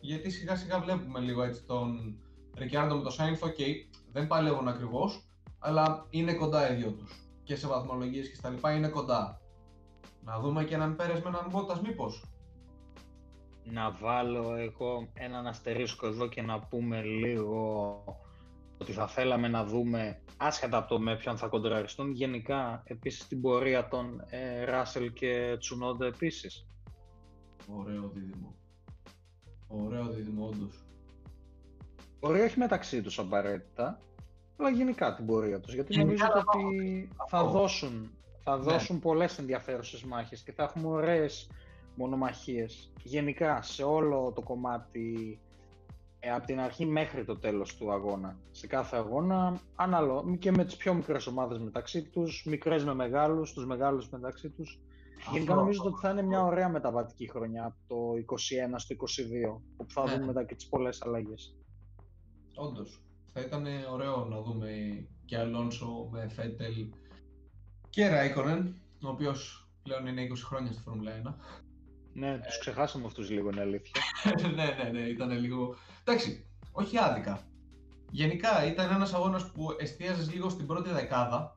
Γιατί 0.00 0.30
σιγά 0.30 0.56
σιγά 0.56 0.80
βλέπουμε 0.80 1.20
λίγο 1.20 1.42
έτσι 1.42 1.62
τον 1.64 2.18
Ρικιάρντο 2.56 2.96
με 2.96 3.02
το 3.02 3.10
Σάινθ, 3.10 3.42
ok, 3.44 3.60
δεν 4.12 4.26
παλεύουν 4.26 4.68
ακριβώς, 4.68 5.27
αλλά 5.58 6.06
είναι 6.10 6.34
κοντά 6.34 6.72
οι 6.72 6.74
δυο 6.74 6.92
τους. 6.92 7.30
Και 7.42 7.56
σε 7.56 7.66
βαθμολογίες 7.66 8.28
και 8.28 8.34
στα 8.34 8.48
λοιπά 8.48 8.72
είναι 8.72 8.88
κοντά. 8.88 9.40
Να 10.24 10.40
δούμε 10.40 10.64
και 10.64 10.74
έναν 10.74 10.96
Πέρες 10.96 11.22
με 11.22 11.28
έναν 11.28 11.46
Μπότας 11.50 11.80
μήπως. 11.80 12.24
Να 13.64 13.90
βάλω 13.90 14.54
εγώ 14.54 15.08
έναν 15.14 15.46
αστερίσκο 15.46 16.06
εδώ 16.06 16.28
και 16.28 16.42
να 16.42 16.60
πούμε 16.60 17.02
λίγο 17.02 18.04
ότι 18.78 18.92
θα 18.92 19.06
θέλαμε 19.06 19.48
να 19.48 19.64
δούμε, 19.64 20.22
άσχετα 20.36 20.76
από 20.76 20.88
το 20.88 21.00
με 21.00 21.16
ποιον 21.16 21.36
θα 21.36 21.46
κοντραριστούν, 21.46 22.10
γενικά 22.10 22.82
επίσης 22.84 23.26
την 23.26 23.40
πορεία 23.40 23.88
των 23.88 24.24
ε, 24.28 24.64
Ράσελ 24.64 25.12
και 25.12 25.56
Τσουνόντα 25.58 26.06
επίσης. 26.06 26.66
Ωραίο 27.76 28.08
δίδυμο. 28.08 28.54
Ωραίο 29.68 30.08
δίδυμο, 30.08 30.46
όντως. 30.46 30.86
Ωραίο 32.20 32.44
όχι 32.44 32.58
μεταξύ 32.58 33.02
τους 33.02 33.18
απαραίτητα, 33.18 34.00
αλλά 34.58 34.70
γενικά 34.70 35.14
την 35.14 35.26
πορεία 35.26 35.60
τους, 35.60 35.74
γιατί 35.74 35.98
νομίζω 35.98 36.24
ότι 36.34 37.08
θα 37.28 37.44
δώσουν, 37.44 38.10
θα 38.40 38.56
ναι. 38.56 38.62
δώσουν 38.62 39.00
πολλές 39.00 39.38
ενδιαφέρουσες 39.38 40.04
μάχες 40.04 40.42
και 40.42 40.52
θα 40.52 40.62
έχουμε 40.62 40.88
ωραίες 40.88 41.50
μονομαχίες. 41.94 42.92
Γενικά 43.02 43.62
σε 43.62 43.82
όλο 43.82 44.32
το 44.34 44.42
κομμάτι 44.42 45.40
ε, 46.20 46.30
από 46.30 46.46
την 46.46 46.60
αρχή 46.60 46.86
μέχρι 46.86 47.24
το 47.24 47.38
τέλος 47.38 47.76
του 47.76 47.92
αγώνα. 47.92 48.38
Σε 48.50 48.66
κάθε 48.66 48.96
αγώνα, 48.96 49.60
ανάλογα 49.74 50.36
και 50.36 50.50
με 50.50 50.64
τις 50.64 50.76
πιο 50.76 50.94
μικρές 50.94 51.26
ομάδες 51.26 51.58
μεταξύ 51.58 52.02
τους, 52.02 52.44
μικρές 52.46 52.84
με 52.84 52.94
μεγάλους, 52.94 53.52
τους 53.52 53.66
μεγάλους 53.66 54.08
μεταξύ 54.10 54.50
τους. 54.50 54.80
Αυτό, 55.18 55.30
Γενικά 55.32 55.54
νομίζω 55.54 55.82
ότι 55.84 56.00
θα 56.00 56.10
είναι 56.10 56.22
μια 56.22 56.42
ωραία 56.42 56.68
μεταβατική 56.68 57.30
χρονιά 57.30 57.64
από 57.64 57.76
το 57.86 57.96
21 58.16 58.78
στο 58.78 58.94
22, 58.94 59.60
όπου 59.76 59.92
θα 59.92 60.04
ναι. 60.04 60.12
δούμε 60.12 60.26
μετά 60.26 60.44
και 60.44 60.54
τις 60.54 60.68
πολλές 60.68 61.02
αλλαγές. 61.02 61.56
Όντως. 62.54 63.02
Θα 63.32 63.40
ήταν 63.40 63.66
ωραίο 63.92 64.24
να 64.24 64.40
δούμε 64.40 65.02
και 65.24 65.38
Αλόνσο 65.38 66.08
με 66.12 66.28
Φέτελ 66.28 66.88
και 67.90 68.08
Ράικονεν, 68.08 68.74
ο 69.02 69.08
οποίος 69.08 69.68
πλέον 69.82 70.06
είναι 70.06 70.26
20 70.30 70.36
χρόνια 70.44 70.72
στη 70.72 70.82
Φόρμουλα 70.82 71.12
1. 71.24 71.34
Ναι, 72.12 72.38
τους 72.38 72.58
ξεχάσαμε 72.58 73.06
αυτούς 73.06 73.30
λίγο, 73.30 73.50
είναι 73.50 73.60
αλήθεια. 73.60 74.02
ναι, 74.54 74.82
ναι, 74.82 74.90
ναι, 74.90 75.00
ήταν 75.00 75.30
λίγο. 75.30 75.76
Εντάξει, 76.04 76.46
όχι 76.72 76.98
άδικα. 76.98 77.42
Γενικά 78.10 78.66
ήταν 78.66 78.90
ένας 78.90 79.14
αγώνας 79.14 79.50
που 79.50 79.76
εστίαζες 79.78 80.32
λίγο 80.32 80.48
στην 80.48 80.66
πρώτη 80.66 80.90
δεκάδα 80.90 81.52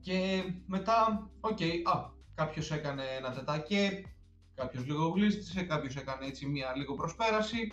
και 0.00 0.42
μετά, 0.66 1.56
okay, 1.60 1.72
α, 1.84 2.10
κάποιος 2.34 2.70
έκανε 2.70 3.02
ένα 3.18 3.32
τετακέ, 3.32 4.06
κάποιος 4.54 4.86
λίγο 4.86 5.08
γλίστρησε, 5.08 5.62
κάποιος 5.62 5.96
έκανε 5.96 6.26
έτσι 6.26 6.46
μία 6.46 6.72
λίγο 6.76 6.94
προσπέραση. 6.94 7.72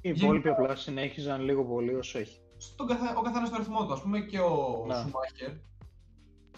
Οι 0.00 0.08
υπόλοιποι 0.08 0.48
απλά 0.48 0.76
συνέχιζαν 0.76 1.40
λίγο 1.40 1.64
πολύ 1.64 1.94
όσο 1.94 2.18
έχει. 2.18 2.40
Στον 2.56 2.86
καθα... 2.86 3.16
Ο 3.16 3.22
καθένας 3.22 3.48
στο 3.48 3.56
ρυθμό 3.56 3.86
του. 3.86 3.92
Ας 3.92 4.00
πούμε 4.00 4.20
και 4.20 4.38
ο 4.38 4.86
Σουμάχερ 5.02 5.52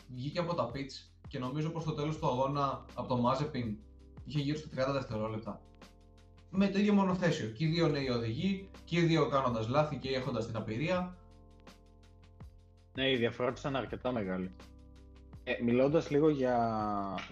βγήκε 0.08 0.38
από 0.38 0.54
τα 0.54 0.70
πιτς 0.70 1.14
και 1.28 1.38
νομίζω 1.38 1.70
προ 1.70 1.82
το 1.82 1.92
τέλος 1.92 2.18
του 2.18 2.26
αγώνα 2.26 2.84
από 2.94 3.08
το 3.08 3.16
Μάζεπιν 3.16 3.76
είχε 4.24 4.38
γύρω 4.40 4.58
στα 4.58 4.88
30 4.88 4.92
δευτερόλεπτα. 4.92 5.60
Με 6.50 6.68
το 6.68 6.78
ίδιο 6.78 6.92
μονοθέσιο. 6.92 7.48
Και 7.48 7.64
οι 7.64 7.68
δύο 7.68 7.88
νέοι 7.88 8.08
οδηγοί, 8.08 8.68
και 8.84 8.98
οι 8.98 9.02
δύο 9.02 9.28
κάνοντας 9.28 9.68
λάθη 9.68 9.96
και 9.96 10.08
έχοντας 10.08 10.46
την 10.46 10.56
απειρία. 10.56 11.16
Ναι, 12.94 13.10
η 13.10 13.16
διαφορά 13.16 13.52
ήταν 13.58 13.76
αρκετά 13.76 14.12
μεγάλη. 14.12 14.50
Ε, 15.44 15.52
μιλώντας 15.62 16.10
λίγο 16.10 16.28
για 16.28 16.58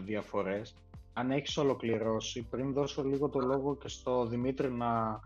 διαφορές, 0.04 0.74
αν 1.12 1.30
έχεις 1.30 1.56
ολοκληρώσει, 1.56 2.46
πριν 2.50 2.72
δώσω 2.72 3.04
λίγο 3.04 3.28
το 3.28 3.38
λόγο 3.38 3.76
και 3.76 3.88
στο 3.88 4.26
Δημήτρη 4.26 4.70
να 4.72 4.86
μας 4.86 5.20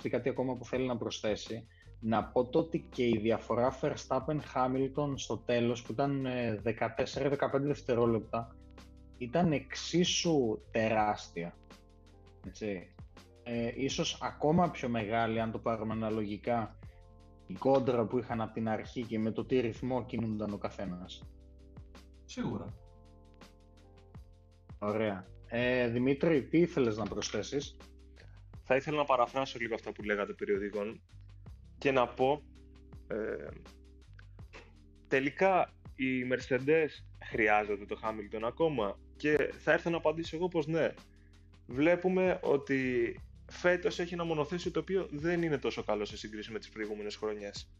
πει 0.00 0.08
κάτι 0.08 0.28
ακόμα 0.28 0.56
που 0.56 0.64
θέλει 0.64 0.86
να 0.86 0.96
προσθέσει, 0.96 1.66
να 2.00 2.24
πω 2.24 2.44
το 2.44 2.58
ότι 2.58 2.86
και 2.90 3.04
η 3.04 3.18
διαφορά 3.22 3.78
Verstappen-Hamilton 3.80 5.12
στο 5.14 5.36
τέλος 5.36 5.82
που 5.82 5.92
ήταν 5.92 6.26
14-15 6.64 7.36
δευτερόλεπτα 7.60 8.56
ήταν 9.18 9.52
εξίσου 9.52 10.60
τεράστια. 10.70 11.56
Έτσι. 12.46 12.94
Ε, 13.42 13.72
ίσως 13.76 14.18
ακόμα 14.22 14.70
πιο 14.70 14.88
μεγάλη 14.88 15.40
αν 15.40 15.50
το 15.50 15.58
πάρουμε 15.58 15.92
αναλογικά 15.92 16.78
η 17.46 17.54
κόντρα 17.54 18.06
που 18.06 18.18
είχαν 18.18 18.40
από 18.40 18.52
την 18.52 18.68
αρχή 18.68 19.02
και 19.02 19.18
με 19.18 19.30
το 19.30 19.44
τι 19.44 19.60
ρυθμό 19.60 20.04
κινούνταν 20.04 20.52
ο 20.52 20.58
καθένας. 20.58 21.22
Σίγουρα. 22.24 22.74
Ωραία. 24.78 25.26
Ε, 25.46 25.88
Δημήτρη, 25.88 26.48
τι 26.48 26.58
ήθελες 26.58 26.96
να 26.96 27.04
προσθέσεις; 27.04 27.76
Θα 28.72 28.80
ήθελα 28.80 28.96
να 28.96 29.04
παραφράσω 29.04 29.58
λίγο 29.58 29.74
αυτά 29.74 29.92
που 29.92 30.02
λέγατε 30.02 30.32
περιοδικών 30.32 31.02
και 31.78 31.90
να 31.90 32.06
πω 32.08 32.42
ε, 33.06 33.48
τελικά 35.08 35.72
η 35.94 36.28
Mercedes 36.32 36.88
χρειάζεται 37.24 37.84
το 37.84 38.00
Hamilton 38.02 38.40
ακόμα 38.44 38.98
και 39.16 39.52
θα 39.58 39.72
έρθω 39.72 39.90
να 39.90 39.96
απαντήσω 39.96 40.36
εγώ 40.36 40.48
πως 40.48 40.66
ναι. 40.66 40.94
Βλέπουμε 41.66 42.38
ότι 42.42 43.14
φέτος 43.50 43.98
έχει 43.98 44.14
ένα 44.14 44.24
μονοθέσιο 44.24 44.70
το 44.70 44.80
οποίο 44.80 45.08
δεν 45.10 45.42
είναι 45.42 45.58
τόσο 45.58 45.82
καλό 45.82 46.04
σε 46.04 46.16
σύγκριση 46.16 46.52
με 46.52 46.58
τις 46.58 46.68
προηγούμενες 46.68 47.16
χρονιές. 47.16 47.72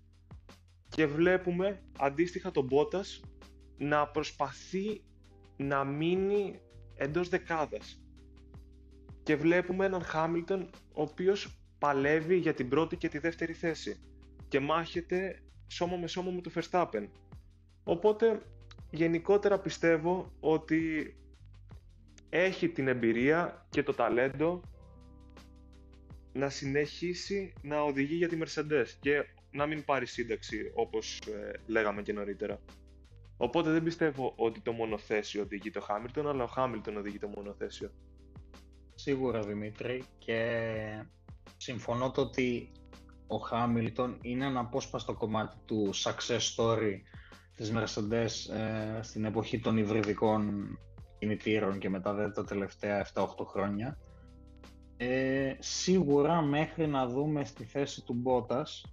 Και 0.89 1.07
βλέπουμε 1.07 1.83
αντίστοιχα 1.99 2.51
τον 2.51 2.69
Bottas 2.71 3.29
να 3.79 4.09
προσπαθεί 4.09 5.03
να 5.57 5.85
μείνει 5.85 6.61
εντός 6.95 7.29
δεκάδας. 7.29 8.03
Και 9.23 9.37
βλέπουμε 9.37 9.85
έναν 9.85 10.03
Χάμιλτον 10.03 10.71
ο 10.93 11.03
οποίος 11.03 11.57
παλεύει 11.79 12.37
για 12.37 12.55
την 12.55 12.69
πρώτη 12.69 12.97
και 12.97 13.09
τη 13.09 13.19
δεύτερη 13.19 13.53
θέση 13.53 14.01
και 14.49 14.61
μάχεται 14.61 15.43
σώμα 15.67 15.97
με 15.97 16.07
σώμα 16.07 16.31
με 16.31 16.41
το 16.41 16.51
Verstappen. 16.55 17.09
Οπότε 17.85 18.41
γενικότερα 18.91 19.59
πιστεύω 19.59 20.33
ότι 20.41 21.15
έχει 22.29 22.69
την 22.69 22.89
εμπειρία 22.89 23.67
και 23.71 23.83
το 23.83 23.95
ταλέντο 23.95 24.61
να 26.33 26.49
συνεχίσει 26.49 27.53
να 27.63 27.81
οδηγεί 27.81 28.15
για 28.15 28.29
τη 28.29 28.39
Mercedes 28.45 28.87
και 29.01 29.27
να 29.51 29.67
μην 29.67 29.85
πάρει 29.85 30.07
σύνταξη 30.07 30.71
όπως 30.75 31.19
ε, 31.19 31.53
λέγαμε 31.67 32.03
και 32.03 32.13
νωρίτερα. 32.13 32.61
Οπότε 33.37 33.71
δεν 33.71 33.83
πιστεύω 33.83 34.33
ότι 34.37 34.61
το 34.61 34.73
μονοθέσιο 34.73 35.43
οδηγεί 35.43 35.71
το 35.71 35.81
Χάμιλτον, 35.81 36.29
αλλά 36.29 36.45
ο 36.45 36.47
Χάμιλτον 36.47 36.97
οδηγεί 36.97 37.19
το 37.19 37.29
μονοθέσιο. 37.29 37.91
Σίγουρα 39.05 39.41
Δημήτρη 39.41 40.05
και 40.19 40.61
συμφωνώ 41.57 42.11
το 42.11 42.21
ότι 42.21 42.71
ο 43.27 43.37
Χάμιλτον 43.37 44.19
είναι 44.21 44.47
ένα 44.47 44.61
απόσπαστο 44.61 45.15
κομμάτι 45.15 45.57
του 45.67 45.91
success 45.95 46.57
story 46.57 46.93
της 47.57 47.73
Mercedes 47.75 48.55
ε, 48.55 49.03
στην 49.03 49.25
εποχή 49.25 49.61
των 49.61 49.77
υβριδικών 49.77 50.79
κινητήρων 51.19 51.79
και 51.79 51.89
μετά 51.89 52.33
τα 52.33 52.45
τελευταία 52.45 53.07
7-8 53.15 53.25
χρόνια. 53.47 53.99
Ε, 54.97 55.55
σίγουρα 55.59 56.43
μέχρι 56.43 56.87
να 56.87 57.07
δούμε 57.07 57.45
στη 57.45 57.65
θέση 57.65 58.03
του 58.03 58.15
Μπότας, 58.15 58.85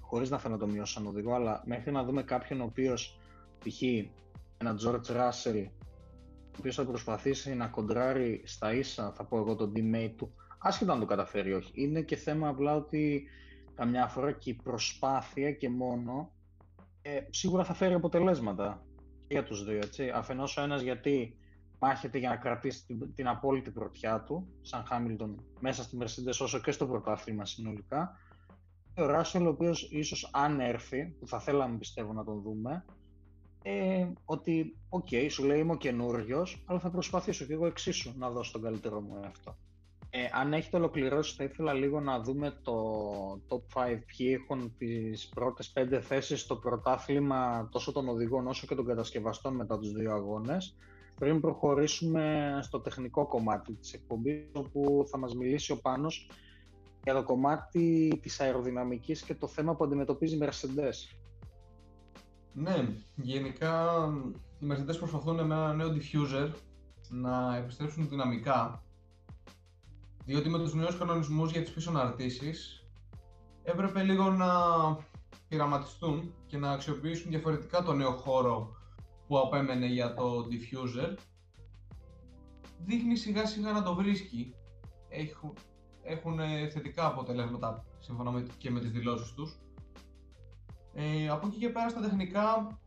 χωρίς 0.00 0.30
να 0.30 0.38
θέλω 0.38 0.54
να 0.54 0.60
το 0.60 0.66
μειώσω 0.66 0.92
σαν 0.92 1.06
οδηγό, 1.06 1.34
αλλά 1.34 1.62
μέχρι 1.66 1.90
να 1.90 2.04
δούμε 2.04 2.22
κάποιον 2.22 2.60
ο 2.60 2.64
οποίος 2.64 3.18
π.χ. 3.58 3.82
ένα 4.58 4.76
George 4.84 5.16
Russell 5.16 5.66
ο 6.52 6.56
οποίος 6.58 6.74
θα 6.74 6.84
προσπαθήσει 6.84 7.54
να 7.54 7.66
κοντράρει 7.66 8.42
στα 8.44 8.74
ίσα, 8.74 9.12
θα 9.12 9.24
πω 9.24 9.38
εγώ, 9.38 9.54
τον 9.54 9.72
teammate 9.76 10.14
του, 10.16 10.34
άσχετα 10.58 10.92
αν 10.92 11.00
το 11.00 11.06
καταφέρει 11.06 11.50
ή 11.50 11.52
όχι. 11.52 11.72
Είναι 11.74 12.00
και 12.02 12.16
θέμα 12.16 12.48
απλά 12.48 12.74
ότι 12.74 13.28
καμιά 13.74 14.06
φορά 14.06 14.32
και 14.32 14.50
η 14.50 14.54
προσπάθεια 14.54 15.52
και 15.52 15.68
μόνο 15.68 16.32
ε, 17.02 17.20
σίγουρα 17.30 17.64
θα 17.64 17.74
φέρει 17.74 17.94
αποτελέσματα 17.94 18.82
για 19.28 19.44
τους 19.44 19.64
δύο, 19.64 19.76
έτσι. 19.76 20.08
Αφενός 20.08 20.56
ο 20.56 20.62
ένας 20.62 20.82
γιατί 20.82 21.36
μάχεται 21.78 22.18
για 22.18 22.28
να 22.28 22.36
κρατήσει 22.36 22.86
την, 22.86 23.14
την 23.14 23.28
απόλυτη 23.28 23.70
πρωτιά 23.70 24.20
του, 24.20 24.48
σαν 24.62 24.84
Χάμιλτον, 24.84 25.44
μέσα 25.60 25.82
στη 25.82 25.98
Mercedes 26.00 26.38
όσο 26.40 26.60
και 26.60 26.70
στο 26.70 26.86
πρωτάθλημα 26.86 27.46
συνολικά. 27.46 28.16
Και 28.94 29.02
ο 29.02 29.06
Ράσελ, 29.06 29.46
ο 29.46 29.48
οποίος 29.48 29.88
ίσως 29.90 30.30
αν 30.32 30.60
έρθει, 30.60 31.16
που 31.18 31.26
θα 31.26 31.40
θέλαμε 31.40 31.78
πιστεύω 31.78 32.12
να 32.12 32.24
τον 32.24 32.42
δούμε, 32.42 32.84
ε, 33.62 34.06
ότι 34.24 35.06
okay, 35.10 35.26
σου 35.30 35.44
λέει 35.44 35.58
είμαι 35.58 35.72
ο 35.72 35.76
καινούριος, 35.76 36.64
αλλά 36.66 36.78
θα 36.78 36.90
προσπαθήσω 36.90 37.44
και 37.44 37.52
εγώ 37.52 37.66
εξίσου 37.66 38.12
να 38.18 38.30
δώσω 38.30 38.52
τον 38.52 38.62
καλύτερο 38.62 39.00
μου 39.00 39.20
εαυτό. 39.22 39.56
Ε, 40.10 40.18
αν 40.32 40.52
έχετε 40.52 40.76
ολοκληρώσει, 40.76 41.34
θα 41.34 41.44
ήθελα 41.44 41.72
λίγο 41.72 42.00
να 42.00 42.20
δούμε 42.20 42.58
το 42.62 42.74
top 43.48 43.82
5, 43.82 43.98
ποιοι 44.06 44.40
έχουν 44.42 44.74
τις 44.78 45.28
πρώτες 45.28 45.72
5 45.76 46.00
θέσεις 46.00 46.40
στο 46.40 46.56
πρωτάθλημα 46.56 47.68
τόσο 47.70 47.92
των 47.92 48.08
οδηγών 48.08 48.46
όσο 48.46 48.66
και 48.66 48.74
των 48.74 48.86
κατασκευαστών 48.86 49.54
μετά 49.54 49.78
τους 49.78 49.92
δύο 49.92 50.12
αγώνες 50.12 50.76
πριν 51.22 51.40
προχωρήσουμε 51.40 52.58
στο 52.62 52.80
τεχνικό 52.80 53.26
κομμάτι 53.26 53.72
της 53.72 53.92
εκπομπής 53.92 54.44
όπου 54.52 55.04
θα 55.10 55.18
μας 55.18 55.34
μιλήσει 55.34 55.72
ο 55.72 55.80
Πάνος 55.80 56.30
για 57.04 57.14
το 57.14 57.22
κομμάτι 57.22 58.18
της 58.22 58.40
αεροδυναμικής 58.40 59.22
και 59.22 59.34
το 59.34 59.46
θέμα 59.46 59.74
που 59.74 59.84
αντιμετωπίζει 59.84 60.36
η 60.36 60.38
Mercedes. 60.42 61.16
Ναι, 62.54 62.94
γενικά 63.14 64.06
οι 64.58 64.66
Mercedes 64.70 64.98
προσπαθούν 64.98 65.34
με 65.34 65.42
ένα 65.42 65.74
νέο 65.74 65.88
diffuser 65.88 66.50
να 67.08 67.56
επιστρέψουν 67.56 68.08
δυναμικά 68.08 68.82
διότι 70.24 70.48
με 70.48 70.58
τους 70.58 70.74
νέους 70.74 70.98
κανονισμούς 70.98 71.50
για 71.52 71.62
τις 71.62 71.72
πίσω 71.72 71.90
αναρτήσεις 71.90 72.86
έπρεπε 73.62 74.02
λίγο 74.02 74.30
να 74.30 74.48
πειραματιστούν 75.48 76.34
και 76.46 76.56
να 76.56 76.70
αξιοποιήσουν 76.70 77.30
διαφορετικά 77.30 77.82
το 77.82 77.92
νέο 77.92 78.12
χώρο 78.12 78.76
που 79.26 79.38
απέμενε 79.38 79.86
για 79.86 80.14
το 80.14 80.46
diffuser. 80.50 81.16
Δείχνει 82.84 83.16
σιγά 83.16 83.46
σιγά 83.46 83.72
να 83.72 83.82
το 83.82 83.94
βρίσκει. 83.94 84.54
Έχουν, 85.08 85.52
έχουν 86.02 86.38
θετικά 86.70 87.06
αποτελέσματα 87.06 87.84
σύμφωνα 87.98 88.30
με, 88.30 88.46
και 88.58 88.70
με 88.70 88.80
τις 88.80 88.90
δηλώσεις 88.90 89.32
τους 89.32 89.60
ε, 90.94 91.28
από 91.28 91.46
εκεί 91.46 91.58
και 91.58 91.68
πέρα 91.68 91.88
στα 91.88 92.00
τεχνικά 92.00 92.78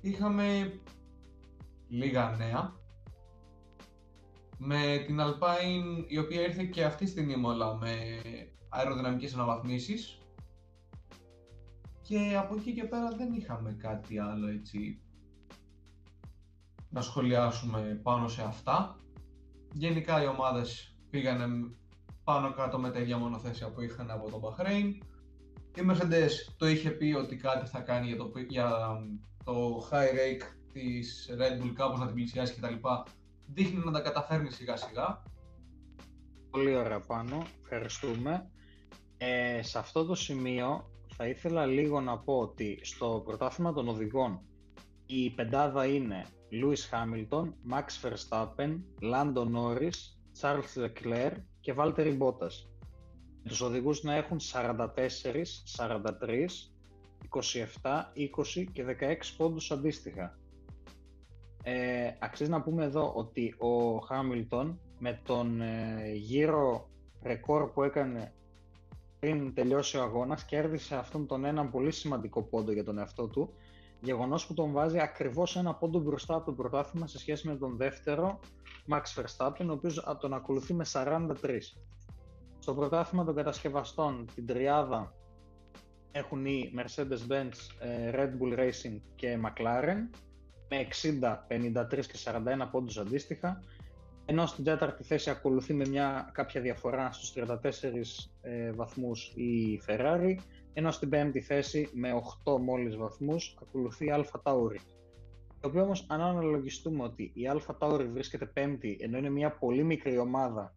είχαμε 0.00 0.78
λίγα 1.88 2.36
νέα. 2.38 2.82
Με 4.58 5.04
την 5.06 5.18
Alpine 5.20 6.04
η 6.06 6.18
οποία 6.18 6.40
ήρθε 6.40 6.64
και 6.64 6.84
αυτή 6.84 7.06
στην 7.06 7.30
Ήμολα 7.30 7.74
με 7.76 7.94
αεροδυναμικές 8.68 9.34
αναβαθμίσεις. 9.34 10.18
Και 12.02 12.36
από 12.38 12.54
εκεί 12.54 12.72
και 12.72 12.84
πέρα 12.84 13.08
δεν 13.08 13.32
είχαμε 13.32 13.72
κάτι 13.72 14.18
άλλο 14.18 14.46
έτσι 14.46 14.98
να 16.88 17.00
σχολιάσουμε 17.00 18.00
πάνω 18.02 18.28
σε 18.28 18.42
αυτά. 18.42 18.98
Γενικά 19.72 20.22
οι 20.22 20.26
ομάδες 20.26 20.96
πήγανε 21.10 21.46
πάνω 22.24 22.52
κάτω 22.52 22.78
με 22.78 22.90
τα 22.90 22.98
ίδια 22.98 23.18
μονοθέσια 23.18 23.70
που 23.70 23.80
είχαν 23.80 24.10
από 24.10 24.30
τον 24.30 24.40
Bahrain. 24.40 25.13
Η 25.76 25.82
Mercedes 25.90 26.30
το 26.56 26.66
είχε 26.66 26.90
πει 26.90 27.12
ότι 27.12 27.36
κάτι 27.36 27.68
θα 27.68 27.80
κάνει 27.80 28.06
για 28.06 28.16
το, 28.16 28.32
για 28.48 28.70
το 29.44 29.86
high 29.90 30.10
rake 30.14 30.42
της 30.72 31.30
Red 31.38 31.62
Bull 31.62 31.72
κάπως 31.74 31.98
να 31.98 32.06
την 32.06 32.14
πλησιάσει 32.14 32.54
κτλ. 32.54 32.74
Δείχνει 33.46 33.82
να 33.84 33.92
τα 33.92 34.00
καταφέρνει 34.00 34.50
σιγά 34.50 34.76
σιγά. 34.76 35.22
Πολύ 36.50 36.76
ωραία 36.76 37.00
πάνω, 37.00 37.46
ευχαριστούμε. 37.62 38.50
Ε, 39.16 39.62
σε 39.62 39.78
αυτό 39.78 40.04
το 40.04 40.14
σημείο 40.14 40.90
θα 41.16 41.26
ήθελα 41.26 41.66
λίγο 41.66 42.00
να 42.00 42.18
πω 42.18 42.38
ότι 42.38 42.78
στο 42.82 43.22
πρωτάθλημα 43.24 43.72
των 43.72 43.88
οδηγών 43.88 44.40
η 45.06 45.30
πεντάδα 45.30 45.86
είναι 45.86 46.26
Lewis 46.50 46.90
Hamilton, 46.90 47.52
Max 47.70 47.86
Verstappen, 48.02 48.78
Lando 49.00 49.44
Norris, 49.54 50.14
Charles 50.40 50.84
Leclerc 50.84 51.36
και 51.60 51.74
Valtteri 51.76 52.18
Bottas 52.18 52.54
τους 53.48 53.60
οδηγούς 53.60 54.02
να 54.02 54.14
έχουν 54.14 54.40
44, 54.40 54.86
43, 55.76 56.70
27, 57.82 58.12
20 58.14 58.64
και 58.72 58.84
16 58.84 59.14
πόντους 59.36 59.70
αντίστοιχα. 59.70 60.38
Ε, 61.62 62.10
αξίζει 62.18 62.50
να 62.50 62.62
πούμε 62.62 62.84
εδώ 62.84 63.12
ότι 63.14 63.54
ο 63.58 63.98
Χάμιλτον 63.98 64.80
με 64.98 65.20
τον 65.24 65.60
ε, 65.60 66.12
γύρο 66.14 66.88
ρεκόρ 67.22 67.70
που 67.70 67.82
έκανε 67.82 68.32
πριν 69.20 69.54
τελειώσει 69.54 69.96
ο 69.96 70.02
αγώνας 70.02 70.44
κέρδισε 70.44 70.96
αυτόν 70.96 71.26
τον 71.26 71.44
έναν 71.44 71.70
πολύ 71.70 71.90
σημαντικό 71.90 72.42
πόντο 72.42 72.72
για 72.72 72.84
τον 72.84 72.98
εαυτό 72.98 73.26
του 73.26 73.54
γεγονός 74.04 74.46
που 74.46 74.54
τον 74.54 74.72
βάζει 74.72 74.98
ακριβώς 74.98 75.56
ένα 75.56 75.74
πόντο 75.74 75.98
μπροστά 75.98 76.34
από 76.34 76.44
το 76.44 76.52
πρωτάθλημα 76.52 77.06
σε 77.06 77.18
σχέση 77.18 77.48
με 77.48 77.56
τον 77.56 77.76
δεύτερο 77.76 78.38
Max 78.88 79.02
Verstappen 79.02 79.66
ο 79.68 79.72
οποίος 79.72 80.04
τον 80.20 80.34
ακολουθεί 80.34 80.74
με 80.74 80.84
43. 80.92 81.34
Στο 82.64 82.74
πρωτάθλημα 82.74 83.24
των 83.24 83.34
κατασκευαστών 83.34 84.28
την 84.34 84.46
τριάδα 84.46 85.14
έχουν 86.12 86.44
οι 86.44 86.72
Mercedes-Benz, 86.76 87.52
ε, 87.78 88.10
Red 88.14 88.30
Bull 88.30 88.58
Racing 88.58 89.00
και 89.14 89.38
McLaren 89.42 90.18
με 90.68 90.86
60, 91.02 91.46
53 91.48 92.06
και 92.06 92.18
41 92.24 92.68
πόντους 92.70 92.98
αντίστοιχα 92.98 93.60
ενώ 94.24 94.46
στην 94.46 94.64
τέταρτη 94.64 95.02
θέση 95.02 95.30
ακολουθεί 95.30 95.74
με 95.74 95.88
μια 95.88 96.30
κάποια 96.32 96.60
διαφορά 96.60 97.12
στους 97.12 97.32
34 97.32 98.30
ε, 98.40 98.72
βαθμούς 98.72 99.32
η 99.34 99.80
Ferrari, 99.86 100.34
ενώ 100.72 100.90
στην 100.90 101.08
πέμπτη 101.08 101.40
θέση 101.40 101.88
με 101.92 102.22
8 102.44 102.60
μόλις 102.60 102.96
βαθμούς 102.96 103.56
ακολουθεί 103.62 104.04
η 104.04 104.12
Alfa 104.14 104.42
Tauri. 104.42 104.80
Το 105.60 105.68
οποίο 105.68 105.82
όμως 105.82 106.06
αν 106.08 106.20
αναλογιστούμε 106.20 107.02
ότι 107.02 107.22
η 107.22 107.42
Alfa 107.54 107.78
Tauri 107.78 108.06
βρίσκεται 108.12 108.46
πέμπτη 108.46 108.98
ενώ 109.00 109.18
είναι 109.18 109.30
μια 109.30 109.50
πολύ 109.50 109.84
μικρή 109.84 110.18
ομάδα 110.18 110.74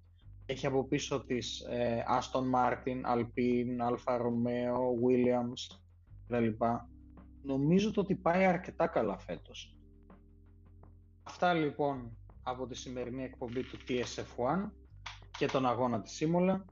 έχει 0.49 0.65
από 0.65 0.83
πίσω 0.83 1.23
της 1.25 1.59
ε, 1.59 2.03
Aston 2.19 2.43
Martin, 2.55 3.01
Alpine, 3.15 3.89
Alfa 3.89 4.19
Romeo, 4.21 4.77
Williams 5.05 5.77
κλπ. 6.27 6.61
Νομίζω 7.43 7.91
το 7.91 8.01
ότι 8.01 8.15
πάει 8.15 8.45
αρκετά 8.45 8.87
καλά 8.87 9.17
φέτος. 9.17 9.75
Αυτά 11.23 11.53
λοιπόν 11.53 12.17
από 12.43 12.67
τη 12.67 12.75
σημερινή 12.75 13.23
εκπομπή 13.23 13.63
του 13.63 13.77
TSF1 13.87 14.69
και 15.37 15.45
τον 15.45 15.65
αγώνα 15.65 16.01
της 16.01 16.11
Σίμολα. 16.11 16.65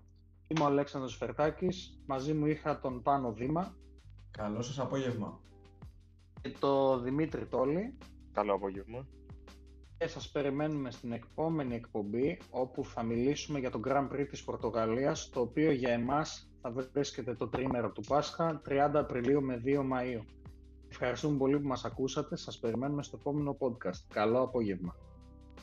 Είμαι 0.47 0.63
ο 0.63 0.65
Αλέξανδρος 0.65 1.15
Φερτάκης, 1.15 2.01
μαζί 2.05 2.33
μου 2.33 2.45
είχα 2.45 2.79
τον 2.79 3.01
Πάνο 3.01 3.33
Δήμα. 3.33 3.75
Καλό 4.31 4.61
σας 4.61 4.79
απόγευμα. 4.79 5.39
Και 6.41 6.49
το 6.59 6.99
Δημήτρη 6.99 7.45
Τόλη. 7.45 7.97
Καλό 8.31 8.53
απόγευμα. 8.53 9.07
Και 9.97 10.07
σας 10.07 10.29
περιμένουμε 10.31 10.91
στην 10.91 11.11
επόμενη 11.11 11.75
εκπομπή 11.75 12.37
όπου 12.49 12.85
θα 12.85 13.03
μιλήσουμε 13.03 13.59
για 13.59 13.71
το 13.71 13.79
Grand 13.87 14.07
Prix 14.11 14.25
της 14.29 14.43
Πορτογαλίας 14.43 15.29
το 15.29 15.39
οποίο 15.39 15.71
για 15.71 15.91
εμάς 15.91 16.49
θα 16.61 16.71
βρίσκεται 16.71 17.33
το 17.35 17.47
τρίμερο 17.47 17.91
του 17.91 18.01
Πάσχα 18.07 18.61
30 18.69 18.91
Απριλίου 18.93 19.41
με 19.41 19.61
2 19.65 19.79
Μαΐου. 19.79 20.25
Ευχαριστούμε 20.89 21.37
πολύ 21.37 21.59
που 21.59 21.67
μας 21.67 21.85
ακούσατε. 21.85 22.35
Σας 22.35 22.59
περιμένουμε 22.59 23.03
στο 23.03 23.17
επόμενο 23.19 23.57
podcast. 23.59 24.03
Καλό 24.13 24.41
απόγευμα. 24.41 24.95